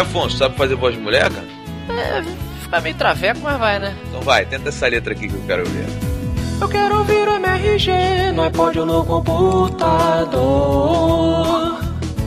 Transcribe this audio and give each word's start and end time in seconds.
Afonso, 0.00 0.36
sabe 0.36 0.56
fazer 0.56 0.74
voz 0.74 0.94
de 0.94 1.00
mulher, 1.00 1.30
cara? 1.30 1.46
É, 1.88 2.22
fica 2.62 2.80
meio 2.80 2.94
traveco, 2.94 3.40
mas 3.42 3.58
vai, 3.58 3.78
né? 3.78 3.94
Então 4.08 4.20
vai, 4.20 4.44
tenta 4.44 4.68
essa 4.68 4.86
letra 4.88 5.12
aqui 5.12 5.28
que 5.28 5.34
eu 5.34 5.42
quero 5.46 5.64
ver. 5.66 5.86
Eu 6.60 6.68
quero 6.68 6.98
ouvir 6.98 7.28
o 7.28 7.34
MRG 7.34 8.32
no 8.34 8.42
iPod 8.42 8.80
ou 8.80 8.86
no 8.86 9.04
computador. 9.04 10.34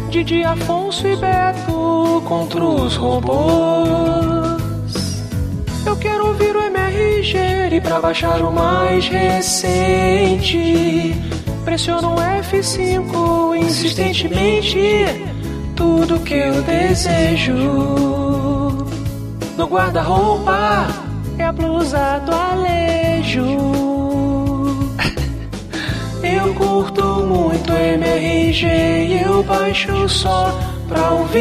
Didi 0.10 0.44
Afonso 0.44 1.08
e 1.08 1.16
Beto 1.16 2.24
contra 2.26 2.64
os 2.64 2.96
robôs. 2.96 3.38
Eu 5.86 5.96
quero 5.98 6.28
ouvir 6.28 6.56
o 6.56 6.62
MRG 6.62 7.38
e 7.72 7.82
pra 7.82 8.00
baixar 8.00 8.42
o 8.42 8.52
mais 8.52 9.08
recente. 9.08 11.16
Pressiono 11.64 12.16
F5 12.16 13.58
insistentemente. 13.58 15.27
Tudo 15.78 16.20
que 16.22 16.34
eu 16.34 16.64
desejo 16.64 17.54
no 19.56 19.68
guarda-roupa 19.68 20.88
é 21.38 21.44
a 21.44 21.52
blusa 21.52 22.20
do 22.26 22.32
Alejo. 22.32 23.44
Eu 26.24 26.52
curto 26.56 27.04
muito 27.28 27.72
MRG 27.72 28.66
e 28.66 29.22
eu 29.24 29.44
baixo 29.44 30.10
só 30.10 30.52
pra 30.88 31.12
ouvir 31.12 31.38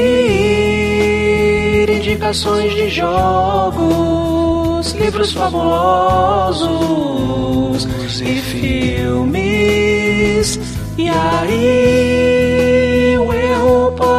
indicações 1.91 2.75
de 2.75 2.91
jogos, 2.91 4.93
livros 4.93 5.33
fabulosos 5.33 6.69
e 8.21 8.43
filmes. 8.43 10.61
E 10.99 11.09
aí 11.09 12.56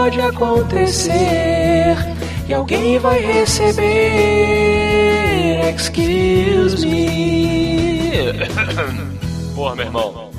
pode 0.08 0.22
acontecer 0.22 1.98
e 2.48 2.54
alguém 2.54 2.98
vai 2.98 3.20
receber. 3.20 3.84
Excuse 5.76 6.88
me. 6.88 8.32
Porra, 9.54 9.76
meu 9.76 9.86
irmão. 9.86 10.32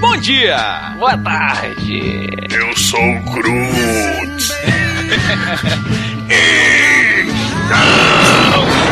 Bom 0.00 0.16
dia! 0.18 0.94
Boa 1.00 1.18
tarde! 1.18 2.28
Eu 2.52 2.76
sou 2.76 3.00
o 3.00 3.22
Groot! 3.32 4.38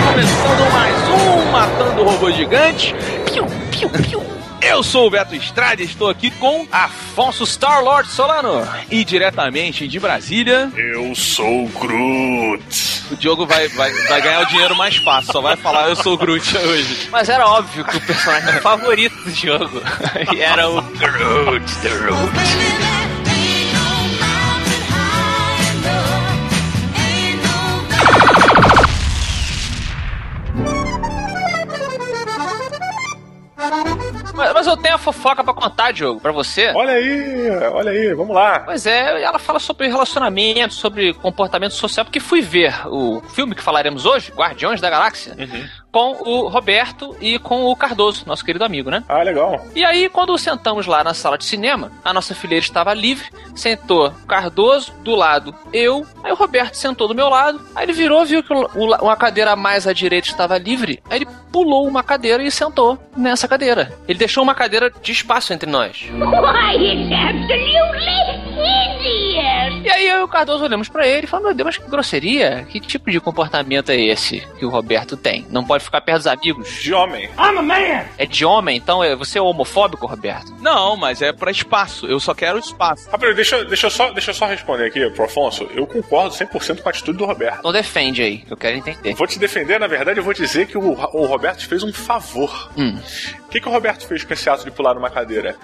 Começando 0.07 0.73
mais 0.73 1.09
um 1.09 1.51
Matando 1.51 2.03
Robô 2.03 2.31
Gigante. 2.31 2.95
Piu, 3.31 3.45
piu, 3.71 3.91
piu. 3.91 4.23
Eu 4.63 4.83
sou 4.83 5.07
o 5.07 5.11
Beto 5.11 5.35
Estrada 5.35 5.83
e 5.83 5.85
estou 5.85 6.09
aqui 6.09 6.31
com 6.31 6.67
Afonso 6.73 7.45
Star-Lord 7.45 8.09
Solano. 8.09 8.67
E 8.91 9.05
diretamente 9.05 9.87
de 9.87 10.01
Brasília... 10.01 10.73
Eu 10.75 11.15
sou 11.15 11.67
o 11.67 11.69
Groot! 11.69 13.05
O 13.13 13.17
Diogo 13.17 13.45
vai, 13.47 13.69
vai, 13.69 13.93
vai 13.93 14.23
ganhar 14.23 14.41
o 14.41 14.47
dinheiro 14.47 14.75
mais 14.75 14.97
fácil, 14.97 15.31
só 15.31 15.43
vai 15.43 15.57
falar 15.57 15.91
eu 15.91 15.97
sou 15.97 16.15
o 16.15 16.17
Groot 16.17 16.57
hoje. 16.57 17.09
Mas 17.13 17.29
era 17.29 17.47
óbvio 17.47 17.85
que 17.85 17.99
o 17.99 18.01
personagem 18.01 18.61
favorito 18.63 19.15
do 19.23 19.31
jogo 19.31 19.83
era 20.41 20.71
o 20.71 20.81
Groot, 20.81 21.77
the 21.83 21.91
Root. 21.91 22.96
Mas, 34.67 34.77
eu 34.77 34.77
tenho 34.77 34.95
a 34.97 34.99
fofoca 34.99 35.45
pra 35.45 35.55
contar, 35.55 35.93
Diogo, 35.93 36.21
pra 36.21 36.33
você. 36.33 36.73
Olha 36.75 36.95
aí, 36.95 37.51
olha 37.73 37.91
aí, 37.93 38.15
vamos 38.15 38.35
lá. 38.35 38.61
Pois 38.61 38.85
é, 38.85 39.23
ela 39.23 39.39
fala 39.39 39.61
sobre 39.61 39.87
relacionamento, 39.87 40.75
sobre 40.75 41.15
comportamento 41.15 41.73
social, 41.73 42.05
porque 42.05 42.19
fui 42.19 42.41
ver 42.41 42.75
o 42.87 43.23
filme 43.31 43.55
que 43.55 43.63
falaremos 43.63 44.05
hoje, 44.05 44.33
Guardiões 44.33 44.81
da 44.81 44.91
Galáxia, 44.91 45.37
uhum. 45.39 45.69
Com 45.91 46.13
o 46.23 46.49
Roberto 46.49 47.17
e 47.21 47.39
com 47.39 47.65
o 47.65 47.77
Cardoso, 47.77 48.25
nosso 48.27 48.45
querido 48.45 48.65
amigo, 48.65 48.91
né? 48.91 49.03
Ah, 49.09 49.23
legal. 49.23 49.65
E 49.75 49.85
aí, 49.85 50.09
quando 50.09 50.37
sentamos 50.37 50.87
lá 50.87 51.03
na 51.03 51.15
sala 51.15 51.39
de 51.39 51.45
cinema, 51.45 51.91
a 52.05 52.13
nossa 52.13 52.35
fileira 52.35 52.65
estava 52.65 52.93
livre, 52.93 53.27
sentou 53.55 54.09
o 54.09 54.27
Cardoso 54.27 54.93
do 55.03 55.15
lado, 55.15 55.55
eu, 55.73 56.07
aí 56.23 56.33
o 56.33 56.37
Roberto 56.37 56.75
sentou 56.75 57.09
do 57.09 57.15
meu 57.15 57.29
lado, 57.29 57.61
aí 57.75 57.85
ele 57.85 57.93
virou, 57.93 58.25
viu 58.25 58.43
que 58.43 58.53
uma 58.53 59.17
cadeira 59.17 59.57
mais 59.57 59.87
à 59.87 59.93
direita 59.93 60.29
estava 60.29 60.59
livre, 60.59 61.03
aí 61.09 61.19
ele 61.19 61.29
pulou 61.51 61.87
uma 61.87 62.03
cadeira 62.03 62.43
e 62.43 62.51
sentou 62.51 62.99
nessa 63.17 63.49
cadeira. 63.49 63.93
Ele 64.07 64.19
deixou 64.19 64.43
uma 64.43 64.55
cadeira 64.55 64.91
de 65.03 65.13
espaço 65.13 65.53
entre 65.53 65.71
nós. 65.71 66.03
Why, 66.11 66.77
it's 66.77 67.11
absolutely 67.13 68.56
E 69.87 69.91
aí 69.91 70.09
eu 70.09 70.19
e 70.19 70.23
o 70.25 70.29
Cardoso 70.29 70.65
olhamos 70.65 70.89
para 70.89 71.07
ele 71.07 71.27
e 71.27 71.27
falamos, 71.29 71.51
meu 71.51 71.57
Deus, 71.57 71.67
mas 71.67 71.79
que 71.79 71.89
grosseria, 71.89 72.67
que 72.69 72.81
tipo 72.81 73.09
de 73.09 73.21
comportamento 73.21 73.91
é 73.91 74.01
esse 74.01 74.41
que 74.59 74.67
o 74.67 74.69
Roberto 74.69 75.17
tem? 75.17 75.47
Não 75.49 75.65
pode 75.65 75.85
ficar 75.85 76.01
perto 76.01 76.19
dos 76.19 76.27
amigos. 76.27 76.83
De 76.83 76.93
homem. 76.93 77.27
I'm 77.39 77.59
a 77.59 77.63
man! 77.63 78.05
É 78.19 78.27
de 78.27 78.45
homem, 78.45 78.77
então 78.77 79.03
é, 79.05 79.15
você 79.15 79.39
é 79.39 79.43
homofóbico, 79.43 80.07
Roberto? 80.07 80.53
Não, 80.61 80.97
mas 80.97 81.23
é 81.23 81.33
para 81.33 81.53
espaço, 81.53 82.07
eu 82.07 82.19
só 82.19 82.35
quero 82.35 82.59
espaço. 82.59 83.09
Rapaz, 83.11 83.37
deixa, 83.37 83.65
deixa, 83.65 83.87
eu 83.87 83.91
só, 83.91 84.11
deixa 84.11 84.31
eu 84.31 84.35
só 84.35 84.47
responder 84.47 84.87
aqui 84.87 85.09
pro 85.11 85.25
Afonso, 85.25 85.69
eu 85.73 85.87
concordo 85.87 86.35
100% 86.35 86.83
com 86.83 86.89
a 86.89 86.91
atitude 86.91 87.19
do 87.19 87.25
Roberto. 87.25 87.61
Então 87.61 87.73
defende 87.73 88.23
aí, 88.23 88.45
eu 88.51 88.57
quero 88.57 88.77
entender. 88.77 89.15
Vou 89.15 89.27
te 89.27 89.39
defender, 89.39 89.79
na 89.79 89.87
verdade 89.87 90.19
eu 90.19 90.25
vou 90.25 90.35
dizer 90.35 90.67
que 90.67 90.77
o, 90.77 90.91
o 90.91 91.27
Roberto 91.27 91.67
fez 91.67 91.83
um 91.85 91.93
favor. 91.93 92.71
Hum. 92.77 92.99
O 93.47 93.49
que, 93.49 93.61
que 93.61 93.69
o 93.69 93.73
Roberto 93.73 94.07
fez 94.07 94.25
com 94.25 94.33
esse 94.33 94.51
ato 94.51 94.65
de 94.65 94.71
pular 94.73 94.95
numa 94.95 95.11
cadeira? 95.11 95.57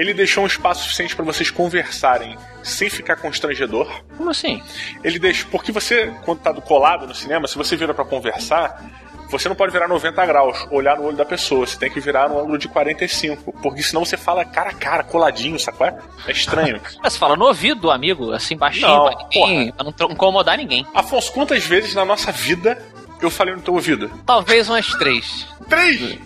Ele 0.00 0.14
deixou 0.14 0.44
um 0.44 0.46
espaço 0.46 0.84
suficiente 0.84 1.14
para 1.14 1.26
vocês 1.26 1.50
conversarem 1.50 2.34
sem 2.62 2.88
ficar 2.88 3.16
constrangedor. 3.16 4.02
Como 4.16 4.30
assim? 4.30 4.62
Ele 5.04 5.18
deixou. 5.18 5.50
Porque 5.50 5.70
você, 5.70 6.10
quando 6.24 6.40
tá 6.40 6.52
do 6.52 6.62
colado 6.62 7.06
no 7.06 7.14
cinema, 7.14 7.46
se 7.46 7.54
você 7.54 7.76
vira 7.76 7.92
para 7.92 8.06
conversar, 8.06 8.82
você 9.28 9.46
não 9.46 9.54
pode 9.54 9.70
virar 9.72 9.86
90 9.88 10.24
graus, 10.24 10.66
olhar 10.70 10.96
no 10.96 11.04
olho 11.04 11.18
da 11.18 11.26
pessoa. 11.26 11.66
Você 11.66 11.78
tem 11.78 11.90
que 11.90 12.00
virar 12.00 12.30
no 12.30 12.40
ângulo 12.40 12.56
de 12.56 12.66
45. 12.66 13.52
Porque 13.60 13.82
senão 13.82 14.02
você 14.02 14.16
fala 14.16 14.42
cara 14.42 14.70
a 14.70 14.74
cara, 14.74 15.04
coladinho, 15.04 15.60
sacou? 15.60 15.86
É 15.86 16.32
estranho. 16.32 16.80
Mas 17.02 17.12
você 17.12 17.18
fala 17.18 17.36
no 17.36 17.44
ouvido 17.44 17.82
do 17.82 17.90
amigo, 17.90 18.32
assim, 18.32 18.56
baixinho, 18.56 18.88
não, 18.88 19.04
pra, 19.04 19.18
ninguém, 19.18 19.70
pra 19.70 19.84
não 19.84 20.10
incomodar 20.12 20.56
ninguém. 20.56 20.86
Afonso, 20.94 21.30
quantas 21.30 21.62
vezes 21.66 21.94
na 21.94 22.06
nossa 22.06 22.32
vida 22.32 22.82
eu 23.22 23.30
falei 23.30 23.54
no 23.54 23.62
teu 23.62 23.74
ouvido? 23.74 24.10
Talvez 24.26 24.68
umas 24.68 24.86
três. 24.94 25.46
Três? 25.68 26.18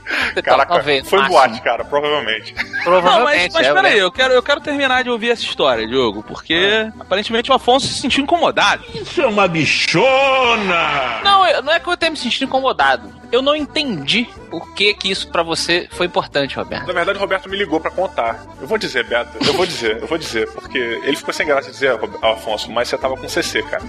Caraca, 0.42 0.74
Talvez, 0.74 1.08
foi 1.08 1.18
máximo. 1.18 1.38
boate, 1.38 1.60
cara, 1.60 1.84
provavelmente. 1.84 2.54
Provavelmente. 2.82 3.14
Não, 3.18 3.24
mas, 3.24 3.52
mas 3.52 3.66
é, 3.66 3.74
peraí, 3.74 3.98
eu 3.98 4.10
quero, 4.10 4.32
eu 4.32 4.42
quero 4.42 4.60
terminar 4.60 5.04
de 5.04 5.10
ouvir 5.10 5.30
essa 5.30 5.42
história, 5.42 5.86
Diogo, 5.86 6.22
porque 6.22 6.54
ah. 6.54 6.92
aparentemente 7.00 7.50
o 7.50 7.54
Afonso 7.54 7.86
se 7.86 8.00
sentiu 8.00 8.22
incomodado. 8.22 8.84
Isso 8.94 9.20
é 9.20 9.26
uma 9.26 9.46
bichona! 9.46 11.20
Não, 11.22 11.62
não 11.62 11.72
é 11.72 11.78
que 11.78 11.88
eu 11.88 11.96
tenha 11.96 12.10
me 12.10 12.16
sentido 12.16 12.44
incomodado. 12.44 13.12
Eu 13.30 13.42
não 13.42 13.54
entendi 13.54 14.28
por 14.50 14.72
que 14.74 14.94
que 14.94 15.10
isso 15.10 15.28
para 15.28 15.42
você 15.42 15.88
foi 15.90 16.06
importante, 16.06 16.56
Roberto. 16.56 16.86
Na 16.86 16.92
verdade, 16.92 17.18
o 17.18 17.20
Roberto 17.20 17.48
me 17.48 17.56
ligou 17.56 17.80
para 17.80 17.90
contar. 17.90 18.44
Eu 18.60 18.66
vou 18.66 18.78
dizer, 18.78 19.04
Beto, 19.04 19.36
eu 19.44 19.52
vou 19.54 19.66
dizer, 19.66 20.00
eu 20.00 20.06
vou 20.06 20.16
dizer, 20.16 20.50
porque 20.52 20.78
ele 20.78 21.16
ficou 21.16 21.34
sem 21.34 21.46
graça 21.46 21.66
de 21.66 21.72
dizer, 21.72 21.98
Afonso, 22.22 22.70
mas 22.70 22.88
você 22.88 22.96
tava 22.96 23.16
com 23.16 23.28
CC, 23.28 23.62
cara. 23.62 23.82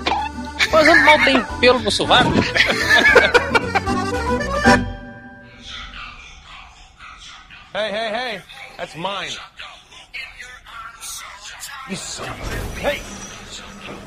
Mas 0.71 0.87
mal 1.03 1.23
tem 1.23 1.43
pelo 1.59 1.79
no 1.79 1.91
sovaco? 1.91 2.29
Hey, 7.73 7.91
hey, 7.91 8.09
hey, 8.09 8.41
that's 8.77 8.95
mine. 8.95 9.31
You 11.89 11.95
son 11.97 12.29
of 12.29 12.39
a... 12.39 12.79
Hey, 12.79 13.01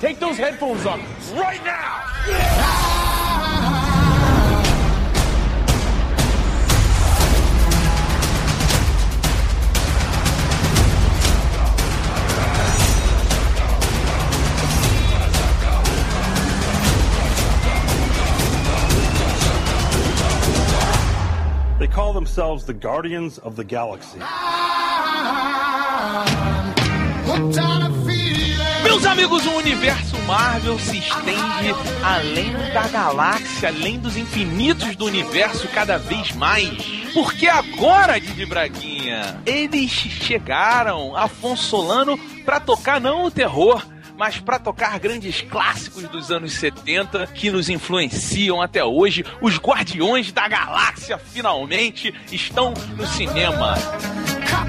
take 0.01 0.19
those 0.19 0.39
headphones 0.39 0.87
off 0.87 1.01
right 1.35 1.63
now! 1.65 2.98
They 21.79 21.87
call 21.87 22.13
themselves 22.13 22.65
the 22.65 22.73
Guardians 22.73 23.39
of 23.39 23.55
the 23.55 23.63
Galaxy. 23.63 24.19
Meus 28.83 29.07
amigos, 29.07 29.47
o 29.47 29.53
universo 29.53 30.19
Marvel 30.27 30.77
se 30.81 30.99
estende 30.99 31.73
além 32.03 32.53
da 32.75 32.89
galáxia, 32.89 33.69
além 33.69 34.01
dos 34.01 34.17
infinitos 34.17 34.97
do 34.97 35.05
universo 35.05 35.69
cada 35.69 35.99
vez 35.99 36.33
mais. 36.33 36.85
Porque 37.15 37.47
agora, 37.47 38.21
Didi 38.21 38.45
Braguinha, 38.45 39.41
eles 39.47 39.93
chegaram, 39.93 41.17
Afonso 41.17 41.63
Solano, 41.63 42.19
para 42.45 42.59
tocar 42.59 43.01
não 43.01 43.27
o 43.27 43.31
terror, 43.31 43.87
mas 44.19 44.41
para 44.41 44.59
tocar 44.59 44.99
grandes 44.99 45.43
clássicos 45.43 46.03
dos 46.09 46.33
anos 46.33 46.55
70 46.55 47.29
que 47.29 47.53
nos 47.53 47.69
influenciam 47.69 48.61
até 48.61 48.85
hoje. 48.85 49.25
Os 49.41 49.59
Guardiões 49.59 50.33
da 50.33 50.49
Galáxia 50.49 51.17
finalmente 51.17 52.13
estão 52.33 52.75
no 52.97 53.07
cinema. 53.07 53.77
Então 53.77 54.49
já 54.49 54.65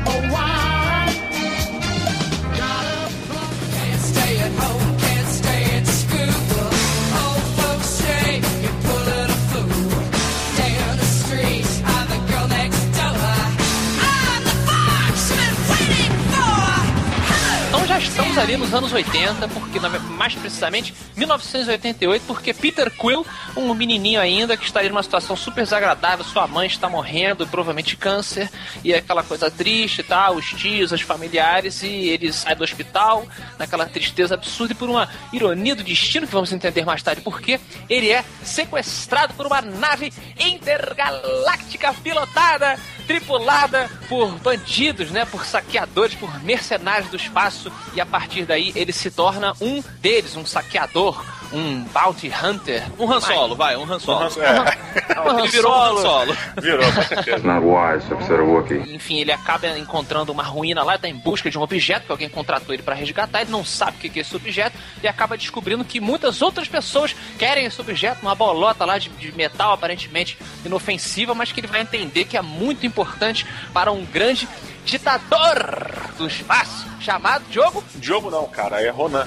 estamos 18.19 18.37
ali 18.37 18.57
nos 18.57 18.73
anos 18.73 18.91
80, 18.91 19.47
porque 19.47 19.79
mais 19.79 20.35
precisamente 20.35 20.93
1988, 21.15 22.23
porque 22.27 22.53
Peter 22.53 22.91
Quill, 22.91 23.25
um 23.55 23.73
menininho 23.73 24.19
ainda 24.19 24.57
que 24.57 24.65
está 24.65 24.81
ali 24.81 24.89
numa 24.89 25.01
situação 25.01 25.37
super 25.37 25.63
desagradável, 25.63 26.25
sua 26.25 26.45
mãe 26.45 26.67
está 26.67 26.89
morrendo, 26.89 27.47
provavelmente 27.47 27.95
câncer, 27.95 28.49
e 28.83 28.91
é 28.91 28.97
aquela 28.97 29.23
coisa 29.23 29.49
triste 29.49 30.03
tal, 30.03 30.35
os 30.35 30.49
tios, 30.49 30.91
os 30.91 30.99
familiares, 30.99 31.81
e 31.81 32.09
ele 32.09 32.33
sai 32.33 32.55
do 32.55 32.63
hospital 32.63 33.25
naquela 33.57 33.85
tristeza 33.85 34.33
absurda 34.33 34.73
e 34.73 34.75
por 34.75 34.89
uma 34.89 35.07
ironia 35.31 35.73
do 35.73 35.83
destino, 35.83 36.27
que 36.27 36.33
vamos 36.33 36.51
entender 36.51 36.83
mais 36.83 37.01
tarde 37.01 37.21
porque 37.21 37.57
ele 37.89 38.11
é 38.11 38.25
sequestrado 38.43 39.33
por 39.33 39.45
uma 39.45 39.61
nave 39.61 40.11
intergaláctica 40.37 41.93
pilotada, 41.93 42.77
tripulada 43.09 43.89
por 44.07 44.29
bandidos, 44.37 45.09
né, 45.09 45.25
por 45.25 45.43
saqueadores, 45.43 46.13
por 46.13 46.43
mercenários 46.43 47.09
do 47.09 47.17
espaço, 47.17 47.71
e 47.95 47.99
a 47.99 48.05
partir 48.05 48.45
daí 48.45 48.71
ele 48.75 48.93
se 48.93 49.09
torna 49.09 49.51
um 49.59 49.81
deles, 49.99 50.35
um 50.35 50.45
saqueador, 50.45 51.25
um 51.51 51.83
bounty 51.85 52.29
hunter, 52.29 52.83
Um 52.99 53.11
Han 53.11 53.19
Solo, 53.21 53.55
vai, 53.55 53.75
um 53.75 53.83
Han 53.83 53.99
Solo. 53.99 54.29
É, 54.41 55.39
Ele 55.39 55.47
virou 55.47 55.71
um 55.71 55.81
Han 55.81 56.01
Solo. 56.01 56.37
virou, 56.61 56.93
com 56.93 57.01
certeza. 57.03 57.39
Not 57.39 57.65
wise 57.65 58.07
to 58.07 58.15
upset 58.15 58.39
a 58.39 58.43
Wookiee. 58.43 58.95
Enfim, 58.95 59.19
ele 59.19 59.31
acaba 59.31 59.67
encontrando 59.77 60.31
uma 60.31 60.43
ruína 60.43 60.83
lá, 60.83 60.97
tá 60.97 61.07
em 61.07 61.15
busca 61.15 61.49
de 61.49 61.57
um 61.57 61.61
objeto 61.61 62.05
que 62.05 62.11
alguém 62.11 62.29
contratou 62.29 62.73
ele 62.73 62.83
para 62.83 62.95
resgatar, 62.95 63.41
ele 63.41 63.51
não 63.51 63.63
sabe 63.65 63.97
o 63.97 63.99
que 63.99 64.09
que 64.09 64.19
é 64.19 64.21
esse 64.21 64.35
objeto 64.35 64.77
e 65.01 65.07
acaba 65.07 65.37
descobrindo 65.37 65.83
que 65.83 65.99
muitas 65.99 66.41
outras 66.41 66.67
pessoas 66.67 67.15
querem 67.37 67.65
esse 67.65 67.79
objeto, 67.79 68.21
uma 68.21 68.35
bolota 68.35 68.85
lá 68.85 68.97
de, 68.97 69.09
de 69.09 69.31
metal 69.31 69.73
aparentemente 69.73 70.37
inofensiva, 70.65 71.33
mas 71.33 71.51
que 71.51 71.59
ele 71.59 71.67
vai 71.67 71.81
entender 71.81 72.25
que 72.25 72.37
é 72.37 72.41
muito 72.41 72.85
importante 72.85 73.45
para 73.73 73.91
um 73.91 74.05
grande 74.05 74.47
ditador 74.85 75.91
do 76.17 76.27
espaço 76.27 76.87
chamado 76.99 77.43
Diogo. 77.49 77.83
Diogo 77.95 78.29
não, 78.29 78.45
cara, 78.47 78.81
é 78.81 78.89
Ronan. 78.89 79.23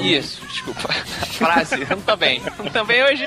Isso, 0.00 0.44
desculpa. 0.46 0.88
A 0.88 1.26
frase, 1.26 1.86
não 1.88 2.00
também. 2.00 2.40
Também 2.72 3.02
hoje. 3.04 3.26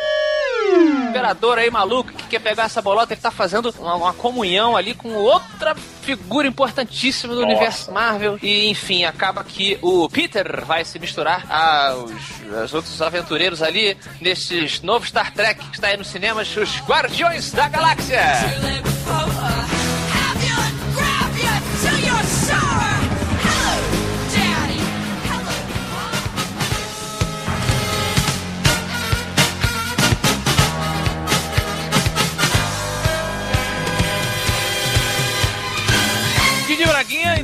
Imperador 1.10 1.60
aí 1.60 1.70
maluco 1.70 2.12
que 2.12 2.28
quer 2.28 2.40
pegar 2.40 2.64
essa 2.64 2.81
bolota, 2.81 3.14
ele 3.14 3.22
tá 3.22 3.30
fazendo 3.30 3.74
uma, 3.78 3.96
uma 3.96 4.14
comunhão 4.14 4.75
ali 4.75 4.96
com 4.96 5.14
outra 5.14 5.75
figura 6.02 6.48
importantíssima 6.48 7.34
do 7.34 7.42
Nossa. 7.42 7.52
universo 7.52 7.92
Marvel. 7.92 8.40
E 8.42 8.70
enfim, 8.70 9.04
acaba 9.04 9.44
que 9.44 9.78
o 9.81 10.10
Peter 10.10 10.66
vai 10.66 10.84
se 10.84 10.98
misturar 10.98 11.46
aos, 11.52 12.12
aos 12.60 12.74
outros 12.74 13.02
aventureiros 13.02 13.62
ali 13.62 13.96
nesses 14.20 14.81
novos 14.81 15.10
Star 15.10 15.31
Trek 15.34 15.64
que 15.70 15.75
está 15.75 15.88
aí 15.88 15.98
nos 15.98 16.08
cinemas, 16.08 16.56
os 16.58 16.80
Guardiões 16.81 17.52
da 17.52 17.68
Galáxia. 17.70 18.22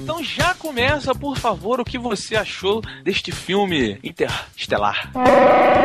Então 0.09 0.23
já 0.23 0.53
começa, 0.53 1.13
por 1.13 1.37
favor, 1.37 1.79
o 1.79 1.85
que 1.85 1.97
você 1.97 2.35
achou 2.35 2.81
deste 3.03 3.31
filme 3.31 3.99
interestelar. 4.03 5.11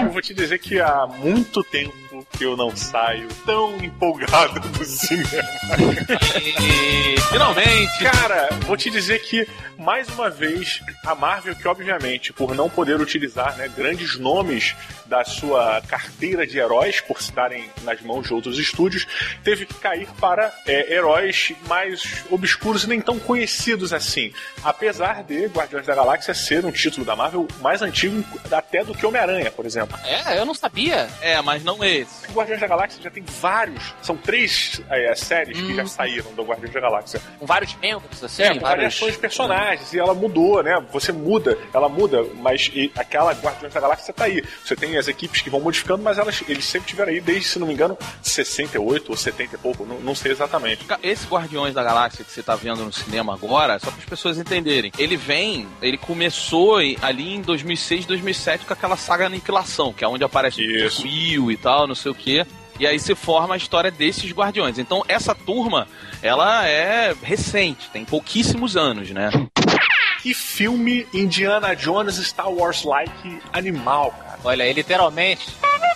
Eu 0.02 0.10
vou 0.10 0.20
te 0.20 0.34
dizer 0.34 0.58
que 0.58 0.80
há 0.80 1.06
muito 1.06 1.62
tempo 1.62 2.26
que 2.32 2.44
eu 2.44 2.56
não 2.56 2.74
saio 2.74 3.28
tão 3.44 3.76
empolgado 3.76 4.60
do 4.70 4.84
cinema. 4.84 5.28
Finalmente, 7.34 8.04
Cara, 8.04 8.48
vou 8.60 8.76
te 8.76 8.88
dizer 8.88 9.20
que, 9.20 9.44
mais 9.76 10.08
uma 10.08 10.30
vez, 10.30 10.80
a 11.04 11.16
Marvel, 11.16 11.56
que 11.56 11.66
obviamente, 11.66 12.32
por 12.32 12.54
não 12.54 12.70
poder 12.70 13.00
utilizar 13.00 13.56
né, 13.56 13.68
grandes 13.76 14.16
nomes 14.16 14.76
da 15.04 15.24
sua 15.24 15.82
carteira 15.82 16.46
de 16.46 16.58
heróis, 16.58 17.00
por 17.00 17.18
estarem 17.18 17.68
nas 17.82 18.00
mãos 18.00 18.28
de 18.28 18.34
outros 18.34 18.56
estúdios, 18.56 19.04
teve 19.42 19.66
que 19.66 19.74
cair 19.74 20.06
para 20.20 20.52
é, 20.64 20.94
heróis 20.94 21.52
mais 21.66 22.24
obscuros 22.30 22.84
e 22.84 22.88
nem 22.88 23.00
tão 23.00 23.18
conhecidos 23.18 23.92
assim. 23.92 24.32
Apesar 24.62 25.24
de 25.24 25.46
Guardiões 25.46 25.86
da 25.86 25.94
Galáxia 25.94 26.34
ser 26.34 26.64
um 26.64 26.70
título 26.70 27.04
da 27.04 27.16
Marvel 27.16 27.48
mais 27.60 27.82
antigo 27.82 28.24
até 28.50 28.84
do 28.84 28.94
que 28.94 29.04
Homem-Aranha, 29.04 29.50
por 29.50 29.66
exemplo. 29.66 29.98
É, 30.04 30.38
eu 30.38 30.44
não 30.44 30.54
sabia. 30.54 31.08
é, 31.20 31.42
mas 31.42 31.64
não 31.64 31.82
esse. 31.82 32.26
Guardiões 32.32 32.60
da 32.60 32.68
Galáxia 32.68 33.02
já 33.02 33.10
tem 33.10 33.24
vários, 33.40 33.92
são 34.00 34.16
três 34.16 34.80
é, 34.88 35.12
séries 35.16 35.60
que 35.60 35.74
já 35.74 35.84
saíram 35.84 36.32
do 36.34 36.44
Guardiões 36.44 36.72
da 36.72 36.80
Galáxia. 36.80 37.23
Com 37.38 37.46
vários 37.46 37.74
membros, 37.76 38.22
assim, 38.22 38.42
É, 38.42 38.48
com 38.48 38.60
vários... 38.60 38.68
variações 38.68 39.12
de 39.12 39.18
personagens, 39.18 39.92
e 39.92 39.98
ela 39.98 40.14
mudou, 40.14 40.62
né? 40.62 40.82
Você 40.92 41.12
muda, 41.12 41.58
ela 41.72 41.88
muda, 41.88 42.24
mas 42.40 42.70
e 42.74 42.90
aquela 42.96 43.32
Guardiões 43.32 43.72
da 43.72 43.80
Galáxia 43.80 44.14
tá 44.14 44.24
aí. 44.24 44.42
Você 44.64 44.76
tem 44.76 44.96
as 44.96 45.08
equipes 45.08 45.42
que 45.42 45.50
vão 45.50 45.60
modificando, 45.60 46.02
mas 46.02 46.18
elas, 46.18 46.42
eles 46.48 46.64
sempre 46.64 46.88
tiveram 46.88 47.12
aí, 47.12 47.20
desde, 47.20 47.48
se 47.48 47.58
não 47.58 47.66
me 47.66 47.74
engano, 47.74 47.96
68 48.22 49.10
ou 49.10 49.16
70 49.16 49.54
e 49.54 49.58
pouco, 49.58 49.84
não, 49.84 50.00
não 50.00 50.14
sei 50.14 50.32
exatamente. 50.32 50.84
Esse 51.02 51.26
Guardiões 51.26 51.74
da 51.74 51.82
Galáxia 51.82 52.24
que 52.24 52.30
você 52.30 52.42
tá 52.42 52.54
vendo 52.56 52.84
no 52.84 52.92
cinema 52.92 53.34
agora, 53.34 53.78
só 53.78 53.90
para 53.90 54.00
as 54.00 54.06
pessoas 54.06 54.38
entenderem, 54.38 54.92
ele 54.98 55.16
vem, 55.16 55.68
ele 55.82 55.98
começou 55.98 56.76
ali 57.02 57.34
em 57.34 57.40
2006, 57.42 58.06
2007 58.06 58.64
com 58.64 58.72
aquela 58.72 58.96
saga 58.96 59.26
Aniquilação, 59.26 59.92
que 59.92 60.04
é 60.04 60.08
onde 60.08 60.24
aparece 60.24 60.62
Isso. 60.62 61.00
o 61.00 61.02
Quill 61.02 61.50
e 61.50 61.56
tal, 61.56 61.86
não 61.86 61.94
sei 61.94 62.10
o 62.10 62.14
quê. 62.14 62.46
E 62.78 62.86
aí 62.86 62.98
se 62.98 63.14
forma 63.14 63.54
a 63.54 63.56
história 63.56 63.90
desses 63.90 64.30
Guardiões. 64.32 64.78
Então 64.78 65.04
essa 65.08 65.34
turma, 65.34 65.86
ela 66.22 66.66
é 66.66 67.14
recente, 67.22 67.88
tem 67.90 68.04
pouquíssimos 68.04 68.76
anos, 68.76 69.10
né? 69.10 69.30
Que 70.22 70.32
filme 70.32 71.06
Indiana 71.12 71.74
Jones 71.74 72.16
Star 72.16 72.50
Wars-like 72.50 73.40
animal, 73.52 74.10
cara. 74.12 74.38
Olha 74.42 74.64
aí, 74.64 74.72
literalmente, 74.72 75.48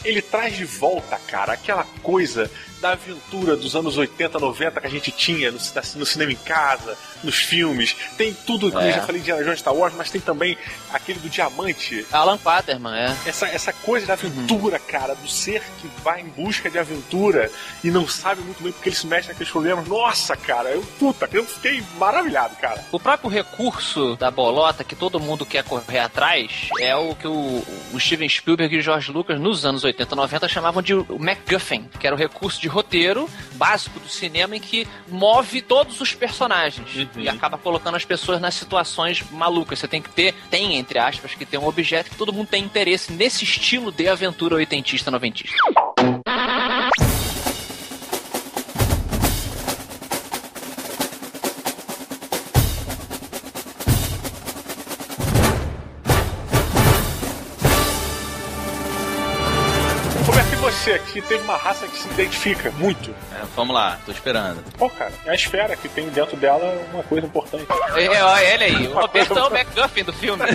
Ele 0.04 0.22
traz 0.22 0.56
de 0.56 0.64
volta, 0.64 1.18
cara, 1.26 1.54
aquela 1.54 1.84
coisa 2.02 2.50
da 2.80 2.92
aventura 2.92 3.56
dos 3.56 3.74
anos 3.74 3.96
80, 3.96 4.38
90 4.38 4.80
que 4.80 4.86
a 4.86 4.90
gente 4.90 5.10
tinha 5.10 5.50
no, 5.50 5.58
no 5.96 6.06
cinema 6.06 6.32
em 6.32 6.36
casa, 6.36 6.96
nos 7.22 7.36
filmes. 7.36 7.96
Tem 8.16 8.32
tudo, 8.32 8.68
É. 8.78 8.88
eu 8.90 8.92
já 8.94 9.00
falei 9.02 9.20
de 9.20 9.28
Indiana 9.30 9.44
Jones 9.44 9.60
Star 9.60 9.74
Wars, 9.74 9.94
mas 9.96 10.10
tem 10.10 10.20
também 10.20 10.56
aquele 10.92 11.18
do 11.18 11.28
diamante, 11.28 12.06
Alan 12.12 12.38
Quaterman, 12.38 12.94
é. 12.94 13.16
essa, 13.26 13.46
essa 13.48 13.72
coisa 13.72 14.06
da 14.06 14.12
aventura, 14.14 14.78
cara, 14.78 15.14
do 15.14 15.28
ser 15.28 15.62
que 15.80 15.88
vai 16.02 16.20
em 16.20 16.28
busca 16.28 16.70
de 16.70 16.78
aventura 16.78 17.50
e 17.82 17.90
não 17.90 18.06
sabe 18.06 18.40
muito 18.42 18.62
bem 18.62 18.72
porque 18.72 18.88
ele 18.88 18.96
se 18.96 19.06
mexe 19.06 19.28
naqueles 19.28 19.50
problemas. 19.50 19.86
Nossa, 19.88 20.36
cara, 20.36 20.70
eu, 20.70 20.82
puta, 20.98 21.28
eu 21.32 21.44
fiquei 21.44 21.82
maravilhado, 21.98 22.54
cara. 22.56 22.84
O 22.92 23.00
próprio 23.00 23.28
recurso 23.30 24.16
da 24.16 24.30
bolota 24.30 24.84
que 24.84 24.94
todo 24.94 25.18
mundo 25.20 25.44
quer 25.44 25.64
correr 25.64 25.98
atrás 26.00 26.68
é 26.80 26.94
o 26.94 27.14
que 27.14 27.26
o, 27.26 27.64
o 27.92 27.98
Steven 28.00 28.28
Spielberg 28.28 28.74
e 28.74 28.78
o 28.78 28.82
George 28.82 29.10
Lucas 29.10 29.40
nos 29.40 29.64
anos 29.66 29.82
80 29.84 30.14
90 30.14 30.48
chamavam 30.48 30.80
de 30.82 30.94
MacGuffin, 31.18 31.88
que 31.98 32.06
era 32.06 32.14
o 32.14 32.18
recurso 32.18 32.60
de 32.60 32.67
roteiro 32.68 33.28
básico 33.54 33.98
do 33.98 34.08
cinema 34.08 34.56
em 34.56 34.60
que 34.60 34.86
move 35.08 35.60
todos 35.60 36.00
os 36.00 36.14
personagens 36.14 37.08
e 37.16 37.28
acaba 37.28 37.58
colocando 37.58 37.96
as 37.96 38.04
pessoas 38.04 38.40
nas 38.40 38.54
situações 38.54 39.22
malucas. 39.30 39.78
Você 39.78 39.88
tem 39.88 40.00
que 40.00 40.10
ter, 40.10 40.34
tem 40.50 40.76
entre 40.76 40.98
aspas, 40.98 41.34
que 41.34 41.44
ter 41.44 41.58
um 41.58 41.66
objeto 41.66 42.10
que 42.10 42.16
todo 42.16 42.32
mundo 42.32 42.48
tem 42.48 42.62
interesse 42.62 43.12
nesse 43.12 43.44
estilo 43.44 43.90
de 43.90 44.08
aventura 44.08 44.54
oitentista, 44.54 45.10
noventista. 45.10 45.56
Aqui 61.18 61.22
teve 61.22 61.42
uma 61.44 61.56
raça 61.56 61.86
que 61.86 61.98
se 61.98 62.08
identifica 62.08 62.70
muito. 62.72 63.10
É, 63.10 63.44
vamos 63.54 63.74
lá, 63.74 63.98
tô 64.04 64.12
esperando. 64.12 64.62
Pô, 64.76 64.88
cara, 64.88 65.12
a 65.26 65.34
esfera 65.34 65.76
que 65.76 65.88
tem 65.88 66.08
dentro 66.10 66.36
dela 66.36 66.64
é 66.64 66.86
uma 66.92 67.02
coisa 67.02 67.26
importante. 67.26 67.66
É, 67.96 68.22
olha 68.22 68.44
ele 68.44 68.64
aí, 68.64 68.88
o 68.88 68.94
Roberto 68.98 69.38
é 69.38 69.42
o 69.42 69.50
MacGuffin 69.50 70.04
do 70.04 70.12
filme. 70.12 70.42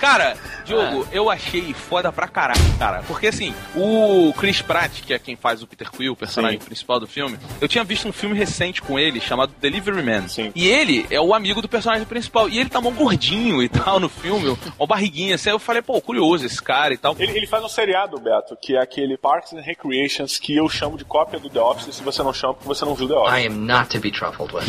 Cara, 0.00 0.36
Diogo, 0.64 1.06
eu 1.12 1.30
achei 1.30 1.72
foda 1.74 2.10
pra 2.10 2.26
caralho, 2.26 2.60
cara. 2.78 3.02
Porque 3.06 3.26
assim, 3.26 3.54
o 3.74 4.32
Chris 4.36 4.62
Pratt, 4.62 5.02
que 5.02 5.12
é 5.12 5.18
quem 5.18 5.36
faz 5.36 5.62
o 5.62 5.66
Peter 5.66 5.90
Quill, 5.90 6.12
o 6.12 6.16
personagem 6.16 6.58
Sim. 6.58 6.64
principal 6.66 6.98
do 6.98 7.06
filme, 7.06 7.38
eu 7.60 7.68
tinha 7.68 7.84
visto 7.84 8.08
um 8.08 8.12
filme 8.12 8.36
recente 8.36 8.80
com 8.80 8.98
ele 8.98 9.20
chamado 9.20 9.52
Delivery 9.60 10.02
Man. 10.02 10.28
Sim. 10.28 10.52
E 10.54 10.66
ele 10.66 11.06
é 11.10 11.20
o 11.20 11.34
amigo 11.34 11.60
do 11.60 11.68
personagem 11.68 12.06
principal. 12.06 12.48
E 12.48 12.58
ele 12.58 12.70
tá 12.70 12.80
mó 12.80 12.90
gordinho 12.90 13.62
e 13.62 13.68
tal 13.68 14.00
no 14.00 14.08
filme, 14.08 14.56
uma 14.78 14.86
barriguinha 14.86 15.34
assim. 15.34 15.50
Aí 15.50 15.54
eu 15.54 15.58
falei, 15.58 15.82
pô, 15.82 16.00
curioso 16.00 16.46
esse 16.46 16.62
cara 16.62 16.94
e 16.94 16.96
tal. 16.96 17.14
Ele, 17.18 17.36
ele 17.36 17.46
faz 17.46 17.62
um 17.62 17.68
seriado, 17.68 18.18
Beto, 18.18 18.56
que 18.56 18.76
é 18.76 18.80
aquele 18.80 19.03
Parks 19.20 19.52
and 19.52 19.60
Recreations, 19.60 20.38
que 20.38 20.56
eu 20.56 20.68
chamo 20.68 20.96
de 20.96 21.04
cópia 21.04 21.38
do 21.38 21.48
The 21.48 21.60
Office, 21.60 21.94
se 21.94 22.02
você 22.02 22.22
não 22.22 22.32
chama, 22.32 22.54
porque 22.54 22.68
você 22.68 22.84
não 22.84 22.94
viu 22.94 23.08
The 23.08 23.14
Office. 23.14 23.42
I 23.42 23.46
am 23.46 23.66
not 23.66 23.90
to 23.90 24.00
be 24.00 24.10
truffled 24.10 24.54
with. 24.54 24.64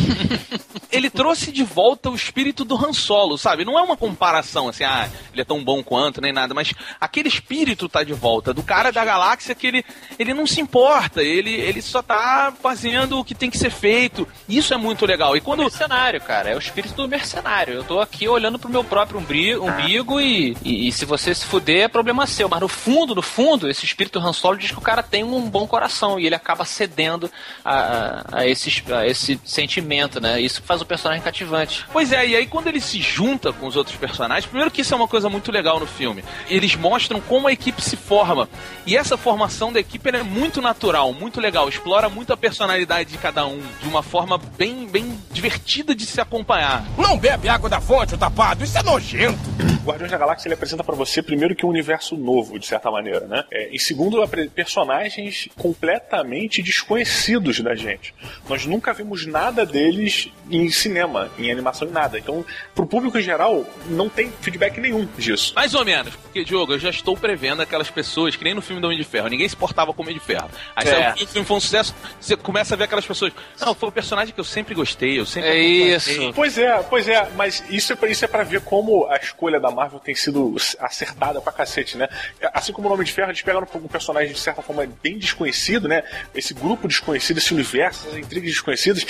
ele 0.90 1.10
trouxe 1.10 1.50
de 1.50 1.64
volta 1.64 2.10
o 2.10 2.14
espírito 2.14 2.64
do 2.64 2.76
Han 2.76 2.92
Solo, 2.92 3.36
sabe? 3.36 3.64
Não 3.64 3.78
é 3.78 3.82
uma 3.82 3.96
comparação 3.96 4.68
assim, 4.68 4.84
ah, 4.84 5.08
ele 5.32 5.42
é 5.42 5.44
tão 5.44 5.62
bom 5.62 5.82
quanto, 5.82 6.20
nem 6.20 6.32
nada, 6.32 6.54
mas 6.54 6.72
aquele 7.00 7.28
espírito 7.28 7.88
tá 7.88 8.02
de 8.04 8.12
volta, 8.12 8.54
do 8.54 8.62
cara 8.62 8.90
da 8.90 9.04
galáxia 9.04 9.54
que 9.54 9.66
ele, 9.66 9.84
ele 10.18 10.34
não 10.34 10.46
se 10.46 10.60
importa, 10.60 11.22
ele, 11.22 11.52
ele 11.52 11.82
só 11.82 12.02
tá 12.02 12.52
fazendo 12.60 13.18
o 13.18 13.24
que 13.24 13.34
tem 13.34 13.50
que 13.50 13.58
ser 13.58 13.70
feito. 13.70 14.26
Isso 14.48 14.72
é 14.72 14.76
muito 14.76 15.06
legal. 15.06 15.36
E 15.36 15.40
quando. 15.40 15.60
Mercenário, 15.60 16.20
cara. 16.20 16.50
É 16.50 16.56
o 16.56 16.58
espírito 16.58 16.94
do 16.94 17.08
mercenário. 17.08 17.74
Eu 17.74 17.84
tô 17.84 18.00
aqui 18.00 18.28
olhando 18.28 18.58
pro 18.58 18.70
meu 18.70 18.84
próprio 18.84 19.18
umbigo 19.18 20.20
e, 20.20 20.56
e, 20.62 20.88
e 20.88 20.92
se 20.92 21.04
você 21.04 21.34
se 21.34 21.46
fuder, 21.46 21.84
é 21.84 21.88
problema 21.88 22.26
seu. 22.26 22.48
Mas 22.48 22.60
no 22.60 22.68
fundo, 22.68 23.14
no 23.14 23.22
fundo, 23.22 23.68
esse 23.68 23.84
espírito 23.84 24.15
Han 24.20 24.32
Solo 24.32 24.56
diz 24.56 24.70
que 24.70 24.78
o 24.78 24.82
cara 24.82 25.02
tem 25.02 25.24
um 25.24 25.48
bom 25.48 25.66
coração 25.66 26.18
e 26.18 26.26
ele 26.26 26.34
acaba 26.34 26.64
cedendo 26.64 27.30
a, 27.64 27.74
a, 27.74 28.38
a 28.40 28.46
esse, 28.46 28.82
a 28.92 29.06
esse 29.06 29.40
sentimento, 29.44 30.20
né? 30.20 30.40
Isso 30.40 30.60
que 30.60 30.66
faz 30.66 30.80
o 30.80 30.86
personagem 30.86 31.22
cativante. 31.22 31.84
Pois 31.92 32.12
é, 32.12 32.26
e 32.26 32.36
aí 32.36 32.46
quando 32.46 32.68
ele 32.68 32.80
se 32.80 33.00
junta 33.00 33.52
com 33.52 33.66
os 33.66 33.76
outros 33.76 33.96
personagens, 33.96 34.46
primeiro 34.46 34.70
que 34.70 34.82
isso 34.82 34.94
é 34.94 34.96
uma 34.96 35.08
coisa 35.08 35.28
muito 35.28 35.50
legal 35.50 35.80
no 35.80 35.86
filme. 35.86 36.24
Eles 36.48 36.74
mostram 36.76 37.20
como 37.20 37.48
a 37.48 37.52
equipe 37.52 37.82
se 37.82 37.96
forma. 37.96 38.48
E 38.86 38.96
essa 38.96 39.16
formação 39.16 39.72
da 39.72 39.80
equipe 39.80 40.08
é 40.08 40.22
muito 40.22 40.62
natural, 40.62 41.12
muito 41.12 41.40
legal. 41.40 41.68
Explora 41.68 42.08
muito 42.08 42.32
a 42.32 42.36
personalidade 42.36 43.10
de 43.10 43.18
cada 43.18 43.46
um 43.46 43.60
de 43.82 43.88
uma 43.88 44.02
forma 44.02 44.38
bem, 44.38 44.86
bem 44.86 45.18
divertida 45.32 45.94
de 45.94 46.06
se 46.06 46.20
acompanhar. 46.20 46.84
Não 46.96 47.18
bebe 47.18 47.48
água 47.48 47.68
da 47.68 47.80
fonte, 47.80 48.14
ô 48.14 48.18
tapado. 48.18 48.62
Isso 48.62 48.78
é 48.78 48.82
nojento. 48.82 49.38
Guardiões 49.84 50.10
da 50.10 50.18
Galáxia 50.18 50.48
ele 50.48 50.54
apresenta 50.54 50.84
pra 50.84 50.94
você 50.94 51.22
primeiro 51.22 51.54
que 51.54 51.64
um 51.64 51.68
universo 51.68 52.16
novo, 52.16 52.58
de 52.58 52.66
certa 52.66 52.90
maneira, 52.90 53.26
né? 53.26 53.44
É, 53.52 53.74
e 53.74 53.78
segundo, 53.78 54.05
apre- 54.22 54.48
personagens 54.48 55.48
completamente 55.56 56.62
desconhecidos 56.62 57.60
da 57.60 57.74
gente. 57.74 58.14
Nós 58.48 58.64
nunca 58.66 58.92
vimos 58.92 59.26
nada 59.26 59.64
deles 59.64 60.30
em 60.50 60.68
cinema, 60.70 61.30
em 61.38 61.50
animação, 61.50 61.88
em 61.88 61.90
nada. 61.90 62.18
Então, 62.18 62.44
pro 62.74 62.86
público 62.86 63.18
em 63.18 63.22
geral, 63.22 63.64
não 63.88 64.08
tem 64.08 64.30
feedback 64.40 64.78
nenhum 64.80 65.06
disso. 65.18 65.52
Mais 65.54 65.74
ou 65.74 65.84
menos, 65.84 66.14
porque, 66.16 66.44
Diogo, 66.44 66.72
eu 66.74 66.78
já 66.78 66.90
estou 66.90 67.16
prevendo 67.16 67.62
aquelas 67.62 67.90
pessoas 67.90 68.36
que 68.36 68.44
nem 68.44 68.54
no 68.54 68.62
filme 68.62 68.80
do 68.80 68.86
Homem 68.86 68.98
de 68.98 69.04
Ferro, 69.04 69.28
ninguém 69.28 69.48
se 69.48 69.56
portava 69.56 69.92
como 69.92 70.08
Homem 70.08 70.18
de 70.18 70.24
Ferro. 70.24 70.48
Aí 70.74 70.88
É. 70.88 71.12
o 71.12 71.26
filme, 71.26 71.42
o 71.42 71.44
foi 71.44 71.56
um 71.56 71.60
sucesso, 71.60 71.94
você 72.20 72.36
começa 72.36 72.74
a 72.74 72.76
ver 72.76 72.84
aquelas 72.84 73.06
pessoas. 73.06 73.32
Não, 73.60 73.74
foi 73.74 73.88
o 73.88 73.92
personagem 73.92 74.32
que 74.34 74.40
eu 74.40 74.44
sempre 74.44 74.74
gostei, 74.74 75.18
eu 75.18 75.26
sempre 75.26 75.48
É 75.48 75.52
acompanhei." 75.52 75.94
isso. 75.96 76.32
Pois 76.34 76.58
é, 76.58 76.82
pois 76.82 77.08
é, 77.08 77.28
mas 77.36 77.64
isso 77.70 77.92
é, 77.92 77.96
pra, 77.96 78.08
isso 78.08 78.24
é 78.24 78.28
pra 78.28 78.42
ver 78.44 78.60
como 78.60 79.06
a 79.06 79.16
escolha 79.16 79.58
da 79.58 79.70
Marvel 79.70 79.98
tem 79.98 80.14
sido 80.14 80.54
acertada 80.78 81.40
pra 81.40 81.52
cacete, 81.52 81.96
né? 81.96 82.08
Assim 82.52 82.72
como 82.72 82.86
o 82.86 82.90
Nome 82.90 83.04
de 83.04 83.12
Ferro, 83.12 83.30
eles 83.30 83.42
pegaram 83.42 83.66
um 83.74 83.88
personagem 83.96 84.34
de 84.34 84.38
certa 84.38 84.60
forma 84.60 84.86
bem 85.02 85.18
desconhecido, 85.18 85.88
né? 85.88 86.04
Esse 86.34 86.52
grupo 86.52 86.86
desconhecido, 86.86 87.38
esse 87.38 87.54
universo, 87.54 88.06
essas 88.06 88.18
intrigas 88.18 88.50
desconhecidas, 88.50 89.06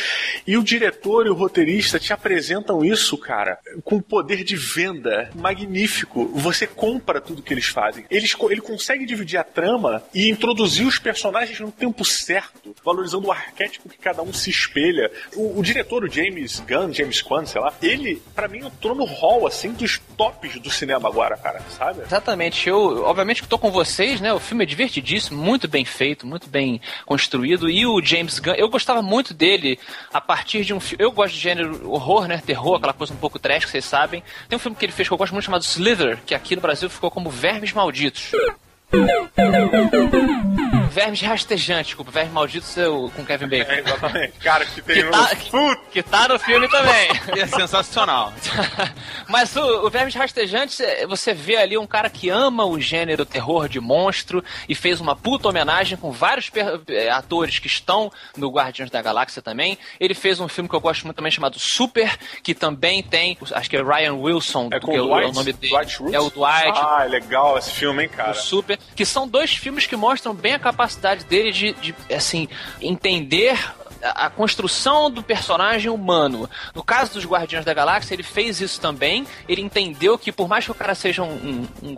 e 0.46 0.56
o 0.56 0.62
diretor 0.62 1.26
e 1.26 1.30
o 1.30 1.34
roteirista 1.34 1.98
te 1.98 2.12
apresentam 2.12 2.84
isso, 2.84 3.18
cara, 3.18 3.58
com 3.82 4.00
poder 4.00 4.44
de 4.44 4.54
venda 4.54 5.28
magnífico. 5.34 6.26
Você 6.34 6.66
compra 6.66 7.20
tudo 7.20 7.42
que 7.42 7.52
eles 7.52 7.66
fazem. 7.66 8.04
Eles, 8.08 8.34
ele 8.48 8.60
consegue 8.60 9.04
dividir 9.04 9.38
a 9.38 9.44
trama 9.44 10.02
e 10.14 10.30
introduzir 10.30 10.86
os 10.86 10.98
personagens 10.98 11.58
no 11.58 11.72
tempo 11.72 12.04
certo, 12.04 12.74
valorizando 12.84 13.26
o 13.26 13.32
arquétipo 13.32 13.88
que 13.88 13.98
cada 13.98 14.22
um 14.22 14.32
se 14.32 14.50
espelha. 14.50 15.10
O, 15.34 15.58
o 15.58 15.62
diretor, 15.62 16.04
o 16.04 16.10
James 16.10 16.60
Gunn, 16.60 16.92
James 16.92 17.20
Kwan, 17.20 17.44
sei 17.44 17.60
lá, 17.60 17.74
ele, 17.82 18.22
pra 18.34 18.46
mim, 18.46 18.64
entrou 18.64 18.94
no 18.94 19.04
hall, 19.04 19.46
assim, 19.46 19.72
dos 19.72 20.00
tops 20.16 20.60
do 20.60 20.70
cinema 20.70 21.08
agora, 21.08 21.36
cara, 21.36 21.60
sabe? 21.76 22.02
Exatamente. 22.02 22.68
Eu, 22.68 23.02
obviamente, 23.02 23.42
que 23.42 23.48
tô 23.48 23.58
com 23.58 23.70
vocês, 23.70 24.20
né? 24.20 24.32
O 24.32 24.38
filme 24.38 24.64
é 24.64 24.66
divertidíssimo, 24.76 25.42
muito 25.42 25.66
bem 25.66 25.84
feito, 25.84 26.26
muito 26.26 26.48
bem 26.48 26.80
construído. 27.06 27.70
E 27.70 27.86
o 27.86 28.02
James 28.02 28.38
Gunn, 28.38 28.54
eu 28.54 28.68
gostava 28.68 29.00
muito 29.00 29.32
dele 29.32 29.78
a 30.12 30.20
partir 30.20 30.64
de 30.64 30.74
um 30.74 30.80
filme. 30.80 31.02
Eu 31.02 31.10
gosto 31.10 31.34
de 31.34 31.40
gênero 31.40 31.90
horror, 31.90 32.28
né? 32.28 32.42
Terror, 32.44 32.76
aquela 32.76 32.92
coisa 32.92 33.14
um 33.14 33.16
pouco 33.16 33.38
trash 33.38 33.64
que 33.64 33.70
vocês 33.70 33.84
sabem. 33.84 34.22
Tem 34.48 34.56
um 34.56 34.60
filme 34.60 34.76
que 34.76 34.84
ele 34.84 34.92
fez 34.92 35.08
que 35.08 35.14
eu 35.14 35.18
gosto 35.18 35.32
muito 35.32 35.44
chamado 35.44 35.62
Slither, 35.62 36.18
que 36.26 36.34
aqui 36.34 36.54
no 36.54 36.62
Brasil 36.62 36.90
ficou 36.90 37.10
como 37.10 37.30
Vermes 37.30 37.72
Malditos. 37.72 38.32
Vermes 40.96 41.20
rastejantes, 41.20 41.88
desculpa. 41.88 42.10
Vermes 42.10 42.32
Malditos 42.32 42.78
é 42.78 42.88
o, 42.88 43.10
com 43.10 43.22
Kevin 43.22 43.48
Bacon. 43.48 43.70
É, 43.70 43.80
exatamente. 43.80 44.32
Cara, 44.38 44.64
que 44.64 44.80
tem 44.80 44.96
Que 45.04 45.10
tá, 45.10 45.36
que, 45.36 45.76
que 45.92 46.02
tá 46.02 46.28
no 46.28 46.38
filme 46.38 46.66
também. 46.70 47.08
É 47.38 47.46
sensacional. 47.46 48.32
Mas 49.28 49.54
o, 49.56 49.86
o 49.86 49.90
Vermes 49.90 50.14
Rastejantes, 50.14 50.80
é, 50.80 51.06
você 51.06 51.34
vê 51.34 51.56
ali 51.56 51.76
um 51.76 51.86
cara 51.86 52.08
que 52.08 52.30
ama 52.30 52.64
o 52.64 52.80
gênero 52.80 53.26
terror 53.26 53.68
de 53.68 53.78
monstro 53.78 54.42
e 54.66 54.74
fez 54.74 54.98
uma 54.98 55.14
puta 55.14 55.48
homenagem 55.48 55.98
com 55.98 56.10
vários 56.10 56.50
eh, 56.88 57.10
atores 57.10 57.58
que 57.58 57.66
estão 57.66 58.10
no 58.36 58.48
Guardiões 58.50 58.90
da 58.90 59.02
Galáxia 59.02 59.42
também. 59.42 59.76
Ele 60.00 60.14
fez 60.14 60.40
um 60.40 60.48
filme 60.48 60.66
que 60.68 60.74
eu 60.74 60.80
gosto 60.80 61.04
muito 61.04 61.16
também 61.16 61.30
chamado 61.30 61.58
Super, 61.58 62.16
que 62.42 62.54
também 62.54 63.02
tem, 63.02 63.36
acho 63.52 63.68
que 63.68 63.76
é 63.76 63.82
Ryan 63.82 64.14
Wilson, 64.14 64.70
É 64.72 64.80
com 64.80 64.92
que 64.92 64.96
é 64.96 65.02
o 65.02 65.08
o, 65.08 65.18
é 65.18 65.18
o 65.18 65.20
Dwight, 65.20 65.34
nome 65.34 65.52
dele. 65.52 65.72
Dwight? 65.74 66.14
É 66.14 66.20
o 66.20 66.30
Dwight, 66.30 66.72
Ah, 66.80 67.02
é 67.04 67.08
legal 67.08 67.58
esse 67.58 67.70
filme, 67.72 68.04
hein, 68.04 68.08
cara? 68.08 68.30
o 68.30 68.34
Super, 68.34 68.78
que 68.94 69.04
são 69.04 69.28
dois 69.28 69.50
filmes 69.54 69.86
que 69.86 69.94
mostram 69.96 70.32
bem 70.34 70.54
a 70.54 70.58
capacidade 70.58 70.85
dele 71.24 71.50
de, 71.50 71.72
de, 71.74 71.94
assim, 72.14 72.48
entender 72.80 73.58
a 74.02 74.30
construção 74.30 75.10
do 75.10 75.22
personagem 75.22 75.90
humano. 75.90 76.48
No 76.74 76.82
caso 76.82 77.14
dos 77.14 77.24
Guardiões 77.24 77.64
da 77.64 77.74
Galáxia, 77.74 78.14
ele 78.14 78.22
fez 78.22 78.60
isso 78.60 78.80
também. 78.80 79.26
Ele 79.48 79.62
entendeu 79.62 80.18
que, 80.18 80.30
por 80.30 80.48
mais 80.48 80.64
que 80.64 80.70
o 80.70 80.74
cara 80.74 80.94
seja 80.94 81.22
um, 81.22 81.66
um, 81.82 81.90
um 81.90 81.96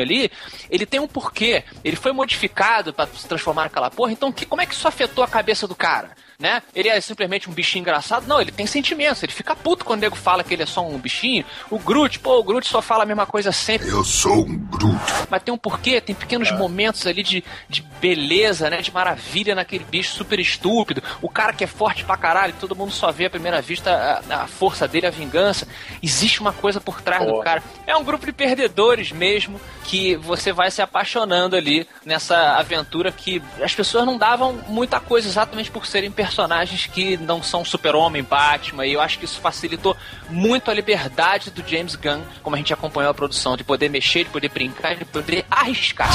ali, 0.00 0.30
ele 0.70 0.86
tem 0.86 1.00
um 1.00 1.06
porquê. 1.06 1.64
Ele 1.84 1.96
foi 1.96 2.12
modificado 2.12 2.92
para 2.92 3.06
se 3.08 3.28
transformar 3.28 3.64
naquela 3.64 3.90
porra. 3.90 4.12
Então, 4.12 4.32
que, 4.32 4.46
como 4.46 4.62
é 4.62 4.66
que 4.66 4.74
isso 4.74 4.88
afetou 4.88 5.22
a 5.22 5.28
cabeça 5.28 5.66
do 5.66 5.74
cara? 5.74 6.10
Né? 6.38 6.62
Ele 6.74 6.88
é 6.88 7.00
simplesmente 7.00 7.48
um 7.48 7.52
bichinho 7.52 7.80
engraçado? 7.80 8.26
Não, 8.26 8.40
ele 8.40 8.52
tem 8.52 8.66
sentimentos. 8.66 9.22
Ele 9.22 9.32
fica 9.32 9.56
puto 9.56 9.84
quando 9.84 10.00
o 10.00 10.02
nego 10.02 10.16
fala 10.16 10.44
que 10.44 10.52
ele 10.52 10.62
é 10.62 10.66
só 10.66 10.86
um 10.86 10.98
bichinho. 10.98 11.44
O 11.70 11.78
Groot, 11.78 12.18
pô, 12.18 12.38
o 12.38 12.44
Groot 12.44 12.68
só 12.68 12.82
fala 12.82 13.04
a 13.04 13.06
mesma 13.06 13.26
coisa 13.26 13.52
sempre 13.52 13.88
Eu 13.88 14.04
sou 14.04 14.44
um 14.44 14.58
Groot. 14.58 14.98
mas 15.30 15.42
tem 15.42 15.54
um 15.54 15.58
porquê, 15.58 16.00
tem 16.00 16.14
pequenos 16.14 16.50
momentos 16.52 17.06
ali 17.06 17.22
de, 17.22 17.42
de 17.68 17.82
beleza, 18.00 18.68
né? 18.68 18.82
De 18.82 18.92
maravilha 18.92 19.54
naquele 19.54 19.84
bicho 19.84 20.14
super 20.14 20.38
estúpido. 20.38 21.02
O 21.22 21.28
cara 21.28 21.52
que 21.52 21.64
é 21.64 21.66
forte 21.66 22.04
pra 22.04 22.16
caralho, 22.16 22.54
todo 22.60 22.76
mundo 22.76 22.92
só 22.92 23.10
vê 23.10 23.26
à 23.26 23.30
primeira 23.30 23.62
vista 23.62 24.22
a, 24.28 24.42
a 24.42 24.46
força 24.46 24.86
dele, 24.86 25.06
a 25.06 25.10
vingança. 25.10 25.66
Existe 26.02 26.40
uma 26.40 26.52
coisa 26.52 26.80
por 26.80 27.00
trás 27.00 27.26
do 27.26 27.40
cara. 27.40 27.62
É 27.86 27.96
um 27.96 28.04
grupo 28.04 28.26
de 28.26 28.32
perdedores 28.32 29.10
mesmo 29.10 29.60
que 29.84 30.16
você 30.16 30.52
vai 30.52 30.70
se 30.70 30.82
apaixonando 30.82 31.56
ali 31.56 31.86
nessa 32.04 32.56
aventura 32.56 33.10
que 33.12 33.42
as 33.62 33.74
pessoas 33.74 34.04
não 34.04 34.18
davam 34.18 34.60
muita 34.68 35.00
coisa 35.00 35.28
exatamente 35.28 35.70
por 35.70 35.86
serem 35.86 36.10
personagens 36.26 36.86
que 36.86 37.16
não 37.16 37.40
são 37.42 37.64
super-homem, 37.64 38.22
Batman, 38.22 38.84
e 38.84 38.94
eu 38.94 39.00
acho 39.00 39.18
que 39.18 39.24
isso 39.24 39.40
facilitou 39.40 39.96
muito 40.28 40.70
a 40.70 40.74
liberdade 40.74 41.50
do 41.50 41.66
James 41.66 41.94
Gunn, 41.94 42.22
como 42.42 42.56
a 42.56 42.58
gente 42.58 42.74
acompanhou 42.74 43.10
a 43.10 43.14
produção, 43.14 43.56
de 43.56 43.62
poder 43.62 43.88
mexer, 43.88 44.24
de 44.24 44.30
poder 44.30 44.48
brincar, 44.48 44.96
de 44.96 45.04
poder 45.04 45.46
arriscar. 45.48 46.10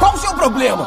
Qual 0.00 0.14
o 0.14 0.18
seu 0.18 0.34
problema? 0.34 0.86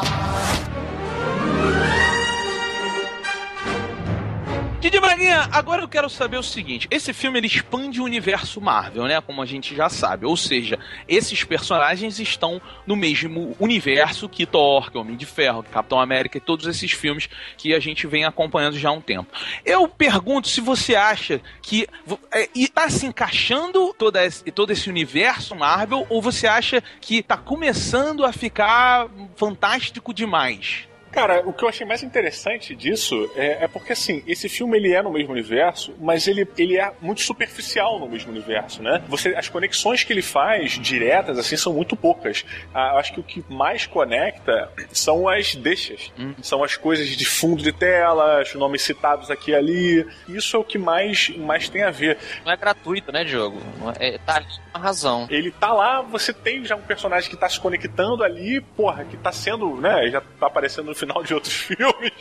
Didi 4.82 4.98
Braguinha, 4.98 5.48
agora 5.52 5.80
eu 5.80 5.86
quero 5.86 6.10
saber 6.10 6.38
o 6.38 6.42
seguinte: 6.42 6.88
esse 6.90 7.12
filme 7.12 7.38
ele 7.38 7.46
expande 7.46 8.00
o 8.00 8.04
universo 8.04 8.60
Marvel, 8.60 9.04
né? 9.04 9.20
Como 9.20 9.40
a 9.40 9.46
gente 9.46 9.76
já 9.76 9.88
sabe. 9.88 10.26
Ou 10.26 10.36
seja, 10.36 10.76
esses 11.06 11.44
personagens 11.44 12.18
estão 12.18 12.60
no 12.84 12.96
mesmo 12.96 13.54
universo 13.60 14.28
que 14.28 14.44
Thor, 14.44 14.90
que 14.90 14.98
Homem 14.98 15.16
de 15.16 15.24
Ferro, 15.24 15.62
que 15.62 15.70
Capitão 15.70 16.00
América 16.00 16.36
e 16.36 16.40
todos 16.40 16.66
esses 16.66 16.90
filmes 16.90 17.28
que 17.56 17.72
a 17.72 17.78
gente 17.78 18.08
vem 18.08 18.24
acompanhando 18.24 18.76
já 18.76 18.88
há 18.88 18.92
um 18.92 19.00
tempo. 19.00 19.30
Eu 19.64 19.86
pergunto 19.86 20.48
se 20.48 20.60
você 20.60 20.96
acha 20.96 21.40
que 21.62 21.86
é, 22.32 22.48
está 22.52 22.90
se 22.90 23.06
encaixando 23.06 23.94
esse, 24.16 24.50
todo 24.50 24.72
esse 24.72 24.90
universo 24.90 25.54
Marvel 25.54 26.04
ou 26.10 26.20
você 26.20 26.48
acha 26.48 26.82
que 27.00 27.18
está 27.18 27.36
começando 27.36 28.24
a 28.24 28.32
ficar 28.32 29.08
fantástico 29.36 30.12
demais? 30.12 30.88
Cara, 31.12 31.42
o 31.46 31.52
que 31.52 31.62
eu 31.62 31.68
achei 31.68 31.86
mais 31.86 32.02
interessante 32.02 32.74
disso 32.74 33.30
é, 33.36 33.64
é 33.64 33.68
porque, 33.68 33.92
assim, 33.92 34.22
esse 34.26 34.48
filme 34.48 34.78
ele 34.78 34.92
é 34.94 35.02
no 35.02 35.12
mesmo 35.12 35.32
universo, 35.32 35.94
mas 36.00 36.26
ele, 36.26 36.48
ele 36.56 36.78
é 36.78 36.90
muito 37.00 37.20
superficial 37.20 38.00
no 38.00 38.08
mesmo 38.08 38.30
universo, 38.32 38.82
né? 38.82 39.02
Você, 39.08 39.34
as 39.36 39.48
conexões 39.48 40.02
que 40.02 40.12
ele 40.12 40.22
faz 40.22 40.72
diretas, 40.72 41.38
assim, 41.38 41.56
são 41.56 41.72
muito 41.74 41.94
poucas. 41.94 42.44
Ah, 42.74 42.92
eu 42.94 42.98
acho 42.98 43.12
que 43.12 43.20
o 43.20 43.22
que 43.22 43.44
mais 43.48 43.86
conecta 43.86 44.70
são 44.90 45.28
as 45.28 45.54
deixas. 45.54 46.10
São 46.42 46.64
as 46.64 46.76
coisas 46.76 47.08
de 47.08 47.24
fundo 47.26 47.62
de 47.62 47.72
tela, 47.72 48.40
os 48.42 48.54
nomes 48.54 48.80
citados 48.82 49.30
aqui 49.30 49.50
e 49.50 49.54
ali. 49.54 50.06
Isso 50.28 50.56
é 50.56 50.58
o 50.60 50.64
que 50.64 50.78
mais, 50.78 51.28
mais 51.36 51.68
tem 51.68 51.82
a 51.82 51.90
ver. 51.90 52.16
Não 52.44 52.52
é 52.52 52.56
gratuito, 52.56 53.12
né, 53.12 53.22
Diogo? 53.22 53.58
É- 53.98 54.12
É, 54.14 54.18
tá 54.18 54.36
ali 54.36 54.46
uma 54.74 54.80
razão. 54.80 55.26
Ele 55.30 55.50
tá 55.50 55.72
lá, 55.72 56.00
você 56.00 56.32
tem 56.32 56.64
já 56.64 56.74
um 56.74 56.80
personagem 56.80 57.28
que 57.28 57.36
tá 57.36 57.48
se 57.48 57.60
conectando 57.60 58.24
ali, 58.24 58.60
porra, 58.60 59.04
que 59.04 59.16
tá 59.18 59.30
sendo, 59.30 59.76
né, 59.76 60.08
já 60.10 60.20
tá 60.20 60.46
aparecendo 60.46 60.86
no 60.86 60.94
final 61.02 61.22
de 61.22 61.34
outros 61.34 61.52
filmes. 61.54 62.12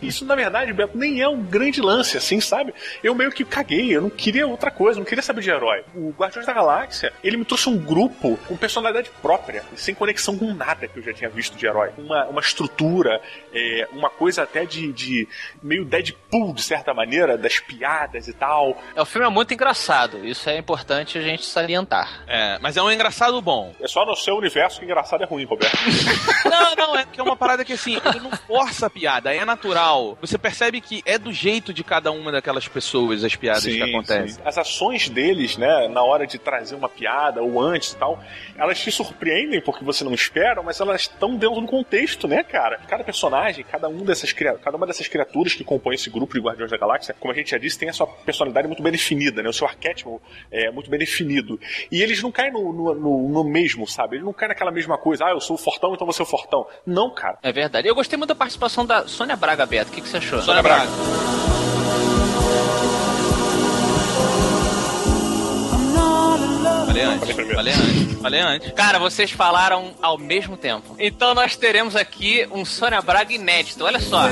Isso, 0.00 0.24
na 0.24 0.34
verdade, 0.34 0.72
Beto, 0.72 0.96
nem 0.96 1.20
é 1.20 1.28
um 1.28 1.42
grande 1.42 1.80
lance, 1.80 2.16
assim, 2.16 2.40
sabe? 2.40 2.74
Eu 3.02 3.14
meio 3.14 3.30
que 3.30 3.44
caguei, 3.44 3.94
eu 3.94 4.00
não 4.00 4.10
queria 4.10 4.46
outra 4.46 4.70
coisa, 4.70 4.98
não 4.98 5.04
queria 5.04 5.22
saber 5.22 5.42
de 5.42 5.50
herói. 5.50 5.84
O 5.94 6.10
Guardiões 6.10 6.46
da 6.46 6.52
Galáxia, 6.52 7.12
ele 7.22 7.36
me 7.36 7.44
trouxe 7.44 7.68
um 7.68 7.78
grupo 7.78 8.38
com 8.48 8.56
personalidade 8.56 9.10
própria, 9.20 9.62
sem 9.76 9.94
conexão 9.94 10.38
com 10.38 10.52
nada 10.54 10.88
que 10.88 10.98
eu 10.98 11.02
já 11.02 11.12
tinha 11.12 11.28
visto 11.28 11.56
de 11.56 11.66
herói. 11.66 11.90
Uma, 11.98 12.24
uma 12.26 12.40
estrutura, 12.40 13.20
é, 13.52 13.88
uma 13.92 14.08
coisa 14.08 14.42
até 14.42 14.64
de, 14.64 14.92
de 14.92 15.28
meio 15.62 15.84
Deadpool, 15.84 16.54
de 16.54 16.62
certa 16.62 16.94
maneira, 16.94 17.36
das 17.36 17.58
piadas 17.58 18.28
e 18.28 18.32
tal. 18.32 18.80
É, 18.94 19.02
o 19.02 19.06
filme 19.06 19.26
é 19.26 19.30
muito 19.30 19.52
engraçado, 19.52 20.24
isso 20.24 20.48
é 20.48 20.56
importante 20.56 21.18
a 21.18 21.22
gente 21.22 21.44
salientar. 21.44 22.24
É, 22.26 22.58
mas 22.60 22.76
é 22.76 22.82
um 22.82 22.90
engraçado 22.90 23.40
bom. 23.42 23.74
É 23.80 23.86
só 23.86 24.06
no 24.06 24.16
seu 24.16 24.36
universo 24.36 24.78
que 24.78 24.84
engraçado 24.84 25.22
é 25.22 25.26
ruim, 25.26 25.44
Roberto. 25.44 25.76
Não, 26.44 26.74
não, 26.74 26.96
é 26.98 27.04
que 27.04 27.20
é 27.20 27.22
uma 27.22 27.36
parada 27.36 27.64
que 27.64 27.72
assim, 27.72 27.89
ele 27.96 28.20
não 28.20 28.30
força 28.32 28.86
a 28.86 28.90
piada, 28.90 29.34
é 29.34 29.44
natural. 29.44 30.16
Você 30.20 30.36
percebe 30.38 30.80
que 30.80 31.02
é 31.06 31.18
do 31.18 31.32
jeito 31.32 31.72
de 31.72 31.82
cada 31.84 32.10
uma 32.12 32.30
daquelas 32.32 32.66
pessoas 32.68 33.24
as 33.24 33.34
piadas 33.36 33.64
que 33.64 33.82
acontecem. 33.82 34.28
sim. 34.34 34.40
As 34.44 34.58
ações 34.58 35.08
deles, 35.08 35.56
né, 35.56 35.88
na 35.88 36.02
hora 36.02 36.26
de 36.26 36.38
trazer 36.38 36.74
uma 36.74 36.88
piada 36.88 37.42
ou 37.42 37.60
antes 37.60 37.92
e 37.92 37.96
tal, 37.96 38.22
elas 38.56 38.78
te 38.80 38.90
surpreendem 38.90 39.60
porque 39.60 39.84
você 39.84 40.04
não 40.04 40.12
espera, 40.14 40.62
mas 40.62 40.80
elas 40.80 41.02
estão 41.02 41.36
dentro 41.36 41.60
do 41.60 41.66
contexto, 41.66 42.26
né, 42.28 42.42
cara? 42.42 42.78
Cada 42.88 43.04
personagem, 43.04 43.64
cada 43.64 43.88
um 43.88 44.04
dessas 44.04 44.32
cada 44.32 44.76
uma 44.76 44.86
dessas 44.86 45.08
criaturas 45.08 45.54
que 45.54 45.64
compõem 45.64 45.94
esse 45.94 46.08
grupo 46.10 46.34
de 46.34 46.40
Guardiões 46.40 46.70
da 46.70 46.76
Galáxia, 46.76 47.14
como 47.18 47.32
a 47.32 47.36
gente 47.36 47.50
já 47.50 47.58
disse, 47.58 47.78
tem 47.78 47.88
a 47.88 47.92
sua 47.92 48.06
personalidade 48.06 48.66
muito 48.66 48.82
bem 48.82 48.92
definida, 48.92 49.42
né? 49.42 49.48
O 49.48 49.52
seu 49.52 49.66
arquétipo 49.66 50.20
é 50.50 50.70
muito 50.70 50.88
bem 50.90 50.98
definido. 50.98 51.58
E 51.90 52.02
eles 52.02 52.22
não 52.22 52.30
caem 52.32 52.52
no, 52.52 52.72
no, 52.72 52.94
no- 52.94 53.28
no 53.28 53.44
mesmo, 53.44 53.86
sabe? 53.86 54.16
Eles 54.16 54.24
não 54.24 54.32
caem 54.32 54.48
naquela 54.50 54.70
mesma 54.70 54.96
coisa, 54.98 55.26
ah, 55.26 55.30
eu 55.30 55.40
sou 55.40 55.56
o 55.56 55.58
fortão, 55.58 55.92
então 55.94 56.06
você 56.06 56.22
é 56.22 56.24
o 56.24 56.26
fortão. 56.26 56.66
Não, 56.86 57.10
cara. 57.10 57.38
É 57.42 57.52
verdade. 57.52 57.79
Eu 57.88 57.94
gostei 57.94 58.16
muito 58.16 58.28
da 58.28 58.34
participação 58.34 58.84
da 58.84 59.06
Sônia 59.06 59.36
Braga, 59.36 59.66
Beto. 59.66 59.90
O 59.90 59.94
que, 59.94 60.00
que 60.00 60.08
você 60.08 60.18
achou? 60.18 60.42
Sônia 60.42 60.62
Braga. 60.62 60.90
Falei 66.86 67.02
antes, 67.04 67.30
falei 67.54 67.72
antes, 67.72 68.20
falei 68.20 68.40
antes. 68.40 68.72
Cara, 68.72 68.98
vocês 68.98 69.30
falaram 69.30 69.94
ao 70.02 70.18
mesmo 70.18 70.56
tempo. 70.56 70.94
Então 70.98 71.34
nós 71.34 71.56
teremos 71.56 71.96
aqui 71.96 72.46
um 72.50 72.64
Sônia 72.64 73.00
Braga 73.00 73.32
inédito. 73.32 73.84
Olha 73.84 74.00
só. 74.00 74.24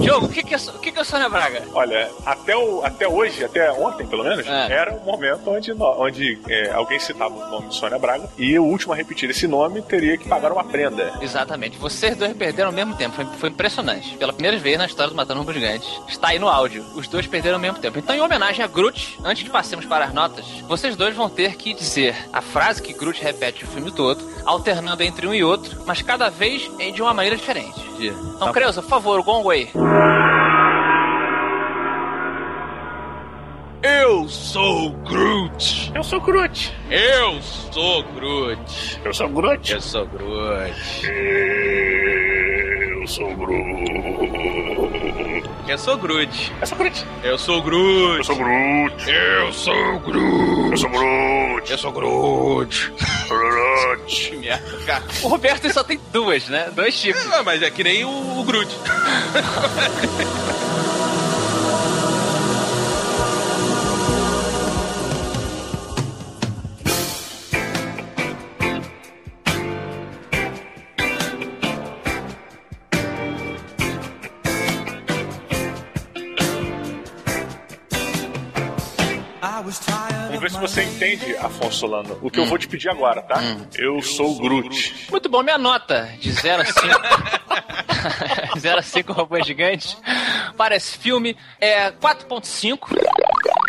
Diogo, 0.00 0.26
o 0.26 0.28
que, 0.28 0.42
que, 0.42 0.54
é, 0.54 0.58
o 0.58 0.78
que, 0.78 0.92
que 0.92 0.98
é 0.98 1.04
Sônia 1.04 1.28
Braga? 1.28 1.62
Olha, 1.74 2.10
até, 2.24 2.56
o, 2.56 2.84
até 2.84 3.06
hoje, 3.08 3.44
até 3.44 3.70
ontem 3.72 4.06
pelo 4.06 4.24
menos, 4.24 4.46
É. 4.46 4.72
era 4.72 4.92
um 4.94 5.00
momento 5.00 5.42
onde, 5.50 5.72
onde 5.72 6.38
é, 6.48 6.70
alguém 6.72 6.98
citava 6.98 7.34
o 7.34 7.50
nome 7.50 7.66
Sônia 7.72 7.98
Braga 7.98 8.28
e 8.38 8.58
o 8.58 8.64
último 8.64 8.92
a 8.92 8.96
repetir 8.96 9.28
esse 9.30 9.46
nome 9.46 9.82
teria 9.82 10.16
que 10.16 10.28
pagar 10.28 10.52
uma 10.52 10.64
prenda. 10.64 11.12
Exatamente. 11.20 11.76
Vocês 11.78 12.16
dois 12.16 12.32
perderam 12.32 12.68
ao 12.70 12.74
mesmo 12.74 12.94
tempo. 12.96 13.14
Foi, 13.16 13.24
foi 13.38 13.48
impressionante. 13.50 14.16
Pela 14.16 14.32
primeira 14.32 14.56
vez 14.58 14.78
na 14.78 14.86
história 14.86 15.10
do 15.10 15.16
Matando 15.16 15.40
Robôs 15.40 15.56
Gigantes. 15.56 15.88
Está 16.08 16.28
aí 16.28 16.38
no 16.38 16.48
áudio. 16.48 16.84
Os 16.94 17.06
dois 17.08 17.26
perderam 17.26 17.56
ao 17.56 17.60
mesmo 17.60 17.78
tempo. 17.78 17.98
Então, 17.98 18.14
em 18.14 18.20
homenagem 18.20 18.64
a 18.64 18.68
Groot, 18.68 19.18
antes 19.24 19.44
de 19.44 19.50
passemos 19.50 19.84
para 19.86 20.04
as 20.06 20.12
notas, 20.14 20.44
vocês 20.68 20.96
dois 20.96 21.14
vão 21.14 21.28
ter 21.28 21.56
que 21.56 21.74
dizer 21.74 22.14
a 22.32 22.40
frase 22.40 22.80
que 22.82 22.92
Groot 22.92 23.22
repete 23.22 23.64
o 23.64 23.68
filme 23.68 23.90
todo, 23.90 24.20
alternando 24.44 25.02
entre 25.02 25.26
um 25.26 25.34
e 25.34 25.44
outro, 25.44 25.82
mas 25.86 26.00
cada 26.02 26.28
vez 26.30 26.70
em- 26.78 26.92
de 26.92 27.02
uma 27.02 27.12
maneira 27.14 27.36
diferente. 27.36 27.78
Então, 28.00 28.48
Tá. 28.48 28.52
Creuza, 28.54 28.80
por 28.80 28.88
favor, 28.88 29.22
Gong 29.22 29.46
Wei. 29.46 29.68
Eu 33.82 34.28
sou 34.28 34.90
Groot! 34.90 35.92
Eu 35.94 36.04
sou 36.04 36.20
Groot. 36.20 36.74
Eu 36.90 37.40
sou 37.42 38.02
Groot! 38.14 39.00
Eu 39.04 39.14
sou 39.14 39.28
Groot. 39.28 39.72
Eu 39.72 39.80
sou 39.80 40.06
Groot! 40.06 41.06
Eu 41.06 43.06
sou 43.06 43.34
Groot. 43.36 44.79
Eu 45.70 45.78
sou 45.78 45.96
Groot! 45.96 46.52
Eu 46.60 46.66
sou 46.66 46.76
Groot. 46.76 47.06
Eu 47.22 47.38
sou 47.38 47.62
Groot! 47.62 48.12
Eu 48.12 48.24
sou 48.24 48.34
Groot. 48.34 49.08
Eu 49.08 49.52
sou 49.52 50.00
Groot! 50.00 50.72
Eu 50.72 50.76
sou 50.76 50.90
Groot. 50.90 51.70
Eu 51.70 51.78
sou 51.78 51.92
Groot! 51.92 52.92
Groot. 53.28 54.34
Merda, 54.42 54.78
cara. 54.84 55.04
O 55.22 55.28
Roberto 55.28 55.72
só 55.72 55.84
tem 55.84 56.00
duas, 56.12 56.48
né? 56.48 56.72
Dois 56.74 57.00
tipos. 57.00 57.24
Ah, 57.32 57.44
mas 57.44 57.62
é 57.62 57.70
que 57.70 57.84
nem 57.84 58.04
o, 58.04 58.40
o 58.40 58.42
Groot. 58.42 58.68
ver 80.40 80.50
se 80.50 80.58
você 80.58 80.82
entende, 80.82 81.36
Afonso 81.36 81.78
Solano, 81.80 82.18
o 82.22 82.30
que 82.30 82.38
eu 82.40 82.46
vou 82.46 82.58
te 82.58 82.66
pedir 82.68 82.88
agora, 82.88 83.22
tá? 83.22 83.40
Eu 83.76 84.00
sou 84.02 84.32
o 84.32 84.38
Groot. 84.40 85.06
Muito 85.10 85.28
bom, 85.28 85.42
minha 85.42 85.58
nota 85.58 86.08
de 86.18 86.32
0 86.32 86.62
a 86.62 86.64
5. 86.64 88.58
0 88.58 88.78
a 88.78 88.82
5 88.82 89.12
robôs 89.12 89.46
gigantes. 89.46 89.96
Para 90.56 90.76
esse 90.76 90.96
filme 90.98 91.36
é 91.60 91.90
4.5. 91.92 92.96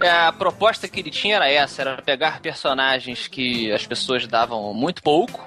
É, 0.03 0.09
a 0.09 0.31
proposta 0.31 0.87
que 0.87 0.99
ele 0.99 1.11
tinha 1.11 1.35
era 1.35 1.49
essa, 1.49 1.81
era 1.81 2.01
pegar 2.01 2.39
personagens 2.41 3.27
que 3.27 3.71
as 3.71 3.85
pessoas 3.85 4.25
davam 4.25 4.73
muito 4.73 5.03
pouco 5.03 5.39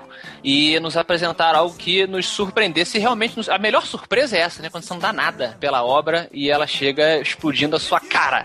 e 0.44 0.78
nos 0.80 0.96
apresentar 0.96 1.54
algo 1.56 1.74
que 1.76 2.06
nos 2.06 2.26
surpreendesse. 2.26 2.98
E 2.98 3.00
realmente, 3.00 3.36
nos- 3.36 3.48
a 3.48 3.58
melhor 3.58 3.84
surpresa 3.84 4.36
é 4.36 4.40
essa, 4.40 4.62
né? 4.62 4.68
Quando 4.70 4.84
você 4.84 4.92
não 4.94 5.00
dá 5.00 5.12
nada 5.12 5.56
pela 5.58 5.82
obra 5.84 6.28
e 6.32 6.50
ela 6.50 6.66
chega 6.66 7.18
explodindo 7.20 7.74
a 7.74 7.80
sua 7.80 7.98
cara. 8.00 8.42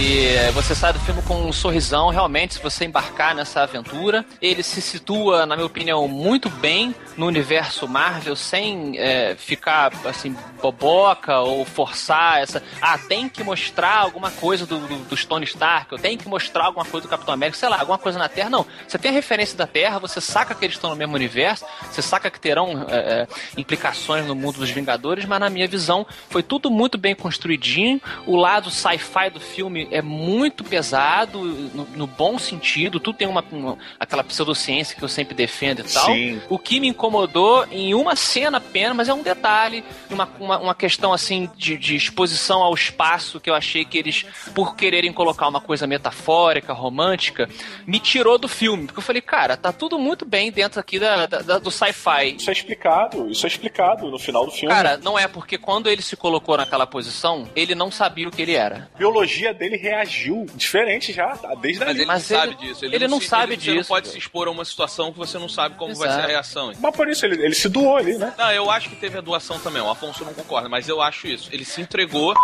E 0.00 0.52
você 0.52 0.76
sai 0.76 0.92
do 0.92 1.00
filme 1.00 1.20
com 1.22 1.34
um 1.34 1.52
sorrisão, 1.52 2.10
realmente, 2.10 2.54
se 2.54 2.62
você 2.62 2.84
embarcar 2.84 3.34
nessa 3.34 3.62
aventura. 3.62 4.24
Ele 4.40 4.62
se 4.62 4.80
situa, 4.80 5.44
na 5.44 5.56
minha 5.56 5.66
opinião, 5.66 6.06
muito 6.06 6.48
bem 6.48 6.94
no 7.16 7.26
universo 7.26 7.88
Marvel, 7.88 8.36
sem 8.36 8.96
é, 8.96 9.34
ficar, 9.34 9.92
assim, 10.04 10.36
boboca 10.62 11.40
ou 11.40 11.64
forçar 11.64 12.40
essa... 12.40 12.62
Ah, 12.80 12.96
tem 12.96 13.28
que 13.28 13.42
mostrar 13.42 13.96
alguma 13.96 14.30
coisa 14.30 14.64
do, 14.64 14.78
do, 14.78 14.98
dos 15.08 15.24
Tony 15.24 15.44
Stark, 15.44 15.92
ou 15.92 15.98
tem 15.98 16.16
que 16.16 16.28
mostrar 16.28 16.66
alguma 16.66 16.84
coisa 16.84 17.08
do 17.08 17.10
Capitão 17.10 17.34
América, 17.34 17.58
sei 17.58 17.68
lá, 17.68 17.80
alguma 17.80 17.98
coisa 17.98 18.20
na 18.20 18.28
Terra. 18.28 18.50
Não, 18.50 18.64
você 18.86 18.98
tem 18.98 19.10
a 19.10 19.14
referência 19.14 19.58
da 19.58 19.66
Terra, 19.66 19.98
você 19.98 20.20
saca 20.20 20.54
que 20.54 20.64
eles 20.64 20.76
estão 20.76 20.90
no 20.90 20.96
mesmo 20.96 21.16
universo, 21.16 21.64
você 21.90 22.02
saca 22.02 22.30
que 22.30 22.38
terão 22.38 22.86
é, 22.88 22.96
é, 22.96 23.28
implicações 23.56 24.24
no 24.26 24.36
mundo 24.36 24.58
dos 24.60 24.70
Vingadores, 24.70 25.24
mas 25.24 25.40
na 25.40 25.50
minha 25.50 25.66
visão 25.66 26.06
foi 26.30 26.44
tudo 26.44 26.70
muito 26.70 26.96
bem 26.96 27.16
construidinho. 27.16 28.00
O 28.26 28.36
lado 28.36 28.70
sci-fi 28.70 29.28
do 29.32 29.40
filme 29.40 29.87
é 29.90 30.00
muito 30.02 30.62
pesado, 30.64 31.38
no, 31.40 31.84
no 31.94 32.06
bom 32.06 32.38
sentido, 32.38 32.98
tudo 33.00 33.16
tem 33.18 33.28
uma, 33.28 33.44
uma- 33.50 33.78
aquela 33.98 34.22
pseudociência 34.24 34.96
que 34.96 35.02
eu 35.02 35.08
sempre 35.08 35.34
defendo 35.34 35.80
e 35.80 35.84
tal. 35.84 36.06
Sim. 36.06 36.40
O 36.48 36.58
que 36.58 36.80
me 36.80 36.88
incomodou 36.88 37.66
em 37.70 37.94
uma 37.94 38.16
cena 38.16 38.58
apenas, 38.58 38.96
mas 38.96 39.08
é 39.08 39.14
um 39.14 39.22
detalhe, 39.22 39.84
uma, 40.10 40.28
uma, 40.38 40.58
uma 40.58 40.74
questão 40.74 41.12
assim 41.12 41.48
de, 41.56 41.76
de 41.76 41.96
exposição 41.96 42.62
ao 42.62 42.74
espaço 42.74 43.40
que 43.40 43.48
eu 43.48 43.54
achei 43.54 43.84
que 43.84 43.96
eles, 43.98 44.24
por 44.54 44.76
quererem 44.76 45.12
colocar 45.12 45.48
uma 45.48 45.60
coisa 45.60 45.86
metafórica, 45.86 46.72
romântica, 46.72 47.48
me 47.86 47.98
tirou 47.98 48.38
do 48.38 48.48
filme. 48.48 48.86
Porque 48.86 48.98
eu 48.98 49.02
falei, 49.02 49.22
cara, 49.22 49.56
tá 49.56 49.72
tudo 49.72 49.98
muito 49.98 50.24
bem 50.24 50.50
dentro 50.50 50.80
aqui 50.80 50.98
da, 50.98 51.26
da- 51.26 51.58
do 51.58 51.70
sci-fi. 51.70 52.36
Isso 52.36 52.50
é 52.50 52.52
explicado, 52.52 53.30
isso 53.30 53.46
é 53.46 53.48
explicado 53.48 54.10
no 54.10 54.18
final 54.18 54.44
do 54.44 54.50
filme. 54.52 54.74
Cara, 54.74 54.96
não 54.98 55.18
é 55.18 55.26
porque 55.28 55.56
quando 55.56 55.88
ele 55.88 56.02
se 56.02 56.16
colocou 56.16 56.56
naquela 56.56 56.86
posição, 56.86 57.48
ele 57.54 57.74
não 57.74 57.90
sabia 57.90 58.28
o 58.28 58.30
que 58.30 58.42
ele 58.42 58.54
era. 58.54 58.88
a 58.94 58.98
biologia 58.98 59.54
dele 59.54 59.76
reagiu 59.78 60.46
diferente 60.54 61.12
já, 61.12 61.36
tá? 61.36 61.54
desde 61.54 61.78
Mas 61.80 61.88
ali. 61.88 61.98
ele 62.00 62.06
Mas 62.06 62.28
não 62.30 62.36
ele- 62.38 62.46
sabe 62.52 62.66
disso. 62.66 62.84
ele 62.84 63.08
não 63.08 63.20
se- 63.20 63.26
sabe 63.28 63.56
Você 63.56 63.70
não 63.70 63.76
disso. 63.78 63.88
pode 63.88 64.08
se 64.08 64.18
expor 64.18 64.48
a 64.48 64.50
uma 64.50 64.64
situação 64.64 65.12
que 65.12 65.18
você 65.18 65.38
não 65.38 65.48
sabe 65.48 65.76
como 65.76 65.94
vai 65.94 66.08
ser 66.08 66.14
a 66.14 66.18
Exato. 66.18 66.28
reação. 66.32 66.72
Mas 66.78 66.96
por 66.96 67.08
isso 67.08 67.24
ele, 67.24 67.42
ele 67.44 67.54
se 67.54 67.68
doou 67.68 67.96
ali, 67.96 68.18
né? 68.18 68.34
Não, 68.36 68.50
eu 68.52 68.70
acho 68.70 68.88
que 68.90 68.96
teve 68.96 69.16
a 69.18 69.20
doação 69.20 69.58
também. 69.60 69.80
O 69.80 69.88
Afonso 69.90 70.24
não 70.24 70.34
concorda, 70.34 70.68
mas 70.68 70.88
eu 70.88 71.00
acho 71.00 71.26
isso. 71.26 71.48
Ele 71.52 71.64
se 71.64 71.80
entregou. 71.80 72.34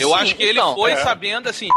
Eu 0.00 0.08
Sim, 0.08 0.14
acho 0.14 0.34
que 0.36 0.42
ele 0.42 0.58
então, 0.58 0.74
foi 0.74 0.92
é. 0.92 0.96
sabendo 0.96 1.48
assim. 1.48 1.68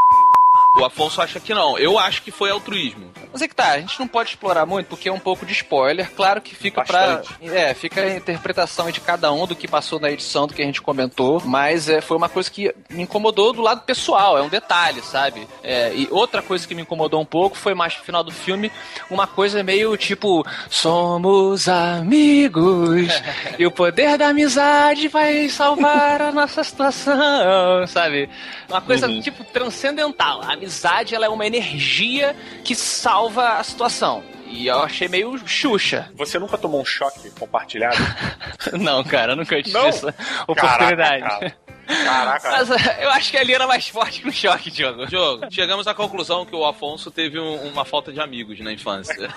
O 0.78 0.86
Afonso 0.86 1.20
acha 1.22 1.40
que 1.40 1.56
não. 1.56 1.76
Eu 1.78 1.98
acho 1.98 2.22
que 2.22 2.30
foi 2.30 2.52
altruísmo. 2.52 3.12
Mas 3.34 3.42
é 3.42 3.48
que 3.48 3.56
tá, 3.56 3.72
a 3.72 3.80
gente 3.80 4.00
não 4.00 4.08
pode 4.08 4.30
explorar 4.30 4.66
muito 4.66 4.88
porque 4.88 5.10
é 5.10 5.12
um 5.12 5.20
pouco 5.20 5.44
de 5.44 5.52
spoiler. 5.52 6.12
Claro 6.12 6.40
que 6.40 6.56
fica 6.56 6.82
Bastante. 6.82 7.34
pra. 7.34 7.56
É, 7.56 7.74
fica 7.74 8.02
a 8.02 8.16
interpretação 8.16 8.92
de 8.92 9.02
cada 9.02 9.32
um 9.32 9.48
do 9.48 9.56
que 9.56 9.68
passou 9.68 10.00
na 10.00 10.12
edição, 10.12 10.46
do 10.46 10.54
que 10.54 10.62
a 10.62 10.66
gente 10.66 10.82
comentou. 10.82 11.42
Mas 11.44 11.90
é, 11.90 12.00
foi 12.00 12.16
uma 12.16 12.30
coisa 12.30 12.50
que 12.50 12.74
me 12.90 13.04
incomodou 13.04 13.54
do 13.54 13.62
lado 13.62 13.82
pessoal, 13.82 14.38
é 14.38 14.42
um 14.42 14.50
detalhe, 14.50 15.02
sabe? 15.02 15.48
É, 15.64 15.94
e 15.96 16.08
outra 16.12 16.44
coisa 16.44 16.68
que 16.68 16.76
me 16.76 16.84
incomodou 16.84 17.20
um 17.20 17.26
pouco 17.26 17.58
foi 17.58 17.74
mais 17.74 17.98
no 17.98 18.04
final 18.04 18.24
do 18.24 18.32
filme, 18.32 18.72
uma 19.10 19.26
coisa 19.26 19.64
meio 19.64 19.98
tipo: 19.98 20.46
somos 20.70 21.68
amigos 21.68 23.08
e 23.58 23.66
o 23.66 23.72
poder 23.72 24.18
da 24.18 24.28
amizade 24.28 25.08
vai 25.08 25.50
salvar 25.50 26.22
a 26.22 26.32
nossa 26.32 26.64
situação, 26.64 27.88
sabe? 27.88 28.30
Uma 28.70 28.82
coisa 28.82 29.08
tipo 29.22 29.44
transcendental. 29.44 30.42
A 30.42 30.54
amizade 30.54 30.67
ela 31.16 31.26
é 31.26 31.30
uma 31.30 31.46
energia 31.46 32.36
que 32.64 32.76
salva 32.76 33.58
a 33.58 33.64
situação. 33.64 34.24
E 34.50 34.68
eu 34.68 34.82
achei 34.82 35.08
meio 35.10 35.38
Xuxa. 35.46 36.10
Você 36.16 36.40
nunca 36.40 36.58
tomou 36.58 36.82
um 36.82 36.86
choque 36.86 37.30
compartilhado? 37.32 37.98
Não, 38.80 39.04
cara, 39.04 39.34
eu 39.34 39.36
nunca 39.36 39.62
tive 39.62 39.74
Não? 39.78 39.88
essa 39.88 40.14
oportunidade. 40.48 41.22
Caraca, 41.24 41.58
Caraca. 41.88 42.52
Mas 42.52 42.70
eh, 42.72 42.98
eu 43.06 43.10
acho 43.12 43.32
que 43.32 43.38
ali 43.38 43.54
era 43.54 43.66
mais 43.68 43.88
forte 43.88 44.22
que 44.22 44.28
o 44.28 44.32
choque, 44.34 44.70
Diogo. 44.72 45.06
Diogo, 45.08 45.46
chegamos 45.50 45.88
à 45.88 45.94
conclusão 45.94 46.46
que 46.46 46.54
o 46.56 46.66
Afonso 46.66 47.10
teve 47.12 47.40
um- 47.40 47.68
uma 47.70 47.86
falta 47.86 48.12
de 48.12 48.20
amigos 48.20 48.60
na 48.60 48.72
infância. 48.74 49.16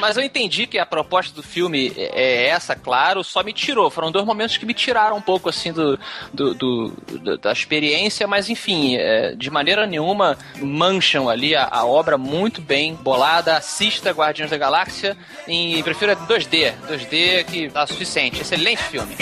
Mas 0.00 0.16
eu 0.16 0.22
entendi 0.22 0.66
que 0.66 0.78
a 0.78 0.86
proposta 0.86 1.34
do 1.34 1.42
filme 1.42 1.92
é 1.96 2.46
essa, 2.48 2.74
claro, 2.74 3.22
só 3.22 3.42
me 3.42 3.52
tirou. 3.52 3.90
Foram 3.90 4.10
dois 4.10 4.24
momentos 4.24 4.56
que 4.56 4.66
me 4.66 4.74
tiraram 4.74 5.16
um 5.16 5.20
pouco, 5.20 5.48
assim, 5.48 5.72
do, 5.72 5.98
do- 6.32 6.54
do- 6.54 7.38
da 7.38 7.52
experiência, 7.52 8.26
mas 8.26 8.48
enfim, 8.48 8.96
é, 8.96 9.34
de 9.34 9.50
maneira 9.50 9.86
nenhuma 9.86 10.36
mancham 10.60 11.28
ali 11.28 11.54
a, 11.54 11.68
a 11.70 11.84
obra 11.84 12.16
muito 12.18 12.60
bem 12.60 12.94
bolada. 12.94 13.56
Assista 13.56 14.10
Guardiões 14.10 14.50
da 14.50 14.56
Galáxia 14.58 15.16
em, 15.46 15.82
prefiro 15.82 16.12
2D. 16.16 16.72
2D 16.88 17.44
que 17.44 17.68
tá 17.70 17.86
suficiente. 17.86 18.40
Excelente 18.40 18.82
filme. 18.82 19.14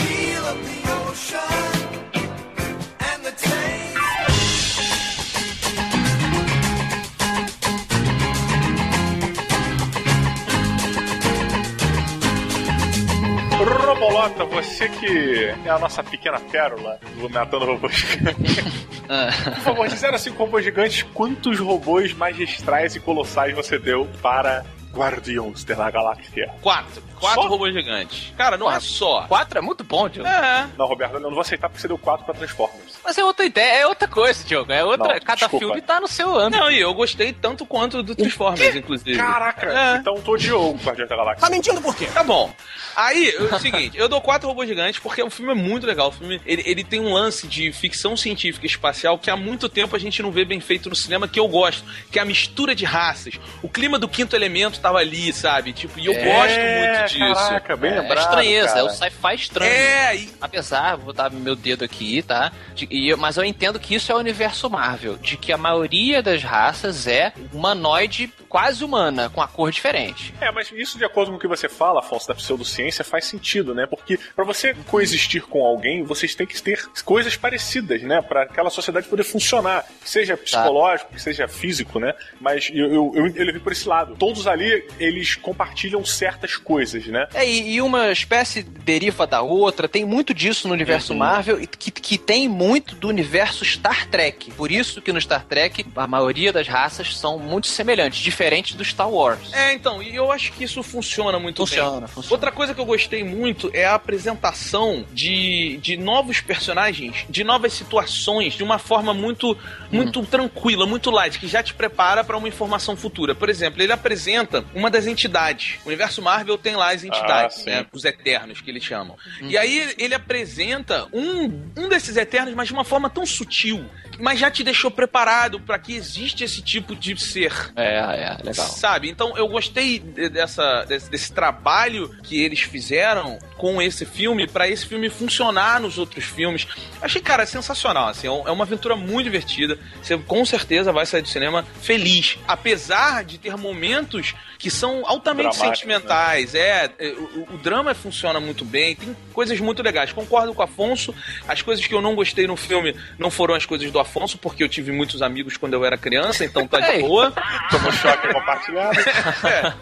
Robolota, 14.00 14.46
você 14.46 14.88
que 14.88 15.52
é 15.66 15.68
a 15.68 15.78
nossa 15.78 16.02
pequena 16.02 16.40
pérola 16.40 16.98
do 17.18 17.28
Matando 17.28 17.66
Robôs 17.66 17.94
Gigantes. 17.94 18.64
Ah. 19.12 19.28
Por 19.56 19.62
favor, 19.62 19.88
de 19.88 19.96
0 19.96 20.14
a 20.14 20.18
5 20.18 20.38
robôs 20.38 20.64
gigantes, 20.64 21.02
quantos 21.12 21.58
robôs 21.58 22.14
magistrais 22.14 22.94
e 22.94 23.00
colossais 23.00 23.52
você 23.52 23.76
deu 23.76 24.08
para 24.22 24.64
Guardiões 24.92 25.64
da 25.64 25.90
Galáxia? 25.90 26.50
Quatro. 26.60 27.02
Quatro 27.20 27.42
Só? 27.42 27.48
robôs 27.48 27.74
gigantes. 27.74 28.32
Cara, 28.36 28.56
não 28.56 28.70
é 28.70 28.80
só. 28.80 29.22
Quatro 29.28 29.58
é 29.58 29.60
muito 29.60 29.84
bom, 29.84 30.08
Diogo. 30.08 30.26
É. 30.26 30.66
Não, 30.78 30.86
Roberto, 30.86 31.14
eu 31.14 31.20
não 31.20 31.30
vou 31.30 31.40
aceitar 31.40 31.68
porque 31.68 31.82
você 31.82 31.86
deu 31.86 31.98
4 31.98 32.24
para 32.24 32.34
Transformers. 32.34 32.98
Mas 33.04 33.18
é 33.18 33.22
outra 33.24 33.44
ideia, 33.44 33.80
é 33.82 33.86
outra 33.86 34.08
coisa, 34.08 34.42
Diogo. 34.42 34.72
É 34.72 34.82
outra. 34.82 35.14
Não, 35.14 35.20
cada 35.20 35.36
desculpa. 35.40 35.66
filme 35.66 35.82
tá 35.82 36.00
no 36.00 36.08
seu 36.08 36.34
âmbito. 36.38 36.62
Não, 36.62 36.70
e 36.70 36.80
eu 36.80 36.94
gostei 36.94 37.30
tanto 37.32 37.66
quanto 37.66 38.02
do 38.02 38.14
Transformers, 38.14 38.74
inclusive. 38.74 39.18
Caraca, 39.18 39.66
É. 39.70 39.96
então 39.96 40.14
tô 40.22 40.34
de 40.38 40.50
ou 40.50 40.74
Guardiões 40.76 41.10
da 41.10 41.16
Galáxia. 41.16 41.46
Tá 41.46 41.50
mentindo 41.50 41.80
por 41.82 41.94
quê? 41.94 42.06
Tá 42.06 42.24
bom. 42.24 42.50
Aí, 42.96 43.30
é 43.36 43.54
o 43.54 43.58
seguinte, 43.58 43.98
eu 43.98 44.08
dou 44.08 44.20
quatro 44.22 44.48
robôs 44.48 44.66
gigantes 44.68 44.98
porque 44.98 45.22
o 45.22 45.28
filme 45.30 45.52
é 45.52 45.54
muito 45.54 45.86
legal. 45.86 46.08
O 46.08 46.12
filme, 46.12 46.40
ele, 46.46 46.62
ele 46.64 46.82
tem 46.84 47.00
um 47.00 47.12
lance 47.12 47.46
de 47.46 47.70
ficção 47.70 48.16
científica 48.16 48.64
espacial 48.66 49.18
que 49.18 49.30
há 49.30 49.36
muito 49.36 49.68
tempo 49.68 49.94
a 49.94 49.98
gente 49.98 50.22
não 50.22 50.30
vê 50.32 50.44
bem 50.44 50.58
feito 50.60 50.88
no 50.88 50.96
cinema, 50.96 51.28
que 51.28 51.38
eu 51.38 51.46
gosto, 51.48 51.84
que 52.10 52.18
é 52.18 52.22
a 52.22 52.24
mistura 52.24 52.74
de 52.74 52.86
raças. 52.86 53.34
O 53.62 53.68
clima 53.68 53.98
do 53.98 54.08
quinto 54.08 54.34
elemento 54.34 54.79
tava 54.80 54.98
ali, 54.98 55.32
sabe? 55.32 55.72
Tipo, 55.72 55.98
e 55.98 56.06
eu 56.06 56.12
É, 56.14 56.24
gosto 56.24 56.58
muito 56.60 57.08
disso. 57.12 57.40
Caraca, 57.48 57.76
bem 57.76 57.92
É, 57.92 58.00
lembrado, 58.00 58.18
estranheza, 58.24 58.68
cara. 58.68 58.80
é 58.80 58.82
o 58.84 58.90
sci-fi 58.90 59.34
estranho. 59.34 59.70
É, 59.72 60.16
e 60.16 60.30
Apesar, 60.40 60.96
vou 60.96 61.06
botar 61.06 61.30
meu 61.30 61.54
dedo 61.54 61.84
aqui, 61.84 62.22
tá? 62.22 62.50
De- 62.74 62.88
e 62.90 63.08
eu- 63.08 63.16
mas 63.18 63.36
eu 63.36 63.44
entendo 63.44 63.78
que 63.78 63.94
isso 63.94 64.10
é 64.10 64.14
o 64.14 64.18
universo 64.18 64.68
Marvel, 64.70 65.16
de 65.16 65.36
que 65.36 65.52
a 65.52 65.56
maioria 65.56 66.22
das 66.22 66.42
raças 66.42 67.06
é 67.06 67.32
humanoide 67.52 68.32
quase 68.48 68.84
humana, 68.84 69.30
com 69.30 69.40
a 69.40 69.46
cor 69.46 69.70
diferente. 69.70 70.34
É, 70.40 70.50
mas 70.50 70.72
isso 70.72 70.98
de 70.98 71.04
acordo 71.04 71.30
com 71.30 71.36
o 71.36 71.40
que 71.40 71.46
você 71.46 71.68
fala, 71.68 72.00
Afonso, 72.00 72.26
da 72.26 72.34
pseudociência, 72.34 73.04
faz 73.04 73.26
sentido, 73.26 73.74
né? 73.74 73.86
Porque 73.86 74.18
pra 74.34 74.44
você 74.44 74.74
coexistir 74.88 75.42
com 75.42 75.64
alguém, 75.64 76.02
vocês 76.02 76.34
têm 76.34 76.46
que 76.46 76.60
ter 76.60 76.84
coisas 77.04 77.36
parecidas, 77.36 78.02
né? 78.02 78.20
Pra 78.20 78.42
aquela 78.42 78.70
sociedade 78.70 79.06
poder 79.06 79.22
funcionar. 79.24 79.84
Que 80.02 80.10
seja 80.10 80.36
psicológico, 80.36 81.12
que 81.12 81.22
seja 81.22 81.46
físico, 81.46 82.00
né? 82.00 82.12
Mas 82.40 82.70
eu, 82.72 82.86
eu, 82.92 83.12
eu, 83.14 83.26
eu 83.28 83.44
levei 83.44 83.60
por 83.60 83.72
esse 83.72 83.88
lado. 83.88 84.16
Todos 84.16 84.46
ali, 84.46 84.69
eles 84.98 85.34
compartilham 85.34 86.04
certas 86.04 86.56
coisas, 86.56 87.06
né? 87.06 87.28
É, 87.34 87.48
e, 87.48 87.74
e 87.74 87.82
uma 87.82 88.10
espécie 88.10 88.62
deriva 88.62 89.26
da 89.26 89.42
outra, 89.42 89.88
tem 89.88 90.04
muito 90.04 90.32
disso 90.34 90.68
no 90.68 90.74
universo 90.74 91.14
Marvel, 91.14 91.60
e 91.60 91.66
que, 91.66 91.90
que 91.90 92.18
tem 92.18 92.48
muito 92.48 92.94
do 92.94 93.08
universo 93.08 93.64
Star 93.64 94.08
Trek. 94.08 94.50
Por 94.52 94.70
isso 94.70 95.00
que 95.00 95.12
no 95.12 95.20
Star 95.20 95.44
Trek, 95.44 95.86
a 95.96 96.06
maioria 96.06 96.52
das 96.52 96.66
raças 96.68 97.16
são 97.16 97.38
muito 97.38 97.66
semelhantes, 97.66 98.20
diferentes 98.20 98.74
do 98.74 98.84
Star 98.84 99.10
Wars. 99.10 99.52
É, 99.52 99.72
então, 99.72 100.02
e 100.02 100.14
eu 100.14 100.30
acho 100.32 100.52
que 100.52 100.64
isso 100.64 100.82
funciona 100.82 101.38
muito 101.38 101.58
Funciona, 101.66 102.00
bem. 102.00 102.08
funciona. 102.08 102.34
Outra 102.34 102.52
coisa 102.52 102.74
que 102.74 102.80
eu 102.80 102.84
gostei 102.84 103.22
muito 103.24 103.70
é 103.72 103.84
a 103.84 103.94
apresentação 103.94 105.04
de, 105.12 105.78
de 105.82 105.96
novos 105.96 106.40
personagens, 106.40 107.24
de 107.28 107.44
novas 107.44 107.72
situações, 107.72 108.54
de 108.54 108.62
uma 108.62 108.78
forma 108.78 109.12
muito 109.12 109.56
muito 109.90 110.24
tranquila, 110.24 110.86
muito 110.86 111.10
light, 111.10 111.38
que 111.38 111.48
já 111.48 111.62
te 111.62 111.74
prepara 111.74 112.22
para 112.22 112.36
uma 112.36 112.48
informação 112.48 112.96
futura. 112.96 113.34
Por 113.34 113.48
exemplo, 113.48 113.82
ele 113.82 113.92
apresenta 113.92 114.59
uma 114.74 114.90
das 114.90 115.06
entidades. 115.06 115.78
O 115.84 115.88
universo 115.88 116.20
Marvel 116.20 116.58
tem 116.58 116.76
lá 116.76 116.92
as 116.92 117.04
entidades, 117.04 117.58
sim. 117.58 117.70
né? 117.70 117.86
Os 117.92 118.04
Eternos, 118.04 118.60
que 118.60 118.70
eles 118.70 118.82
chamam. 118.84 119.16
E 119.42 119.56
aí 119.56 119.94
ele 119.98 120.14
apresenta 120.14 121.06
um, 121.12 121.44
um 121.76 121.88
desses 121.88 122.16
Eternos, 122.16 122.54
mas 122.54 122.68
de 122.68 122.74
uma 122.74 122.84
forma 122.84 123.08
tão 123.08 123.24
sutil, 123.24 123.84
mas 124.18 124.38
já 124.38 124.50
te 124.50 124.62
deixou 124.62 124.90
preparado 124.90 125.58
para 125.60 125.78
que 125.78 125.94
existe 125.94 126.44
esse 126.44 126.60
tipo 126.62 126.94
de 126.94 127.18
ser. 127.20 127.52
É, 127.76 127.98
é, 127.98 128.36
legal. 128.44 128.66
Sabe? 128.66 129.08
Então 129.08 129.36
eu 129.36 129.48
gostei 129.48 129.98
de- 129.98 130.28
dessa, 130.28 130.84
desse, 130.84 131.10
desse 131.10 131.32
trabalho 131.32 132.14
que 132.22 132.40
eles 132.42 132.60
fizeram 132.60 133.38
com 133.56 133.80
esse 133.80 134.04
filme 134.04 134.46
pra 134.46 134.68
esse 134.68 134.86
filme 134.86 135.08
funcionar 135.08 135.80
nos 135.80 135.98
outros 135.98 136.24
filmes. 136.24 136.66
Achei, 137.00 137.20
cara, 137.20 137.46
sensacional. 137.46 138.08
Assim, 138.08 138.26
é 138.26 138.50
é 138.50 138.52
uma 138.52 138.64
aventura 138.64 138.96
muito 138.96 139.24
divertida. 139.24 139.78
Você 140.02 140.16
com 140.18 140.44
certeza 140.44 140.92
vai 140.92 141.06
sair 141.06 141.22
do 141.22 141.28
cinema 141.28 141.64
feliz. 141.80 142.38
Apesar 142.46 143.24
de 143.24 143.38
ter 143.38 143.56
momentos 143.56 144.34
que 144.60 144.70
são 144.70 145.02
altamente 145.06 145.56
Dramáticos, 145.56 145.78
sentimentais. 145.78 146.54
É, 146.54 146.90
é, 146.98 147.08
o, 147.08 147.54
o 147.54 147.58
drama 147.58 147.94
funciona 147.94 148.38
muito 148.38 148.62
bem. 148.62 148.94
Tem 148.94 149.16
coisas 149.32 149.58
muito 149.58 149.82
legais. 149.82 150.12
Concordo 150.12 150.52
com 150.52 150.60
o 150.60 150.64
Afonso. 150.64 151.14
As 151.48 151.62
coisas 151.62 151.86
que 151.86 151.94
eu 151.94 152.02
não 152.02 152.14
gostei 152.14 152.46
no 152.46 152.56
filme 152.56 152.94
não 153.18 153.30
foram 153.30 153.54
as 153.54 153.64
coisas 153.64 153.90
do 153.90 153.98
Afonso, 153.98 154.36
porque 154.36 154.62
eu 154.62 154.68
tive 154.68 154.92
muitos 154.92 155.22
amigos 155.22 155.56
quando 155.56 155.72
eu 155.72 155.82
era 155.82 155.96
criança, 155.96 156.44
então 156.44 156.68
tá 156.68 156.78
de 156.78 157.00
boa. 157.00 157.32
Tomou 157.70 157.90
choque 157.90 158.32
compartilhado. 158.32 159.00
É. 159.40 159.72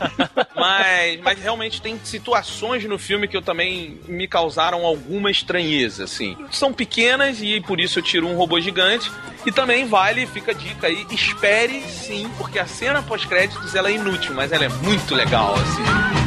Mas, 0.54 1.20
mas 1.20 1.38
realmente 1.40 1.82
tem 1.82 1.98
situações 2.04 2.84
no 2.84 2.98
filme 2.98 3.26
que 3.26 3.36
eu 3.36 3.42
também 3.42 3.98
me 4.06 4.28
causaram 4.28 4.84
alguma 4.84 5.30
estranheza, 5.30 6.04
assim. 6.04 6.36
São 6.50 6.72
pequenas 6.72 7.42
e 7.42 7.60
por 7.60 7.80
isso 7.80 7.98
eu 7.98 8.02
tiro 8.02 8.28
um 8.28 8.36
robô 8.36 8.60
gigante. 8.60 9.10
E 9.48 9.50
também 9.50 9.86
vale, 9.86 10.26
fica 10.26 10.50
a 10.50 10.54
dica 10.54 10.88
aí, 10.88 11.06
espere 11.10 11.80
sim, 11.80 12.30
porque 12.36 12.58
a 12.58 12.66
cena 12.66 13.02
pós-créditos 13.02 13.74
ela 13.74 13.88
é 13.88 13.92
inútil, 13.92 14.34
mas 14.34 14.52
ela 14.52 14.66
é 14.66 14.68
muito 14.68 15.14
legal, 15.14 15.54
assim. 15.54 16.17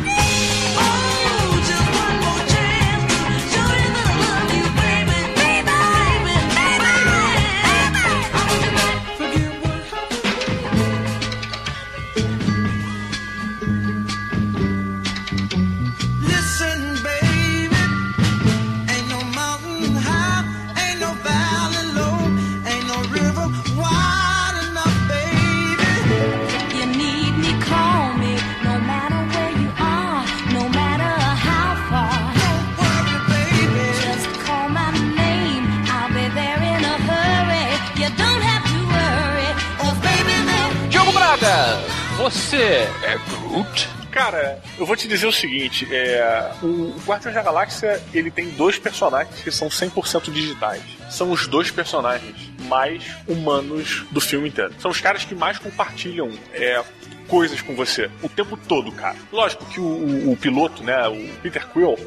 Eu 44.82 44.86
vou 44.88 44.96
te 44.96 45.08
dizer 45.08 45.28
o 45.28 45.32
seguinte, 45.32 45.88
é, 45.94 46.52
o 46.63 46.96
Guardiões 47.06 47.36
da 47.36 47.44
Galáxia, 47.44 48.02
ele 48.12 48.32
tem 48.32 48.50
dois 48.50 48.80
personagens 48.80 49.39
que 49.44 49.52
são 49.52 49.67
100% 49.67 50.32
digitais. 50.32 50.82
São 51.08 51.32
os 51.32 51.46
dois 51.46 51.70
personagens. 51.70 52.50
mais 52.62 53.04
humanos 53.28 54.06
do 54.12 54.22
filme 54.22 54.48
inteiro. 54.48 54.74
São 54.80 54.89
os 54.89 55.00
caras 55.02 55.26
que 55.26 55.36
mais 55.36 55.60
compartilham 55.60 56.32
é, 56.54 56.82
coisas 57.32 57.62
com 57.62 57.74
você 57.74 58.12
o 58.22 58.28
tempo 58.28 58.58
todo, 58.58 58.91
cara. 58.91 59.15
Lógico 59.32 59.63
que 59.67 59.80
o, 59.80 59.84
o- 59.86 60.32
o 60.34 60.36
piloto, 60.38 60.84
né, 60.84 61.08
o 61.08 61.30
Peter 61.41 61.65
Quill, 61.70 61.98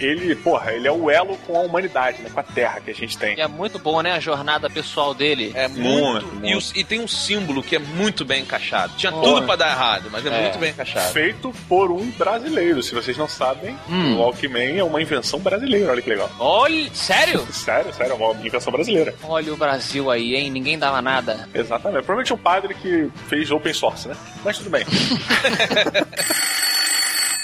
ele, 0.00 0.34
porra, 0.36 0.72
ele 0.72 0.88
é 0.88 0.92
o 0.92 1.10
elo 1.10 1.36
com 1.46 1.54
a 1.54 1.60
humanidade, 1.60 2.22
né, 2.22 2.30
com 2.32 2.40
a 2.40 2.42
Terra 2.42 2.80
que 2.80 2.90
a 2.90 2.94
gente 2.94 3.18
tem. 3.18 3.36
E 3.36 3.40
é 3.42 3.46
muito 3.46 3.78
bom, 3.78 4.00
né? 4.00 4.12
A 4.12 4.20
jornada 4.20 4.70
pessoal 4.70 5.12
dele. 5.12 5.52
É 5.54 5.68
muito. 5.68 6.26
E, 6.42 6.56
o- 6.56 6.62
e 6.74 6.82
tem 6.82 6.98
um 7.00 7.06
símbolo 7.06 7.62
que 7.62 7.76
é 7.76 7.78
muito 7.78 8.24
bem 8.24 8.40
encaixado. 8.42 8.94
Tinha 8.96 9.12
Oh. 9.14 9.20
tudo 9.20 9.42
pra 9.44 9.56
dar 9.56 9.70
errado, 9.70 10.08
mas 10.10 10.24
é, 10.24 10.28
É. 10.30 10.42
muito 10.44 10.58
bem 10.58 10.70
encaixado. 10.70 11.12
Feito 11.12 11.52
por 11.68 11.90
um 11.92 12.10
brasileiro. 12.12 12.82
Se 12.82 12.94
vocês 12.94 13.18
não 13.18 13.28
sabem, 13.28 13.76
Hum. 13.88 14.14
o 14.16 14.20
Walkman 14.20 14.78
é 14.78 14.82
uma 14.82 15.02
invenção 15.02 15.38
brasileira. 15.40 15.92
Olha 15.92 16.00
que 16.00 16.08
legal. 16.08 16.30
Olha, 16.38 16.88
sério? 16.94 17.46
Sério, 17.52 17.92
sério, 17.92 18.12
é 18.12 18.14
uma 18.14 18.46
invenção 18.46 18.72
brasileira. 18.72 19.14
Olha 19.22 19.52
o 19.52 19.56
Brasil 19.56 20.10
aí, 20.10 20.34
hein? 20.34 20.50
Ninguém 20.50 20.78
dava 20.78 21.02
nada. 21.02 21.46
Exatamente. 21.54 22.04
Provavelmente 22.06 22.32
um 22.32 22.38
padre 22.38 22.72
que 22.74 23.10
fez 23.28 23.50
open 23.50 23.72
source, 23.74 24.08
né? 24.08 24.16
Mas 24.44 24.56
tudo 24.56 24.69
bem. 24.70 24.84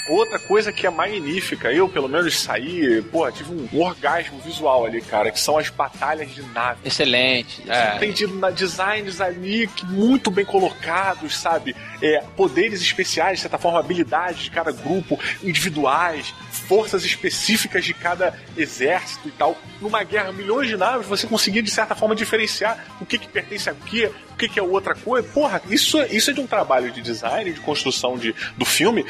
Outra 0.07 0.39
coisa 0.39 0.71
que 0.71 0.87
é 0.87 0.89
magnífica, 0.89 1.71
eu 1.71 1.89
pelo 1.89 2.07
menos 2.07 2.39
saí, 2.39 3.01
pô, 3.11 3.29
tive 3.29 3.51
um 3.51 3.81
orgasmo 3.81 4.39
visual 4.39 4.85
ali, 4.85 5.01
cara, 5.01 5.31
que 5.31 5.39
são 5.39 5.57
as 5.57 5.69
batalhas 5.69 6.33
de 6.33 6.41
nave. 6.43 6.79
Excelente. 6.85 7.61
É. 7.69 7.97
Tem 7.97 8.13
de, 8.13 8.25
na, 8.25 8.49
designs 8.49 9.19
ali 9.19 9.67
que 9.67 9.85
muito 9.85 10.31
bem 10.31 10.45
colocados, 10.45 11.35
sabe? 11.35 11.75
É, 12.01 12.23
poderes 12.37 12.81
especiais, 12.81 13.39
de 13.39 13.41
certa 13.41 13.57
forma, 13.57 13.79
habilidades 13.79 14.43
de 14.43 14.51
cada 14.51 14.71
grupo, 14.71 15.19
individuais, 15.43 16.33
forças 16.51 17.03
específicas 17.03 17.83
de 17.83 17.93
cada 17.93 18.33
exército 18.55 19.27
e 19.27 19.31
tal. 19.31 19.57
Numa 19.81 20.03
guerra, 20.03 20.31
milhões 20.31 20.69
de 20.69 20.77
naves, 20.77 21.05
você 21.05 21.27
conseguia, 21.27 21.61
de 21.61 21.71
certa 21.71 21.95
forma, 21.95 22.15
diferenciar 22.15 22.95
o 23.01 23.05
que, 23.05 23.17
que 23.17 23.27
pertence 23.27 23.69
a 23.69 23.73
quê, 23.73 24.09
o 24.37 24.39
que, 24.39 24.47
que 24.47 24.59
é 24.59 24.63
outra 24.63 24.93
coisa. 24.93 25.27
Porra, 25.33 25.59
isso, 25.67 25.99
é- 25.99 26.07
isso 26.09 26.29
é 26.29 26.33
de 26.33 26.39
um 26.39 26.45
trabalho 26.47 26.91
de 26.91 27.01
design, 27.01 27.51
de 27.51 27.59
construção 27.59 28.17
de, 28.17 28.35
do 28.55 28.63
filme 28.65 29.03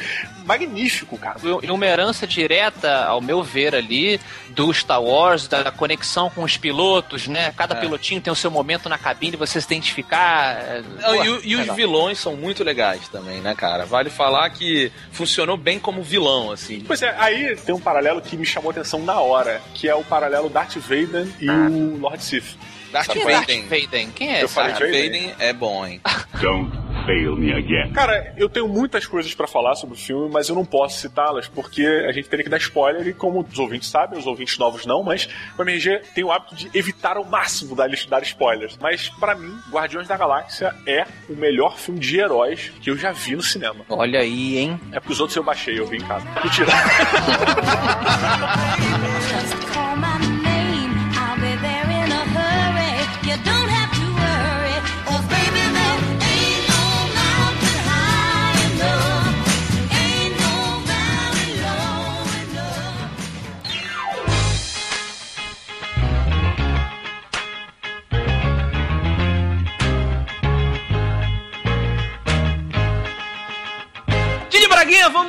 magnífico, 0.44 1.18
cara. 1.18 1.38
E 1.62 1.70
uma 1.70 1.86
herança 1.86 2.26
direta, 2.26 3.04
ao 3.04 3.20
meu 3.20 3.42
ver, 3.42 3.74
ali, 3.74 4.18
do 4.50 4.72
Star 4.72 5.02
Wars, 5.02 5.46
da 5.46 5.70
conexão 5.70 6.30
com 6.30 6.42
os 6.42 6.56
pilotos, 6.56 7.28
né? 7.28 7.52
Cada 7.56 7.74
É. 7.74 7.80
pilotinho 7.80 8.20
tem 8.20 8.32
o 8.32 8.36
seu 8.36 8.50
momento 8.50 8.88
na 8.88 8.96
cabine, 8.96 9.36
você 9.36 9.60
se 9.60 9.66
identificar. 9.66 10.56
é, 10.58 10.82
Não, 11.00 11.16
pô, 11.16 11.24
e, 11.44 11.48
e 11.50 11.56
os 11.56 11.74
vilões 11.76 12.18
são 12.18 12.34
muito 12.36 12.64
legais 12.64 13.06
também, 13.08 13.40
né, 13.40 13.54
cara? 13.54 13.84
Vale 13.84 14.08
falar 14.10 14.48
que 14.50 14.90
funcionou 15.12 15.56
bem 15.56 15.78
como 15.78 16.02
vilão, 16.02 16.50
assim. 16.50 16.82
Pois 16.86 17.02
é, 17.02 17.14
aí 17.18 17.54
tem 17.56 17.74
um 17.74 17.80
paralelo 17.80 18.22
que 18.22 18.36
me 18.36 18.46
chamou 18.46 18.70
a 18.70 18.72
atenção 18.72 19.00
na 19.02 19.20
hora, 19.20 19.60
que 19.74 19.86
é 19.88 19.94
o 19.94 20.02
paralelo 20.02 20.48
Darth 20.48 20.76
Vader 20.76 21.26
e 21.38 21.50
o 21.50 21.98
Lord 21.98 22.24
Sith. 22.24 22.56
Darth 22.92 23.08
Vader. 23.08 23.62
Vader? 23.64 24.08
Quem 24.14 24.34
é 24.34 24.42
Eu 24.42 24.46
esse? 24.46 24.54
falei 24.54 24.72
Darth 24.72 24.82
Vader 24.82 25.34
é 25.38 25.52
bom, 25.52 25.86
hein? 25.86 26.00
Don't 26.40 26.70
fail 27.06 27.36
me 27.36 27.52
again. 27.52 27.92
Cara, 27.92 28.32
eu 28.36 28.48
tenho 28.48 28.68
muitas 28.68 29.06
coisas 29.06 29.34
pra 29.34 29.46
falar 29.46 29.74
sobre 29.74 29.96
o 29.96 29.98
filme, 29.98 30.30
mas 30.32 30.48
eu 30.48 30.54
não 30.54 30.64
posso 30.64 31.00
citá-las 31.00 31.48
porque 31.48 31.84
a 31.86 32.12
gente 32.12 32.28
teria 32.28 32.44
que 32.44 32.50
dar 32.50 32.58
spoiler 32.58 33.06
e 33.06 33.12
como 33.12 33.40
os 33.40 33.58
ouvintes 33.58 33.88
sabem, 33.88 34.18
os 34.18 34.26
ouvintes 34.26 34.58
novos 34.58 34.86
não, 34.86 35.02
mas 35.02 35.28
o 35.58 35.62
MRG 35.62 36.00
tem 36.14 36.24
o 36.24 36.32
hábito 36.32 36.54
de 36.54 36.70
evitar 36.74 37.16
ao 37.16 37.24
máximo 37.24 37.74
dar, 37.74 37.88
dar 38.08 38.22
spoilers. 38.22 38.78
Mas 38.80 39.08
pra 39.08 39.34
mim, 39.34 39.54
Guardiões 39.70 40.06
da 40.06 40.16
Galáxia 40.16 40.74
é 40.86 41.04
o 41.28 41.34
melhor 41.34 41.76
filme 41.78 42.00
de 42.00 42.18
heróis 42.18 42.72
que 42.80 42.90
eu 42.90 42.96
já 42.96 43.12
vi 43.12 43.36
no 43.36 43.42
cinema. 43.42 43.84
Olha 43.88 44.20
aí, 44.20 44.58
hein? 44.58 44.80
É 44.92 45.00
porque 45.00 45.12
os 45.12 45.20
outros 45.20 45.36
eu 45.36 45.42
baixei, 45.42 45.78
eu 45.78 45.86
vi 45.86 45.98
em 45.98 46.06
casa. 46.06 46.26
Mentira. 46.42 46.72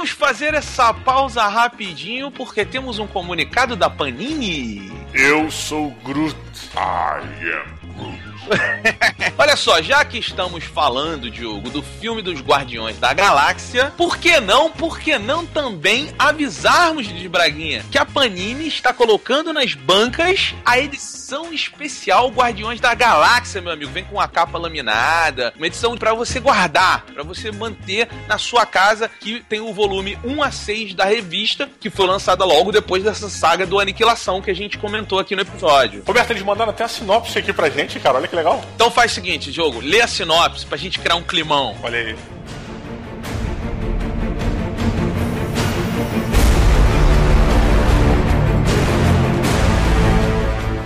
vamos 0.09 0.11
fazer 0.11 0.53
essa 0.53 0.93
pausa 0.93 1.47
rapidinho 1.47 2.31
porque 2.31 2.65
temos 2.65 2.99
um 2.99 3.07
comunicado 3.07 3.75
da 3.75 3.89
Panini. 3.89 4.91
eu 5.13 5.49
sou 5.51 5.91
Groot. 6.03 6.35
I 6.75 7.21
am 7.55 7.78
Oh. 8.01 8.28
Olha 9.37 9.55
só, 9.55 9.81
já 9.81 10.03
que 10.03 10.17
estamos 10.17 10.63
falando, 10.63 11.29
Diogo, 11.29 11.69
do 11.69 11.81
filme 11.81 12.21
dos 12.21 12.41
Guardiões 12.41 12.97
da 12.97 13.13
Galáxia, 13.13 13.93
por 13.97 14.17
que 14.17 14.39
não, 14.39 14.71
por 14.71 14.99
que 14.99 15.17
não 15.17 15.45
também 15.45 16.09
avisarmos 16.17 17.07
de 17.07 17.29
Braguinha 17.29 17.85
que 17.91 17.97
a 17.97 18.05
Panini 18.05 18.67
está 18.67 18.93
colocando 18.93 19.53
nas 19.53 19.73
bancas 19.73 20.53
a 20.65 20.79
edição 20.79 21.53
especial 21.53 22.29
Guardiões 22.29 22.79
da 22.79 22.93
Galáxia, 22.93 23.61
meu 23.61 23.71
amigo. 23.71 23.91
Vem 23.91 24.03
com 24.03 24.19
a 24.19 24.27
capa 24.27 24.57
laminada, 24.57 25.53
uma 25.55 25.67
edição 25.67 25.95
para 25.97 26.13
você 26.13 26.39
guardar, 26.39 27.05
para 27.05 27.23
você 27.23 27.51
manter 27.51 28.07
na 28.27 28.37
sua 28.37 28.65
casa, 28.65 29.09
que 29.19 29.41
tem 29.47 29.59
o 29.59 29.73
volume 29.73 30.17
1 30.23 30.43
a 30.43 30.51
6 30.51 30.93
da 30.93 31.05
revista, 31.05 31.69
que 31.79 31.89
foi 31.89 32.07
lançada 32.07 32.43
logo 32.45 32.71
depois 32.71 33.03
dessa 33.03 33.29
saga 33.29 33.65
do 33.65 33.79
Aniquilação 33.79 34.41
que 34.41 34.51
a 34.51 34.55
gente 34.55 34.77
comentou 34.77 35.19
aqui 35.19 35.35
no 35.35 35.41
episódio. 35.41 36.03
Roberto, 36.05 36.31
eles 36.31 36.43
mandaram 36.43 36.71
até 36.71 36.83
a 36.83 36.87
sinopse 36.87 37.37
aqui 37.37 37.53
pra 37.53 37.69
gente, 37.69 37.99
cara. 37.99 38.17
Olha 38.17 38.27
que 38.27 38.35
legal. 38.39 38.63
Então 38.75 38.89
faz 38.89 39.11
o 39.11 39.15
seguinte, 39.15 39.51
Diogo, 39.51 39.79
lê 39.79 40.01
a 40.01 40.07
sinopse 40.07 40.65
pra 40.65 40.77
gente 40.77 40.99
criar 40.99 41.15
um 41.15 41.23
climão. 41.23 41.75
Olha 41.83 41.99
aí. 41.99 42.15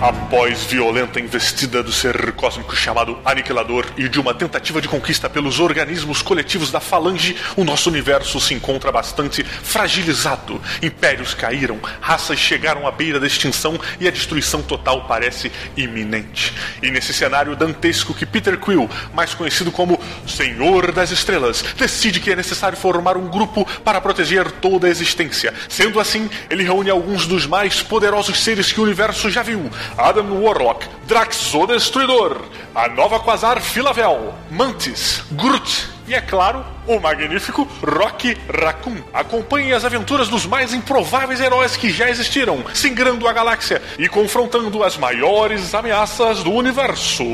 Após 0.04 0.64
violenta 0.64 1.18
investida 1.18 1.82
do 1.82 1.90
ser 1.90 2.32
cósmico 2.32 2.76
chamado 2.76 3.18
Aniquilador 3.24 3.86
e 3.96 4.06
de 4.06 4.20
uma 4.20 4.34
tentativa 4.34 4.78
de 4.78 4.86
conquista 4.86 5.30
pelos 5.30 5.60
organismos 5.60 6.20
coletivos 6.20 6.70
da 6.70 6.78
Falange, 6.78 7.34
o 7.56 7.64
nosso 7.64 7.88
universo 7.88 8.38
se 8.38 8.52
encontra 8.52 8.92
bastante 8.92 9.42
fragilizado. 9.42 10.60
Impérios 10.82 11.32
caíram, 11.32 11.80
raças 12.02 12.38
chegaram 12.38 12.86
à 12.86 12.90
beira 12.90 13.18
da 13.18 13.26
extinção 13.26 13.80
e 13.98 14.06
a 14.06 14.10
destruição 14.10 14.60
total 14.60 15.06
parece 15.06 15.50
iminente. 15.74 16.52
E 16.82 16.90
nesse 16.90 17.14
cenário 17.14 17.56
dantesco 17.56 18.12
que 18.12 18.26
Peter 18.26 18.58
Quill, 18.58 18.90
mais 19.14 19.32
conhecido 19.32 19.72
como 19.72 19.98
Senhor 20.26 20.92
das 20.92 21.12
Estrelas, 21.12 21.64
decide 21.78 22.20
que 22.20 22.30
é 22.30 22.36
necessário 22.36 22.76
formar 22.76 23.16
um 23.16 23.28
grupo 23.30 23.66
para 23.82 24.02
proteger 24.02 24.50
toda 24.50 24.86
a 24.86 24.90
existência. 24.90 25.54
Sendo 25.66 25.98
assim, 25.98 26.28
ele 26.50 26.62
reúne 26.62 26.90
alguns 26.90 27.26
dos 27.26 27.46
mais 27.46 27.80
poderosos 27.80 28.38
seres 28.44 28.70
que 28.70 28.80
o 28.80 28.84
universo 28.84 29.30
já 29.30 29.42
viu: 29.42 29.70
Adam 29.96 30.42
Warlock, 30.42 30.86
Drax 31.06 31.54
o 31.54 31.66
Destruidor, 31.66 32.40
a 32.74 32.88
nova 32.88 33.20
Quasar 33.20 33.60
Filavel, 33.60 34.34
Mantis, 34.50 35.22
Groot 35.32 35.88
e, 36.06 36.14
é 36.14 36.20
claro, 36.20 36.64
o 36.86 36.98
magnífico 37.00 37.68
Rocky 37.82 38.36
Raccoon. 38.48 38.96
Acompanhe 39.12 39.72
as 39.72 39.84
aventuras 39.84 40.28
dos 40.28 40.46
mais 40.46 40.72
improváveis 40.74 41.40
heróis 41.40 41.76
que 41.76 41.90
já 41.90 42.08
existiram, 42.08 42.64
singrando 42.74 43.26
a 43.26 43.32
galáxia 43.32 43.82
e 43.98 44.08
confrontando 44.08 44.82
as 44.82 44.96
maiores 44.96 45.74
ameaças 45.74 46.42
do 46.42 46.52
universo. 46.52 47.24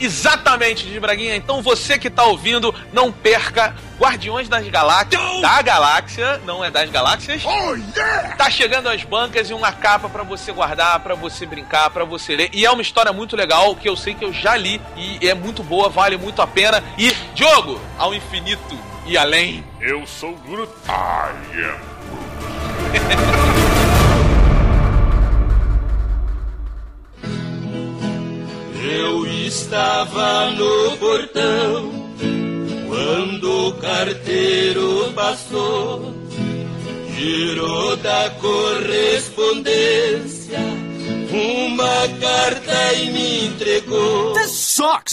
Exatamente, 0.00 0.84
Didi 0.84 1.00
Braguinha. 1.00 1.36
Então 1.36 1.62
você 1.62 1.98
que 1.98 2.10
tá 2.10 2.24
ouvindo, 2.24 2.74
não 2.92 3.10
perca 3.10 3.74
Guardiões 3.98 4.48
das 4.48 4.66
Galáxias. 4.68 5.40
Da 5.40 5.60
Galáxia, 5.60 6.40
não 6.46 6.64
é 6.64 6.70
das 6.70 6.88
Galáxias. 6.88 7.42
Oh, 7.44 7.74
yeah! 7.96 8.36
Tá 8.36 8.48
chegando 8.48 8.88
às 8.88 9.02
bancas 9.02 9.50
e 9.50 9.54
uma 9.54 9.72
capa 9.72 10.08
pra 10.08 10.22
você 10.22 10.52
guardar, 10.52 11.00
pra 11.00 11.16
você 11.16 11.44
brincar, 11.44 11.90
pra 11.90 12.04
você 12.04 12.36
ler. 12.36 12.50
E 12.52 12.64
é 12.64 12.70
uma 12.70 12.82
história 12.82 13.12
muito 13.12 13.34
legal 13.34 13.74
que 13.74 13.88
eu 13.88 13.96
sei 13.96 14.14
que 14.14 14.24
eu 14.24 14.32
já 14.32 14.56
li 14.56 14.80
e 14.96 15.28
é 15.28 15.34
muito 15.34 15.64
boa, 15.64 15.88
vale 15.88 16.16
muito 16.16 16.40
a 16.40 16.46
pena. 16.46 16.82
E, 16.96 17.10
Diogo, 17.34 17.80
ao 17.98 18.14
infinito 18.18 18.76
e 19.06 19.16
além. 19.16 19.64
Eu 19.80 20.06
sou 20.06 20.36
Groot. 20.36 20.70
I 20.88 21.30
am 21.62 21.78
Eu 28.84 29.26
estava 29.26 30.50
no 30.50 30.96
portão 30.98 31.90
quando 32.88 33.68
o 33.68 33.72
carteiro 33.74 35.12
passou, 35.14 36.12
girou 37.14 37.96
da 37.96 38.30
correspondência 38.40 40.58
uma 41.30 42.08
carta 42.20 42.92
e 42.94 43.10
me 43.10 43.46
entregou. 43.48 44.32
This 44.32 44.50
sucks! 44.50 45.12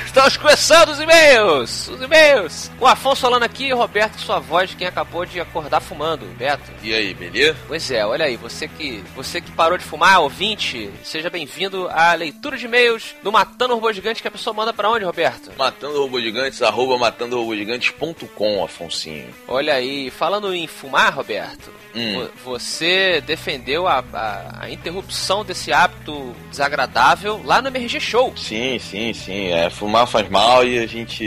Estamos 0.21 0.37
começando 0.37 0.89
os 0.89 0.99
e-mails! 0.99 1.87
Os 1.87 1.99
e-mails! 1.99 2.71
O 2.79 2.85
Afonso 2.85 3.21
falando 3.21 3.41
aqui, 3.41 3.73
Roberto, 3.73 4.19
sua 4.19 4.37
voz 4.37 4.71
quem 4.75 4.85
acabou 4.85 5.25
de 5.25 5.39
acordar 5.39 5.79
fumando, 5.81 6.27
Beto. 6.37 6.71
E 6.83 6.93
aí, 6.93 7.11
beleza? 7.15 7.57
Pois 7.67 7.89
é, 7.89 8.05
olha 8.05 8.25
aí, 8.25 8.37
você 8.37 8.67
que 8.67 9.03
você 9.15 9.41
que 9.41 9.49
parou 9.51 9.79
de 9.79 9.83
fumar, 9.83 10.19
ouvinte, 10.21 10.91
seja 11.03 11.27
bem-vindo 11.27 11.89
à 11.89 12.13
leitura 12.13 12.55
de 12.55 12.65
e-mails 12.65 13.15
do 13.23 13.31
Matando 13.31 13.73
o 13.73 13.77
Robô 13.77 13.91
Gigante 13.91 14.21
que 14.21 14.27
a 14.27 14.31
pessoa 14.31 14.53
manda 14.53 14.71
pra 14.71 14.91
onde, 14.91 15.03
Roberto? 15.05 15.49
Matando 15.57 15.99
Robô 15.99 16.21
Gigantes, 16.21 16.61
arroba 16.61 16.99
matandorobogigantes.com, 16.99 18.63
Afonsinho. 18.63 19.33
Olha 19.47 19.73
aí, 19.73 20.11
falando 20.11 20.53
em 20.53 20.67
fumar, 20.67 21.15
Roberto, 21.15 21.71
Hum. 21.95 22.27
vo- 22.43 22.51
você 22.53 23.21
defendeu 23.25 23.87
a, 23.87 24.03
a- 24.13 24.57
a 24.61 24.69
interrupção 24.69 25.43
desse 25.43 25.73
hábito 25.73 26.33
desagradável 26.49 27.41
lá 27.43 27.59
no 27.61 27.67
MRG 27.69 27.99
Show. 27.99 28.33
Sim, 28.37 28.77
sim, 28.79 29.11
sim. 29.13 29.47
É, 29.51 29.69
fumar 29.69 30.07
faz 30.11 30.29
mal 30.29 30.65
e 30.65 30.77
a 30.77 30.85
gente. 30.85 31.25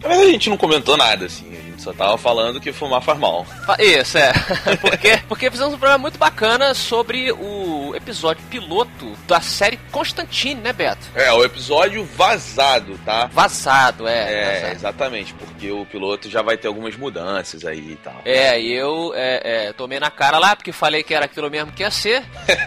Na 0.00 0.08
verdade, 0.08 0.28
a 0.28 0.32
gente 0.32 0.50
não 0.50 0.56
comentou 0.56 0.96
nada, 0.96 1.26
assim. 1.26 1.48
A 1.50 1.60
gente 1.60 1.82
só 1.82 1.92
tava 1.92 2.16
falando 2.16 2.60
que 2.60 2.72
fumar 2.72 3.02
faz 3.02 3.18
mal. 3.18 3.44
Isso, 3.80 4.16
é. 4.16 4.32
Por 4.80 4.96
quê? 4.96 5.20
Porque 5.26 5.50
fizemos 5.50 5.74
um 5.74 5.78
programa 5.78 6.02
muito 6.02 6.18
bacana 6.18 6.72
sobre 6.72 7.32
o 7.32 7.92
episódio 7.96 8.44
piloto 8.48 9.16
da 9.26 9.40
série 9.40 9.76
Constantine, 9.90 10.60
né, 10.60 10.72
Beto? 10.72 11.08
É, 11.16 11.32
o 11.32 11.44
episódio 11.44 12.04
vazado, 12.04 12.96
tá? 13.04 13.26
Vazado, 13.32 14.06
é. 14.06 14.32
É, 14.32 14.54
vazado. 14.54 14.74
exatamente, 14.74 15.34
porque 15.34 15.72
o 15.72 15.84
piloto 15.84 16.30
já 16.30 16.42
vai 16.42 16.56
ter 16.56 16.68
algumas 16.68 16.96
mudanças 16.96 17.64
aí 17.64 17.92
e 17.92 17.96
tal. 17.96 18.22
É, 18.24 18.60
e 18.60 18.72
eu 18.72 19.12
é, 19.16 19.68
é, 19.68 19.72
tomei 19.72 19.98
na 19.98 20.12
cara 20.12 20.38
lá, 20.38 20.54
porque 20.54 20.70
falei 20.70 21.02
que 21.02 21.12
era 21.12 21.24
aquilo 21.24 21.50
mesmo 21.50 21.72
que 21.72 21.82
ia 21.82 21.90
ser. 21.90 22.22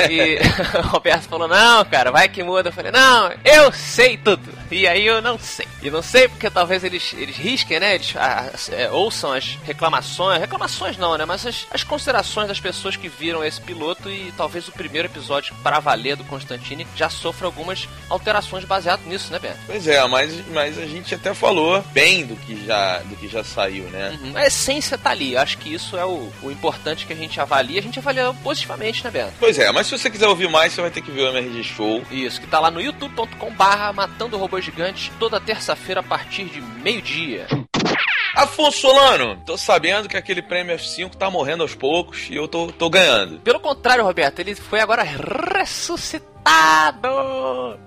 E 0.09 0.37
o 0.83 0.87
Roberto 0.87 1.29
falou, 1.29 1.47
não, 1.47 1.85
cara, 1.85 2.11
vai 2.11 2.27
que 2.27 2.43
muda. 2.43 2.69
Eu 2.69 2.73
falei, 2.73 2.91
não, 2.91 3.31
eu 3.45 3.71
sei 3.71 4.17
tudo. 4.17 4.60
E 4.71 4.87
aí 4.87 5.05
eu 5.05 5.21
não 5.21 5.37
sei. 5.37 5.67
E 5.81 5.89
não 5.89 6.01
sei 6.01 6.27
porque 6.27 6.49
talvez 6.49 6.83
eles, 6.83 7.13
eles 7.17 7.35
risquem, 7.35 7.79
né? 7.79 7.95
Eles 7.95 8.13
ah, 8.15 8.49
é, 8.69 8.89
ouçam 8.89 9.33
as 9.33 9.57
reclamações. 9.65 10.39
Reclamações 10.39 10.97
não, 10.97 11.17
né? 11.17 11.25
Mas 11.25 11.45
as, 11.45 11.67
as 11.71 11.83
considerações 11.83 12.47
das 12.47 12.59
pessoas 12.59 12.95
que 12.95 13.09
viram 13.09 13.43
esse 13.43 13.59
piloto 13.59 14.09
e 14.09 14.31
talvez 14.37 14.67
o 14.67 14.71
primeiro 14.71 15.07
episódio 15.07 15.53
para 15.61 15.79
valer 15.79 16.15
do 16.15 16.23
Constantine 16.23 16.87
já 16.95 17.09
sofra 17.09 17.47
algumas 17.47 17.87
alterações 18.09 18.63
baseado 18.63 19.01
nisso, 19.05 19.31
né, 19.31 19.39
Beto? 19.39 19.57
Pois 19.65 19.87
é, 19.87 20.05
mas, 20.07 20.33
mas 20.49 20.77
a 20.77 20.85
gente 20.85 21.13
até 21.13 21.33
falou 21.33 21.81
bem 21.91 22.25
do 22.25 22.35
que 22.35 22.65
já, 22.65 22.99
do 22.99 23.15
que 23.15 23.27
já 23.27 23.43
saiu, 23.43 23.85
né? 23.85 24.17
Uhum. 24.21 24.37
A 24.37 24.45
essência 24.45 24.97
tá 24.97 25.09
ali. 25.09 25.33
Eu 25.33 25.41
acho 25.41 25.57
que 25.57 25.73
isso 25.73 25.97
é 25.97 26.05
o, 26.05 26.31
o 26.41 26.49
importante 26.51 27.05
que 27.05 27.13
a 27.13 27.15
gente 27.15 27.39
avalia. 27.41 27.79
A 27.79 27.83
gente 27.83 27.99
avalia 27.99 28.33
positivamente, 28.43 29.03
né, 29.03 29.11
Beto? 29.11 29.33
Pois 29.39 29.59
é, 29.59 29.69
mas 29.71 29.87
se 29.87 29.97
você 29.97 30.09
quiser 30.09 30.27
ouvir 30.27 30.49
mais, 30.49 30.71
você 30.71 30.81
vai 30.81 30.91
ter 30.91 31.01
que 31.01 31.11
ver 31.11 31.23
o 31.23 31.37
MRG 31.37 31.63
Show. 31.63 32.03
Isso, 32.09 32.39
que 32.39 32.47
tá 32.47 32.59
lá 32.59 32.71
no 32.71 32.79
youtube.com 32.79 33.51
barra 33.53 33.91
Matando 33.91 34.37
Robôs 34.37 34.60
Gigantes 34.61 35.11
toda 35.19 35.39
terça-feira 35.39 36.01
a 36.01 36.03
partir 36.03 36.45
de 36.45 36.61
meio-dia. 36.61 37.47
Afonso 38.35 38.79
Solano, 38.79 39.41
tô 39.45 39.57
sabendo 39.57 40.07
que 40.07 40.15
aquele 40.15 40.41
prêmio 40.41 40.75
F5 40.75 41.15
tá 41.15 41.29
morrendo 41.29 41.63
aos 41.63 41.75
poucos 41.75 42.29
e 42.29 42.35
eu 42.35 42.47
tô, 42.47 42.71
tô 42.71 42.89
ganhando. 42.89 43.39
Pelo 43.39 43.59
contrário, 43.59 44.05
Roberto, 44.05 44.39
ele 44.39 44.55
foi 44.55 44.79
agora 44.79 45.03
ressuscitado 45.03 46.31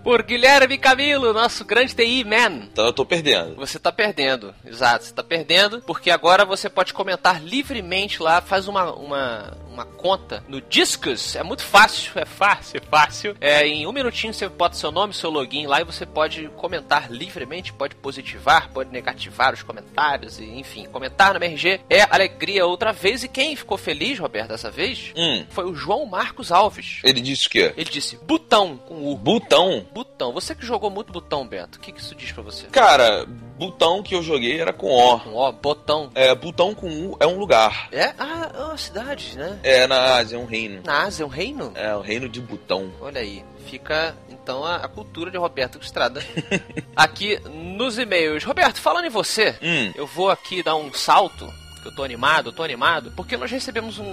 por 0.02 0.22
Guilherme 0.22 0.76
Camilo, 0.76 1.32
nosso 1.32 1.64
grande 1.64 1.94
TI 1.94 2.24
Man. 2.24 2.68
Então 2.70 2.84
eu 2.86 2.92
tô 2.92 3.06
perdendo. 3.06 3.56
Você 3.56 3.78
tá 3.78 3.90
perdendo, 3.90 4.54
exato, 4.64 5.06
você 5.06 5.14
tá 5.14 5.22
perdendo, 5.22 5.80
porque 5.80 6.10
agora 6.10 6.44
você 6.44 6.68
pode 6.68 6.92
comentar 6.92 7.42
livremente 7.42 8.22
lá, 8.22 8.42
faz 8.42 8.68
uma, 8.68 8.92
uma, 8.92 9.56
uma 9.74 9.84
conta 9.84 10.42
no 10.48 10.60
Discus, 10.60 11.34
é 11.36 11.42
muito 11.42 11.62
fácil, 11.64 12.12
é 12.16 12.24
fácil, 12.24 12.78
é 12.78 12.80
fácil. 12.80 13.36
É, 13.40 13.66
em 13.66 13.86
um 13.86 13.92
minutinho 13.92 14.32
você 14.32 14.48
bota 14.48 14.76
seu 14.76 14.90
nome, 14.92 15.12
seu 15.12 15.30
login 15.30 15.66
lá 15.66 15.80
e 15.80 15.84
você 15.84 16.06
pode 16.06 16.48
comentar 16.56 17.10
livremente, 17.10 17.72
pode 17.72 17.94
positivar, 17.96 18.70
pode 18.72 18.90
negativar 18.90 19.52
os 19.52 19.62
comentários, 19.62 20.38
e 20.38 20.44
enfim, 20.44 20.86
comentar 20.86 21.32
no 21.34 21.38
MRG 21.44 21.80
é 21.90 22.02
alegria 22.02 22.64
outra 22.66 22.92
vez. 22.92 23.24
E 23.24 23.28
quem 23.28 23.56
ficou 23.56 23.76
feliz, 23.76 24.18
Roberto, 24.18 24.48
dessa 24.48 24.70
vez, 24.70 25.12
Hum, 25.16 25.44
foi 25.50 25.64
o 25.64 25.74
João 25.74 26.06
Marcos 26.06 26.52
Alves. 26.52 27.00
ele 27.02 27.20
disse 27.20 27.46
o 27.46 27.50
quê? 27.50 27.72
Ele 27.76 27.90
disse 27.90 28.16
botão 28.16 28.76
com 28.76 29.10
U. 29.10 29.16
Botão. 29.16 29.86
Botão. 29.92 30.32
Você 30.32 30.54
que 30.54 30.64
jogou 30.64 30.90
muito 30.90 31.12
botão, 31.12 31.46
Beto, 31.46 31.78
o 31.78 31.80
que, 31.80 31.92
que 31.92 32.00
isso 32.00 32.14
diz 32.14 32.30
pra 32.32 32.42
você? 32.42 32.66
Cara, 32.68 33.26
botão 33.58 34.02
que 34.02 34.14
eu 34.14 34.22
joguei 34.22 34.60
era 34.60 34.72
com 34.72 34.88
O. 34.92 35.20
Com 35.20 35.34
O, 35.34 35.52
botão. 35.52 36.10
É, 36.14 36.34
botão 36.34 36.74
com 36.74 36.88
U 36.88 37.16
é 37.20 37.26
um 37.26 37.38
lugar. 37.38 37.88
É? 37.92 38.12
Ah, 38.18 38.50
é 38.54 38.58
uma 38.64 38.76
cidade, 38.78 39.36
né? 39.36 39.58
É 39.62 39.86
na 39.86 40.16
Ásia, 40.16 40.36
é 40.36 40.38
um 40.38 40.44
reino. 40.46 40.82
Na 40.84 41.02
Ásia 41.04 41.22
é 41.22 41.26
um 41.26 41.30
reino? 41.30 41.72
É 41.74 41.94
o 41.94 42.00
reino 42.00 42.28
de 42.28 42.40
Butão. 42.40 42.90
Olha 43.00 43.20
aí, 43.20 43.44
fica 43.66 44.16
então 44.28 44.64
a, 44.64 44.76
a 44.76 44.88
cultura 44.88 45.30
de 45.30 45.36
Roberto 45.38 45.78
Estrada 45.80 46.22
aqui 46.94 47.38
nos 47.50 47.98
e-mails. 47.98 48.44
Roberto, 48.44 48.80
falando 48.80 49.06
em 49.06 49.10
você, 49.10 49.56
Hum. 49.62 49.92
eu 49.94 50.06
vou 50.06 50.30
aqui 50.30 50.62
dar 50.62 50.76
um 50.76 50.92
salto, 50.92 51.46
que 51.82 51.88
eu 51.88 51.94
tô 51.94 52.02
animado, 52.02 52.48
eu 52.48 52.52
tô 52.52 52.62
animado, 52.62 53.12
porque 53.16 53.36
nós 53.36 53.50
recebemos 53.50 53.98
um, 53.98 54.04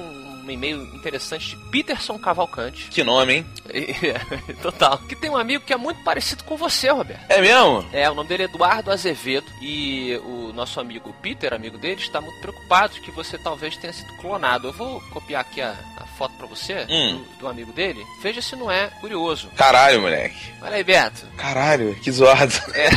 um 0.46 0.52
e-mail 0.52 0.82
interessante 0.96 1.50
de 1.50 1.56
Peterson 1.72 2.18
Cavalcante. 2.20 2.88
Que 2.90 3.04
nome, 3.04 3.34
hein? 3.36 3.46
Total. 4.62 4.98
Que 5.00 5.16
tem 5.16 5.30
um 5.30 5.38
amigo 5.38 5.64
que 5.66 5.74
é 5.74 5.78
muito 5.78 6.04
parecido 6.04 6.44
com 6.44 6.56
você, 6.58 6.90
Roberto. 6.90 7.24
É 7.30 7.42
mesmo? 7.42 7.86
É, 7.94 8.10
o 8.10 8.16
nome 8.16 8.30
dele 8.30 8.44
é 8.44 8.46
Eduardo 8.48 8.92
Azevedo 8.92 9.48
e 9.62 10.20
o 10.26 10.52
nosso 10.54 10.80
amigo 10.80 11.14
Peter, 11.22 11.54
amigo 11.54 11.78
dele, 11.78 12.02
está 12.02 12.20
muito 12.22 12.40
preocupado 12.42 13.00
que 13.02 13.12
você 13.12 13.38
talvez 13.38 13.78
tenha 13.78 13.94
sido 13.94 14.12
clonado. 14.18 14.68
Eu 14.68 14.74
vou 14.74 15.02
copiar 15.12 15.42
aqui 15.42 15.62
a, 15.62 15.76
a 15.98 16.06
foto 16.18 16.34
pra 16.36 16.48
você 16.48 16.86
Hum. 16.90 17.24
do, 17.36 17.40
do 17.42 17.48
amigo 17.48 17.72
dele. 17.74 18.04
Veja 18.22 18.42
se 18.42 18.56
não 18.56 18.70
é 18.72 18.88
curioso. 19.00 19.48
Caralho, 19.56 20.02
moleque. 20.02 20.38
Olha 20.62 20.76
aí, 20.76 20.84
Beto. 20.84 21.26
Caralho, 21.38 21.96
que 21.96 22.12
zoado. 22.12 22.54
É, 22.74 22.90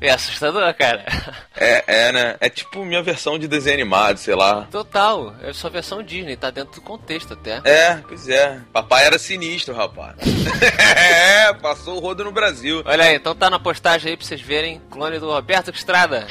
é 0.08 0.10
assustador, 0.10 0.72
cara. 0.74 1.04
É, 1.56 1.84
é, 2.08 2.12
né? 2.12 2.36
É 2.40 2.48
tipo 2.48 2.84
minha 2.84 3.02
versão 3.02 3.38
de 3.38 3.48
desenho 3.48 3.74
animado, 3.74 4.18
sei 4.18 4.34
lá. 4.34 4.66
Total, 4.70 5.34
é 5.42 5.52
sua 5.52 5.70
versão 5.70 6.02
Disney, 6.26 6.36
tá 6.36 6.50
dentro 6.50 6.74
do 6.74 6.80
contexto 6.80 7.32
até. 7.34 7.60
É, 7.64 8.02
pois 8.06 8.28
é. 8.28 8.60
Papai 8.72 9.06
era 9.06 9.18
sinistro, 9.18 9.74
rapaz. 9.74 10.16
é, 10.98 11.52
passou 11.54 11.96
o 11.96 12.00
rodo 12.00 12.24
no 12.24 12.32
Brasil. 12.32 12.82
Olha 12.84 13.04
aí, 13.04 13.14
então 13.16 13.34
tá 13.34 13.48
na 13.48 13.58
postagem 13.58 14.10
aí 14.10 14.16
pra 14.16 14.26
vocês 14.26 14.40
verem. 14.40 14.80
Clone 14.90 15.18
do 15.18 15.30
Roberto 15.30 15.70
Estrada. 15.70 16.26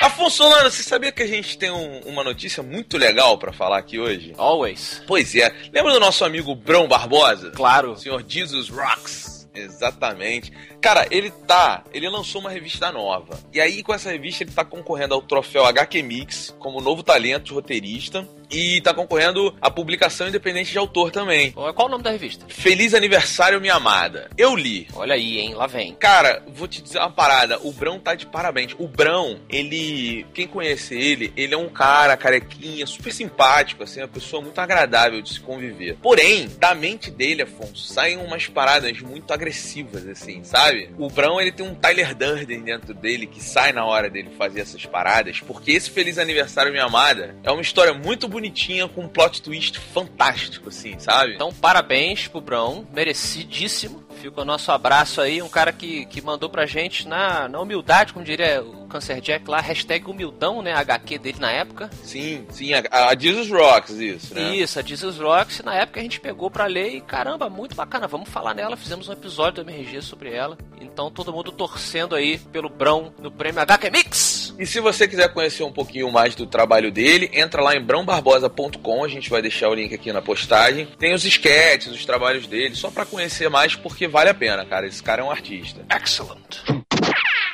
Afonso 0.00 0.38
Solano, 0.38 0.68
você 0.68 0.82
sabia 0.82 1.12
que 1.12 1.22
a 1.22 1.26
gente 1.26 1.56
tem 1.56 1.70
um- 1.70 2.00
uma 2.00 2.24
notícia 2.24 2.60
muito 2.62 2.98
legal 2.98 3.38
pra 3.38 3.52
falar 3.52 3.78
aqui 3.78 4.00
hoje? 4.00 4.34
Always. 4.36 5.00
Pois 5.06 5.32
é. 5.36 5.52
Lembra 5.72 5.92
do 5.92 6.00
nosso 6.00 6.24
amigo 6.24 6.54
Brão 6.56 6.88
Barbosa? 6.88 7.50
Claro. 7.52 7.92
O 7.92 7.96
senhor 7.96 8.24
Jesus 8.26 8.68
Rocks. 8.68 9.48
Exatamente. 9.54 10.52
Cara, 10.82 11.06
ele 11.10 11.30
tá. 11.30 11.84
Ele 11.92 12.08
lançou 12.08 12.40
uma 12.40 12.50
revista 12.50 12.90
nova. 12.90 13.38
E 13.52 13.60
aí, 13.60 13.84
com 13.84 13.94
essa 13.94 14.10
revista, 14.10 14.42
ele 14.42 14.50
tá 14.50 14.64
concorrendo 14.64 15.14
ao 15.14 15.22
troféu 15.22 15.64
HQ 15.64 16.02
Mix 16.02 16.54
como 16.58 16.80
novo 16.80 17.04
talento 17.04 17.44
de 17.44 17.52
roteirista. 17.52 18.26
E 18.52 18.82
tá 18.82 18.92
concorrendo 18.92 19.54
à 19.62 19.70
publicação 19.70 20.28
independente 20.28 20.72
de 20.72 20.76
autor 20.76 21.10
também. 21.10 21.52
Qual 21.52 21.86
o 21.86 21.88
nome 21.88 22.04
da 22.04 22.10
revista? 22.10 22.44
Feliz 22.48 22.92
aniversário, 22.92 23.58
minha 23.58 23.76
amada. 23.76 24.28
Eu 24.36 24.54
li. 24.54 24.86
Olha 24.94 25.14
aí, 25.14 25.38
hein, 25.38 25.54
lá 25.54 25.66
vem. 25.66 25.94
Cara, 25.94 26.42
vou 26.48 26.68
te 26.68 26.82
dizer 26.82 26.98
uma 26.98 27.10
parada. 27.10 27.58
O 27.62 27.72
Brão 27.72 27.98
tá 27.98 28.14
de 28.14 28.26
parabéns. 28.26 28.74
O 28.78 28.86
Brão, 28.86 29.38
ele. 29.48 30.26
Quem 30.34 30.46
conhece 30.46 30.94
ele, 30.94 31.32
ele 31.34 31.54
é 31.54 31.56
um 31.56 31.70
cara 31.70 32.14
carequinha, 32.14 32.86
super 32.86 33.10
simpático, 33.10 33.84
assim, 33.84 34.00
uma 34.00 34.08
pessoa 34.08 34.42
muito 34.42 34.58
agradável 34.58 35.22
de 35.22 35.32
se 35.32 35.40
conviver. 35.40 35.96
Porém, 36.02 36.50
da 36.58 36.74
mente 36.74 37.10
dele, 37.10 37.42
Afonso, 37.42 37.86
saem 37.90 38.18
umas 38.18 38.48
paradas 38.48 39.00
muito 39.00 39.32
agressivas, 39.32 40.06
assim, 40.06 40.44
sabe? 40.44 40.71
O 40.98 41.08
Brão, 41.08 41.40
ele 41.40 41.52
tem 41.52 41.66
um 41.66 41.74
Tyler 41.74 42.14
Durden 42.14 42.62
dentro 42.62 42.94
dele 42.94 43.26
que 43.26 43.42
sai 43.42 43.72
na 43.72 43.84
hora 43.84 44.08
dele 44.08 44.30
fazer 44.36 44.60
essas 44.60 44.84
paradas, 44.86 45.40
porque 45.40 45.72
esse 45.72 45.90
Feliz 45.90 46.18
Aniversário, 46.18 46.72
minha 46.72 46.84
amada, 46.84 47.36
é 47.42 47.50
uma 47.50 47.62
história 47.62 47.94
muito 47.94 48.28
bonitinha, 48.28 48.88
com 48.88 49.02
um 49.02 49.08
plot 49.08 49.42
twist 49.42 49.78
fantástico, 49.78 50.68
assim, 50.68 50.98
sabe? 50.98 51.34
Então, 51.34 51.52
parabéns 51.52 52.28
pro 52.28 52.40
Brão, 52.40 52.86
merecidíssimo. 52.92 54.01
Fica 54.22 54.40
o 54.40 54.44
nosso 54.44 54.70
abraço 54.70 55.20
aí, 55.20 55.42
um 55.42 55.48
cara 55.48 55.72
que, 55.72 56.04
que 56.06 56.22
mandou 56.22 56.48
pra 56.48 56.64
gente 56.64 57.08
na, 57.08 57.48
na 57.48 57.60
humildade, 57.60 58.12
como 58.12 58.24
diria 58.24 58.62
o 58.62 58.86
Cancer 58.86 59.20
Jack 59.20 59.50
lá, 59.50 59.60
hashtag 59.60 60.08
humildão, 60.08 60.62
né, 60.62 60.72
HQ 60.74 61.18
dele 61.18 61.38
na 61.40 61.50
época. 61.50 61.90
Sim, 62.04 62.46
sim, 62.48 62.72
a, 62.72 63.08
a 63.08 63.18
Jesus 63.18 63.50
Rocks, 63.50 63.98
isso, 63.98 64.32
né? 64.32 64.54
Isso, 64.54 64.78
a 64.78 64.82
Jesus 64.82 65.18
Rocks, 65.18 65.60
na 65.64 65.74
época 65.74 65.98
a 65.98 66.02
gente 66.04 66.20
pegou 66.20 66.48
pra 66.48 66.66
ler 66.66 66.94
e 66.94 67.00
caramba, 67.00 67.50
muito 67.50 67.74
bacana, 67.74 68.06
vamos 68.06 68.28
falar 68.28 68.54
nela, 68.54 68.76
fizemos 68.76 69.08
um 69.08 69.12
episódio 69.12 69.64
do 69.64 69.68
MRG 69.68 70.02
sobre 70.02 70.32
ela. 70.32 70.56
Então 70.80 71.10
todo 71.10 71.32
mundo 71.32 71.50
torcendo 71.50 72.14
aí 72.14 72.38
pelo 72.38 72.68
Brão 72.68 73.12
no 73.18 73.30
prêmio 73.30 73.60
HQ 73.60 73.90
Mix. 73.90 74.54
E 74.58 74.66
se 74.66 74.78
você 74.78 75.08
quiser 75.08 75.32
conhecer 75.32 75.64
um 75.64 75.72
pouquinho 75.72 76.12
mais 76.12 76.36
do 76.36 76.46
trabalho 76.46 76.92
dele, 76.92 77.30
entra 77.32 77.62
lá 77.62 77.74
em 77.74 77.82
brãobarbosa.com, 77.82 79.04
a 79.04 79.08
gente 79.08 79.30
vai 79.30 79.42
deixar 79.42 79.68
o 79.68 79.74
link 79.74 79.92
aqui 79.94 80.12
na 80.12 80.22
postagem. 80.22 80.86
Tem 80.98 81.14
os 81.14 81.24
sketches, 81.24 81.92
os 81.92 82.04
trabalhos 82.04 82.46
dele, 82.46 82.76
só 82.76 82.90
pra 82.90 83.04
conhecer 83.04 83.48
mais, 83.48 83.74
porque 83.74 84.06
vale 84.12 84.30
a 84.30 84.34
pena, 84.34 84.64
cara. 84.64 84.86
Esse 84.86 85.02
cara 85.02 85.22
é 85.22 85.24
um 85.24 85.30
artista. 85.30 85.84
Excellent. 85.90 86.58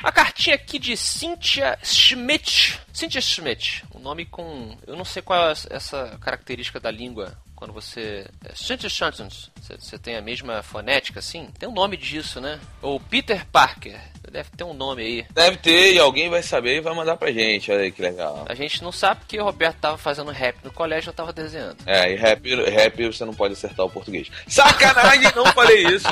A 0.03 0.11
cartinha 0.11 0.55
aqui 0.55 0.77
de 0.77 0.95
Cynthia 0.95 1.77
Schmidt. 1.83 2.79
Cynthia 2.93 3.21
Schmidt. 3.21 3.83
Um 3.95 3.99
nome 3.99 4.25
com. 4.25 4.77
Eu 4.85 4.95
não 4.95 5.05
sei 5.05 5.21
qual 5.21 5.49
é 5.49 5.53
essa 5.69 6.17
característica 6.21 6.79
da 6.79 6.91
língua 6.91 7.37
Quando 7.55 7.73
você. 7.73 8.25
é, 8.45 8.53
você 9.77 9.97
tem 9.97 10.15
a 10.15 10.21
mesma 10.21 10.61
fonética 10.61 11.19
assim? 11.19 11.47
Tem 11.57 11.67
um 11.67 11.73
nome 11.73 11.97
disso, 11.97 12.39
né? 12.39 12.59
Ou 12.81 12.99
Peter 12.99 13.45
Parker. 13.47 13.99
Deve 14.29 14.49
ter 14.55 14.63
um 14.63 14.73
nome 14.73 15.03
aí. 15.03 15.25
Deve 15.33 15.57
ter 15.57 15.93
e 15.93 15.99
alguém 15.99 16.29
vai 16.29 16.41
saber 16.41 16.77
e 16.77 16.81
vai 16.81 16.93
mandar 16.93 17.17
pra 17.17 17.31
gente. 17.31 17.71
Olha 17.71 17.81
aí 17.81 17.91
que 17.91 18.01
legal. 18.01 18.45
A 18.47 18.55
gente 18.55 18.83
não 18.83 18.91
sabe 18.91 19.21
porque 19.21 19.39
o 19.39 19.43
Roberto 19.43 19.77
tava 19.77 19.97
fazendo 19.97 20.31
rap 20.31 20.55
no 20.63 20.71
colégio 20.71 21.09
eu 21.09 21.13
tava 21.13 21.33
desenhando. 21.33 21.77
É, 21.85 22.11
e 22.11 22.15
rap, 22.15 22.55
rap 22.69 23.05
você 23.05 23.25
não 23.25 23.33
pode 23.33 23.53
acertar 23.53 23.85
o 23.85 23.89
português. 23.89 24.29
Sacanagem, 24.47 25.31
não 25.35 25.45
falei 25.47 25.85
isso. 25.87 26.09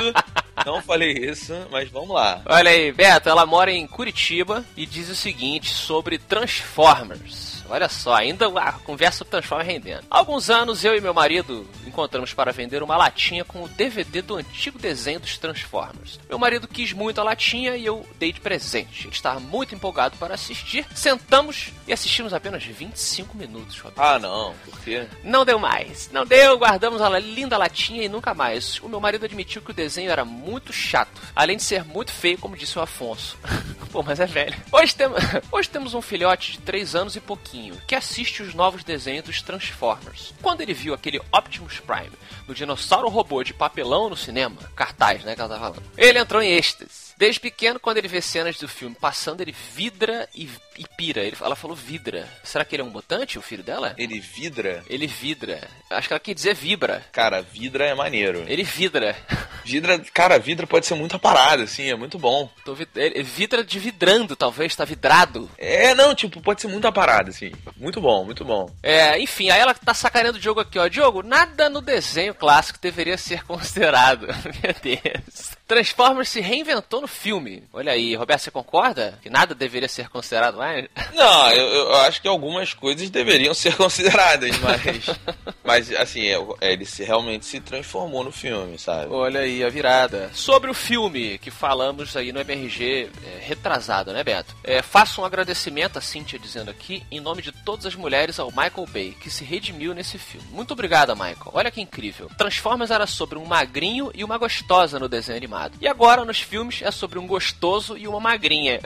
Não 0.66 0.82
falei 0.82 1.12
isso, 1.12 1.54
mas 1.70 1.88
vamos 1.88 2.10
lá. 2.10 2.42
Olha 2.46 2.70
aí, 2.70 2.90
Beto, 2.92 3.28
ela 3.28 3.46
mora 3.46 3.70
em 3.70 3.86
Curitiba 3.86 4.64
e 4.76 4.86
diz 4.86 5.08
o 5.08 5.14
seguinte 5.14 5.70
sobre 5.70 6.18
Transformers. 6.18 7.57
Olha 7.70 7.88
só, 7.88 8.14
ainda 8.14 8.46
a 8.58 8.72
conversa 8.72 9.18
sobre 9.18 9.32
Transformers 9.32 9.68
rendendo. 9.68 10.04
Há 10.10 10.18
alguns 10.18 10.48
anos, 10.48 10.84
eu 10.84 10.96
e 10.96 11.00
meu 11.00 11.12
marido 11.12 11.68
encontramos 11.86 12.32
para 12.32 12.50
vender 12.50 12.82
uma 12.82 12.96
latinha 12.96 13.44
com 13.44 13.62
o 13.62 13.68
DVD 13.68 14.22
do 14.22 14.36
antigo 14.36 14.78
desenho 14.78 15.20
dos 15.20 15.36
Transformers. 15.36 16.18
Meu 16.28 16.38
marido 16.38 16.66
quis 16.66 16.92
muito 16.92 17.20
a 17.20 17.24
latinha 17.24 17.76
e 17.76 17.84
eu 17.84 18.06
dei 18.18 18.32
de 18.32 18.40
presente. 18.40 19.06
Ele 19.06 19.12
estava 19.12 19.38
muito 19.38 19.74
empolgado 19.74 20.16
para 20.16 20.34
assistir. 20.34 20.86
Sentamos 20.94 21.72
e 21.86 21.92
assistimos 21.92 22.32
apenas 22.32 22.64
25 22.64 23.36
minutos, 23.36 23.78
Roberto. 23.78 24.00
Ah, 24.00 24.18
não, 24.18 24.54
por 24.64 24.80
quê? 24.80 25.06
Não 25.22 25.44
deu 25.44 25.58
mais. 25.58 26.10
Não 26.10 26.24
deu, 26.24 26.58
guardamos 26.58 27.02
a 27.02 27.18
linda 27.18 27.58
latinha 27.58 28.02
e 28.02 28.08
nunca 28.08 28.32
mais. 28.32 28.80
O 28.80 28.88
meu 28.88 29.00
marido 29.00 29.26
admitiu 29.26 29.60
que 29.60 29.70
o 29.70 29.74
desenho 29.74 30.10
era 30.10 30.24
muito 30.24 30.72
chato, 30.72 31.20
além 31.36 31.56
de 31.56 31.62
ser 31.62 31.84
muito 31.84 32.12
feio, 32.12 32.38
como 32.38 32.56
disse 32.56 32.78
o 32.78 32.82
Afonso. 32.82 33.38
Pô, 33.92 34.02
mas 34.02 34.20
é 34.20 34.26
velho. 34.26 34.54
Hoje, 34.72 34.94
tem... 34.94 35.06
Hoje 35.50 35.68
temos 35.68 35.94
um 35.94 36.02
filhote 36.02 36.52
de 36.52 36.58
3 36.58 36.94
anos 36.94 37.16
e 37.16 37.20
pouquinho 37.20 37.57
que 37.86 37.94
assiste 37.94 38.42
os 38.42 38.54
novos 38.54 38.84
desenhos 38.84 39.24
dos 39.24 39.42
Transformers. 39.42 40.32
Quando 40.42 40.60
ele 40.60 40.74
viu 40.74 40.94
aquele 40.94 41.20
Optimus 41.32 41.80
Prime 41.80 42.12
no 42.46 42.54
dinossauro 42.54 43.08
robô 43.08 43.42
de 43.42 43.54
papelão 43.54 44.08
no 44.08 44.16
cinema, 44.16 44.60
cartaz, 44.74 45.24
né, 45.24 45.34
que 45.34 45.40
ela 45.40 45.50
tá 45.50 45.58
falando, 45.58 45.82
ele 45.96 46.18
entrou 46.18 46.42
em 46.42 46.52
êxtase. 46.52 47.08
Desde 47.16 47.40
pequeno, 47.40 47.80
quando 47.80 47.98
ele 47.98 48.06
vê 48.06 48.22
cenas 48.22 48.58
do 48.58 48.68
filme 48.68 48.94
passando, 48.94 49.40
ele 49.40 49.54
vidra 49.74 50.28
e, 50.34 50.48
e 50.78 50.86
pira. 50.96 51.22
Ele, 51.22 51.36
ela 51.40 51.56
falou 51.56 51.76
vidra. 51.76 52.28
Será 52.42 52.64
que 52.64 52.74
ele 52.74 52.82
é 52.82 52.84
um 52.84 52.90
mutante, 52.90 53.38
o 53.38 53.42
filho 53.42 53.62
dela? 53.62 53.94
Ele 53.98 54.20
vidra? 54.20 54.82
Ele 54.88 55.06
vidra. 55.06 55.60
Acho 55.90 56.08
que 56.08 56.12
ela 56.14 56.20
quer 56.20 56.34
dizer 56.34 56.54
vibra. 56.54 57.04
Cara, 57.12 57.42
vidra 57.42 57.86
é 57.86 57.94
maneiro. 57.94 58.44
Ele 58.46 58.62
vidra. 58.62 59.16
Vidra, 59.64 59.98
cara, 60.14 60.38
vidra 60.38 60.66
pode 60.66 60.86
ser 60.86 60.94
muita 60.94 61.18
parada, 61.18 61.64
assim, 61.64 61.90
é 61.90 61.94
muito 61.94 62.18
bom. 62.18 62.50
Tô 62.64 62.74
vid- 62.74 62.88
vidra 63.22 63.62
de 63.62 63.78
vidrando, 63.78 64.34
talvez, 64.34 64.74
tá 64.74 64.84
vidrado. 64.84 65.50
É, 65.58 65.94
não, 65.94 66.14
tipo, 66.14 66.40
pode 66.40 66.60
ser 66.62 66.68
muita 66.68 66.90
parada, 66.90 67.28
assim. 67.30 67.52
Muito 67.76 68.00
bom, 68.00 68.24
muito 68.24 68.44
bom. 68.46 68.70
É, 68.82 69.18
enfim, 69.20 69.50
aí 69.50 69.60
ela 69.60 69.74
tá 69.74 69.92
sacaneando 69.92 70.38
o 70.38 70.40
Diogo 70.40 70.60
aqui, 70.60 70.78
ó. 70.78 70.88
Diogo, 70.88 71.22
nada 71.22 71.68
no 71.68 71.80
desenho 71.82 72.34
clássico 72.34 72.78
deveria 72.80 73.18
ser 73.18 73.44
considerado. 73.44 74.26
Meu 74.62 74.74
Deus. 74.82 75.50
Transformers 75.66 76.30
se 76.30 76.40
reinventou 76.40 77.02
no 77.02 77.06
filme. 77.08 77.62
Olha 77.72 77.92
aí, 77.92 78.14
Roberto, 78.16 78.40
você 78.40 78.50
concorda? 78.50 79.18
Que 79.22 79.28
nada 79.28 79.54
deveria 79.54 79.88
ser 79.88 80.08
considerado 80.08 80.56
mais? 80.56 80.67
Não, 81.14 81.50
eu, 81.52 81.66
eu 81.66 81.96
acho 81.96 82.20
que 82.20 82.28
algumas 82.28 82.74
coisas 82.74 83.10
deveriam 83.10 83.54
ser 83.54 83.74
consideradas, 83.76 84.56
mas. 84.58 85.06
mas, 85.64 85.92
assim, 85.92 86.26
é, 86.26 86.38
é, 86.60 86.72
ele 86.72 86.84
se, 86.84 87.04
realmente 87.04 87.44
se 87.44 87.60
transformou 87.60 88.24
no 88.24 88.32
filme, 88.32 88.78
sabe? 88.78 89.12
Olha 89.12 89.40
aí 89.40 89.64
a 89.64 89.68
virada. 89.68 90.30
Sobre 90.32 90.70
o 90.70 90.74
filme 90.74 91.38
que 91.38 91.50
falamos 91.50 92.16
aí 92.16 92.32
no 92.32 92.40
MRG 92.40 93.10
é, 93.24 93.40
retrasado, 93.40 94.12
né, 94.12 94.22
Beto? 94.22 94.54
É, 94.64 94.82
faço 94.82 95.20
um 95.20 95.24
agradecimento 95.24 95.98
a 95.98 96.00
Cíntia 96.00 96.38
dizendo 96.38 96.70
aqui, 96.70 97.02
em 97.10 97.20
nome 97.20 97.42
de 97.42 97.52
todas 97.52 97.86
as 97.86 97.94
mulheres, 97.94 98.38
ao 98.38 98.48
Michael 98.48 98.86
Bay, 98.92 99.16
que 99.20 99.30
se 99.30 99.44
redimiu 99.44 99.94
nesse 99.94 100.18
filme. 100.18 100.46
Muito 100.50 100.72
obrigada, 100.72 101.14
Michael. 101.14 101.50
Olha 101.52 101.70
que 101.70 101.80
incrível. 101.80 102.30
Transformers 102.36 102.90
era 102.90 103.06
sobre 103.06 103.38
um 103.38 103.44
magrinho 103.44 104.10
e 104.14 104.24
uma 104.24 104.38
gostosa 104.38 104.98
no 104.98 105.08
desenho 105.08 105.36
animado. 105.36 105.76
E 105.80 105.88
agora, 105.88 106.24
nos 106.24 106.40
filmes, 106.40 106.82
é 106.82 106.90
sobre 106.90 107.18
um 107.18 107.26
gostoso 107.26 107.96
e 107.96 108.06
uma 108.06 108.20
magrinha. 108.20 108.80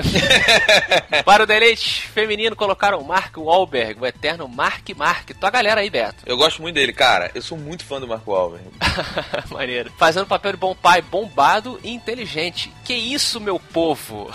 Para 1.24 1.45
o 1.45 1.47
feminino, 1.80 2.56
colocaram 2.56 3.02
Mark 3.02 3.36
Wahlberg, 3.36 4.00
o 4.00 4.06
eterno 4.06 4.48
Mark 4.48 4.88
Mark. 4.96 5.30
Tua 5.38 5.50
galera 5.50 5.80
aí, 5.80 5.90
Beto. 5.90 6.22
Eu 6.26 6.36
gosto 6.36 6.62
muito 6.62 6.74
dele, 6.74 6.92
cara. 6.92 7.30
Eu 7.34 7.42
sou 7.42 7.56
muito 7.56 7.84
fã 7.84 8.00
do 8.00 8.08
Marco 8.08 8.32
Wahlberg. 8.32 8.66
Maneiro. 9.50 9.92
Fazendo 9.96 10.26
papel 10.26 10.52
de 10.52 10.58
bom 10.58 10.74
pai, 10.74 11.02
bombado 11.02 11.80
e 11.82 11.90
inteligente. 11.90 12.72
Que 12.84 12.94
isso, 12.94 13.40
meu 13.40 13.58
povo? 13.58 14.30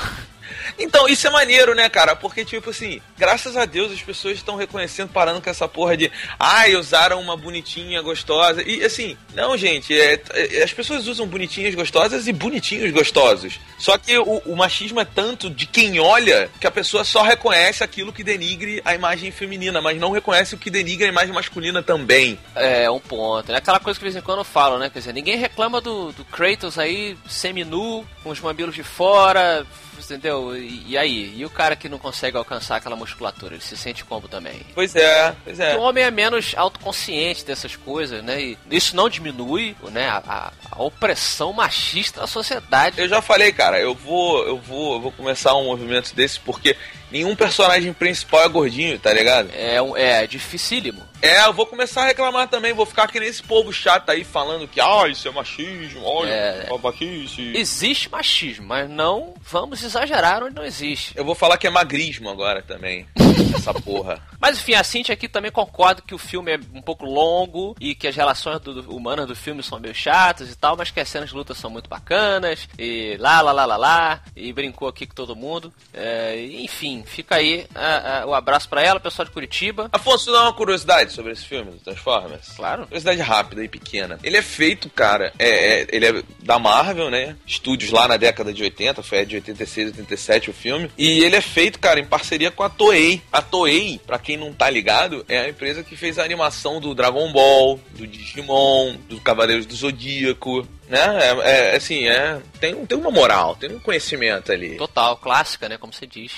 Então, 0.77 1.07
isso 1.07 1.27
é 1.27 1.29
maneiro, 1.29 1.73
né, 1.75 1.89
cara? 1.89 2.15
Porque, 2.15 2.43
tipo 2.45 2.69
assim, 2.69 3.01
graças 3.17 3.55
a 3.57 3.65
Deus 3.65 3.91
as 3.91 4.01
pessoas 4.01 4.35
estão 4.35 4.55
reconhecendo, 4.55 5.09
parando 5.09 5.41
com 5.41 5.49
essa 5.49 5.67
porra 5.67 5.95
de 5.97 6.11
ai, 6.39 6.75
usaram 6.75 7.19
uma 7.21 7.35
bonitinha 7.37 8.01
gostosa. 8.01 8.61
E 8.63 8.83
assim, 8.83 9.17
não, 9.33 9.57
gente, 9.57 9.97
é, 9.99 10.21
é- 10.33 10.63
as 10.63 10.73
pessoas 10.73 11.07
usam 11.07 11.27
bonitinhas 11.27 11.75
gostosas 11.75 12.27
e 12.27 12.33
bonitinhos 12.33 12.91
gostosos. 12.91 13.59
Só 13.77 13.97
que 13.97 14.17
o, 14.17 14.41
o 14.45 14.55
machismo 14.55 14.99
é 14.99 15.05
tanto 15.05 15.49
de 15.49 15.65
quem 15.65 15.99
olha 15.99 16.49
que 16.59 16.67
a 16.67 16.71
pessoa 16.71 17.03
só 17.03 17.21
reconhece 17.21 17.83
aquilo 17.83 18.13
que 18.13 18.23
denigre 18.23 18.81
a 18.83 18.95
imagem 18.95 19.31
feminina, 19.31 19.81
mas 19.81 19.99
não 19.99 20.11
reconhece 20.11 20.55
o 20.55 20.57
que 20.57 20.69
denigre 20.69 21.05
a 21.05 21.09
imagem 21.09 21.33
masculina 21.33 21.81
também. 21.83 22.39
É, 22.55 22.89
um 22.89 22.99
ponto. 22.99 23.51
É 23.51 23.57
aquela 23.57 23.79
coisa 23.79 23.99
que 23.99 24.05
de 24.05 24.11
vez 24.11 24.23
em 24.23 24.25
quando 24.25 24.39
eu 24.39 24.45
falo, 24.45 24.77
né? 24.79 24.89
Quer 24.89 24.99
dizer, 24.99 25.13
ninguém 25.13 25.37
reclama 25.37 25.79
do, 25.81 26.11
do 26.11 26.25
Kratos 26.25 26.77
aí, 26.79 27.17
semi-nu, 27.27 28.05
com 28.23 28.29
os 28.29 28.39
mamilos 28.39 28.75
de 28.75 28.83
fora, 28.83 29.65
entendeu? 30.05 30.55
E, 30.55 30.83
e 30.89 30.97
aí? 30.97 31.33
E 31.37 31.45
o 31.45 31.49
cara 31.49 31.75
que 31.75 31.89
não 31.89 31.97
consegue 31.97 32.37
alcançar 32.37 32.77
aquela 32.77 32.95
musculatura, 32.95 33.55
ele 33.55 33.63
se 33.63 33.75
sente 33.77 34.03
como 34.03 34.27
também? 34.27 34.61
Pois 34.73 34.95
é, 34.95 35.35
pois 35.43 35.59
é. 35.59 35.75
O 35.75 35.81
homem 35.81 36.03
é 36.03 36.11
menos 36.11 36.53
autoconsciente 36.55 37.45
dessas 37.45 37.75
coisas, 37.75 38.23
né? 38.23 38.41
E 38.41 38.57
isso 38.71 38.95
não 38.95 39.09
diminui 39.09 39.75
né, 39.91 40.07
a, 40.09 40.51
a- 40.71 40.81
opressão 40.83 41.53
machista 41.53 42.21
da 42.21 42.27
sociedade. 42.27 42.99
Eu 42.99 43.07
já 43.09 43.21
falei, 43.21 43.51
cara, 43.51 43.79
eu 43.79 43.93
vou, 43.95 44.45
eu 44.45 44.57
vou, 44.57 44.93
eu 44.95 45.01
vou 45.01 45.11
começar 45.11 45.55
um 45.55 45.65
movimento 45.65 46.13
desse 46.13 46.39
porque 46.39 46.75
nenhum 47.11 47.35
personagem 47.35 47.93
principal 47.93 48.43
é 48.43 48.47
gordinho, 48.49 48.99
tá 48.99 49.11
ligado? 49.13 49.49
É, 49.53 49.81
um- 49.81 49.95
é 49.95 50.25
dificílimo. 50.27 51.06
É, 51.21 51.45
eu 51.45 51.53
vou 51.53 51.65
começar 51.65 52.03
a 52.03 52.05
reclamar 52.07 52.47
também, 52.47 52.73
vou 52.73 52.85
ficar 52.85 53.07
que 53.07 53.19
nem 53.19 53.27
esse 53.27 53.41
povo 53.41 53.73
chato 53.73 54.09
aí 54.11 54.23
falando 54.23 54.67
que, 54.67 54.79
ah, 54.79 55.07
isso 55.07 55.27
é 55.27 55.31
machismo, 55.31 56.01
olha, 56.03 56.29
É. 56.29 56.67
babaquice. 56.69 57.53
Existe 57.55 58.09
machismo, 58.11 58.67
mas 58.67 58.87
não 58.89 59.33
vamos 59.41 59.81
exagerar 59.83 60.43
onde 60.43 60.55
não 60.55 60.63
existe. 60.63 61.13
Eu 61.17 61.25
vou 61.25 61.33
falar 61.33 61.57
que 61.57 61.65
é 61.65 61.69
magrismo 61.71 62.29
agora 62.29 62.61
também, 62.61 63.07
essa 63.55 63.73
porra. 63.73 64.21
Mas 64.39 64.57
enfim, 64.59 64.75
a 64.75 64.83
Cintia 64.83 65.13
aqui 65.13 65.27
também 65.27 65.49
concorda 65.51 66.03
que 66.05 66.13
o 66.13 66.19
filme 66.19 66.51
é 66.53 66.59
um 66.73 66.81
pouco 66.83 67.03
longo 67.05 67.75
e 67.81 67.95
que 67.95 68.07
as 68.07 68.15
relações 68.15 68.59
do- 68.59 68.83
do- 68.83 68.95
humanas 68.95 69.25
do 69.27 69.35
filme 69.35 69.63
são 69.63 69.79
meio 69.79 69.95
chatas 69.95 70.51
e 70.51 70.55
tal, 70.55 70.77
mas 70.77 70.91
que 70.91 70.99
as 70.99 71.09
cenas 71.09 71.29
de 71.29 71.35
luta 71.35 71.55
são 71.55 71.69
muito 71.71 71.89
bacanas 71.89 72.69
e 72.77 73.17
lá, 73.19 73.41
lá, 73.41 73.51
lá, 73.51 73.65
lá, 73.65 73.75
lá, 73.77 74.21
e 74.35 74.53
brincou 74.53 74.87
aqui 74.87 75.07
com 75.07 75.15
todo 75.15 75.35
mundo. 75.35 75.73
É, 75.91 76.39
enfim, 76.59 77.03
fica 77.05 77.35
aí 77.37 77.65
ah, 77.73 78.21
ah, 78.21 78.27
o 78.27 78.33
abraço 78.35 78.69
pra 78.69 78.83
ela, 78.83 78.99
pessoal 78.99 79.25
de 79.25 79.31
Curitiba. 79.31 79.89
Afonso, 79.91 80.31
dá 80.31 80.43
uma 80.43 80.53
curiosidade 80.53 81.06
sobre 81.11 81.31
esse 81.33 81.45
filme 81.45 81.71
do 81.71 81.77
Transformers. 81.79 82.49
Claro. 82.55 82.83
Curiosidade 82.83 83.21
rápida 83.21 83.63
e 83.63 83.67
pequena. 83.67 84.19
Ele 84.23 84.37
é 84.37 84.41
feito, 84.41 84.89
cara, 84.89 85.31
é, 85.39 85.81
é- 85.81 85.87
ele 85.91 86.05
é 86.05 86.23
da 86.43 86.57
Marvel, 86.59 87.09
né? 87.09 87.35
Estúdios 87.45 87.91
lá 87.91 88.07
na 88.07 88.17
década 88.17 88.53
de 88.53 88.63
80, 88.63 89.01
foi 89.03 89.25
de 89.25 89.35
86, 89.35 89.87
87 89.91 90.49
o 90.49 90.53
filme. 90.53 90.89
E 90.97 91.23
ele 91.23 91.35
é 91.35 91.41
feito, 91.41 91.79
cara, 91.79 91.99
em 91.99 92.05
parceria 92.05 92.51
com 92.51 92.63
a 92.63 92.69
Toei. 92.69 93.21
A 93.31 93.41
Toei, 93.41 93.99
pra 94.05 94.19
quem 94.19 94.37
não 94.37 94.53
tá 94.53 94.69
ligado, 94.69 95.25
é 95.27 95.39
a 95.39 95.49
empresa 95.49 95.83
que 95.83 95.95
fez 95.95 96.17
a 96.19 96.23
animação 96.23 96.79
do 96.79 96.93
Dragon 96.95 97.31
Ball, 97.31 97.79
do 97.95 98.05
Digimon, 98.07 98.95
do 99.09 99.19
Cavaleiros 99.21 99.65
do 99.65 99.75
Zodíaco, 99.75 100.67
né? 100.89 100.99
É, 101.43 101.71
é, 101.73 101.75
assim, 101.75 102.07
é, 102.07 102.39
tem, 102.59 102.73
um- 102.75 102.85
tem 102.85 102.97
uma 102.97 103.11
moral, 103.11 103.55
tem 103.55 103.71
um 103.75 103.79
conhecimento 103.79 104.51
ali. 104.51 104.75
Total, 104.77 105.15
clássica, 105.17 105.67
né? 105.69 105.77
Como 105.77 105.91
você 105.93 106.05
diz. 106.07 106.33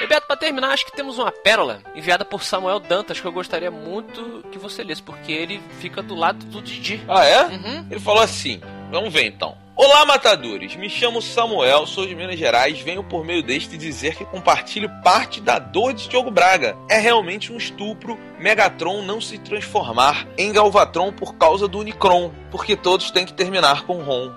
E 0.00 0.06
Beto, 0.06 0.26
pra 0.26 0.36
terminar, 0.36 0.68
acho 0.70 0.84
que 0.86 0.92
temos 0.96 1.18
uma 1.18 1.32
pérola 1.32 1.80
enviada 1.94 2.24
por 2.24 2.42
Samuel 2.44 2.78
Dantas 2.78 3.20
que 3.20 3.26
eu 3.26 3.32
gostaria 3.32 3.70
muito 3.70 4.44
que 4.52 4.58
você 4.58 4.84
lesse, 4.84 5.02
porque 5.02 5.32
ele 5.32 5.60
fica 5.80 6.00
do 6.00 6.14
lado 6.14 6.44
do 6.46 6.62
Didi. 6.62 7.00
Ah, 7.08 7.24
é? 7.24 7.42
Uhum. 7.46 7.86
Ele 7.90 8.00
falou 8.00 8.22
assim: 8.22 8.60
vamos 8.90 9.12
ver 9.12 9.24
então. 9.24 9.56
Olá, 9.80 10.04
matadores! 10.04 10.74
Me 10.74 10.90
chamo 10.90 11.22
Samuel, 11.22 11.86
sou 11.86 12.04
de 12.04 12.12
Minas 12.12 12.36
Gerais. 12.36 12.80
Venho 12.80 13.04
por 13.04 13.24
meio 13.24 13.44
deste 13.44 13.78
dizer 13.78 14.16
que 14.16 14.24
compartilho 14.24 14.90
parte 15.04 15.40
da 15.40 15.60
dor 15.60 15.94
de 15.94 16.08
Diogo 16.08 16.32
Braga. 16.32 16.76
É 16.90 16.98
realmente 16.98 17.52
um 17.52 17.56
estupro 17.56 18.18
Megatron 18.40 19.02
não 19.02 19.20
se 19.20 19.38
transformar 19.38 20.26
em 20.36 20.50
Galvatron 20.50 21.12
por 21.12 21.36
causa 21.36 21.68
do 21.68 21.78
Unicron, 21.78 22.32
porque 22.50 22.74
todos 22.74 23.12
têm 23.12 23.24
que 23.24 23.32
terminar 23.32 23.86
com 23.86 24.02
Ron. 24.02 24.32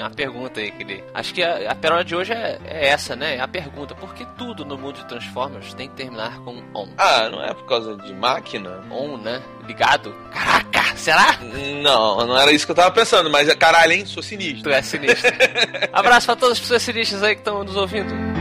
Uma 0.00 0.10
pergunta 0.10 0.60
aí 0.60 0.70
que 0.70 0.82
ele. 0.82 1.04
Acho 1.14 1.34
que 1.34 1.42
a, 1.42 1.70
a 1.70 1.74
pérola 1.74 2.04
de 2.04 2.14
hoje 2.14 2.32
é, 2.32 2.58
é 2.64 2.88
essa, 2.88 3.14
né? 3.14 3.36
É 3.36 3.40
a 3.40 3.48
pergunta: 3.48 3.94
por 3.94 4.14
que 4.14 4.24
tudo 4.36 4.64
no 4.64 4.78
mundo 4.78 4.96
de 4.96 5.04
Transformers 5.06 5.74
tem 5.74 5.88
que 5.88 5.94
terminar 5.94 6.38
com 6.40 6.62
on? 6.74 6.88
Ah, 6.96 7.28
não 7.30 7.42
é 7.42 7.52
por 7.52 7.66
causa 7.66 7.96
de 7.96 8.12
máquina? 8.12 8.82
On, 8.90 9.16
né? 9.16 9.42
Ligado? 9.66 10.14
Caraca, 10.32 10.96
será? 10.96 11.38
Não, 11.82 12.26
não 12.26 12.38
era 12.38 12.52
isso 12.52 12.66
que 12.66 12.72
eu 12.72 12.76
tava 12.76 12.90
pensando, 12.90 13.30
mas 13.30 13.52
caralho, 13.54 13.92
hein? 13.92 14.06
Sou 14.06 14.22
sinistro. 14.22 14.64
Tu 14.64 14.70
é 14.70 14.82
sinistro. 14.82 15.30
Abraço 15.92 16.26
pra 16.26 16.36
todas 16.36 16.52
as 16.52 16.60
pessoas 16.60 16.82
sinistras 16.82 17.22
aí 17.22 17.34
que 17.34 17.40
estão 17.40 17.62
nos 17.62 17.76
ouvindo. 17.76 18.31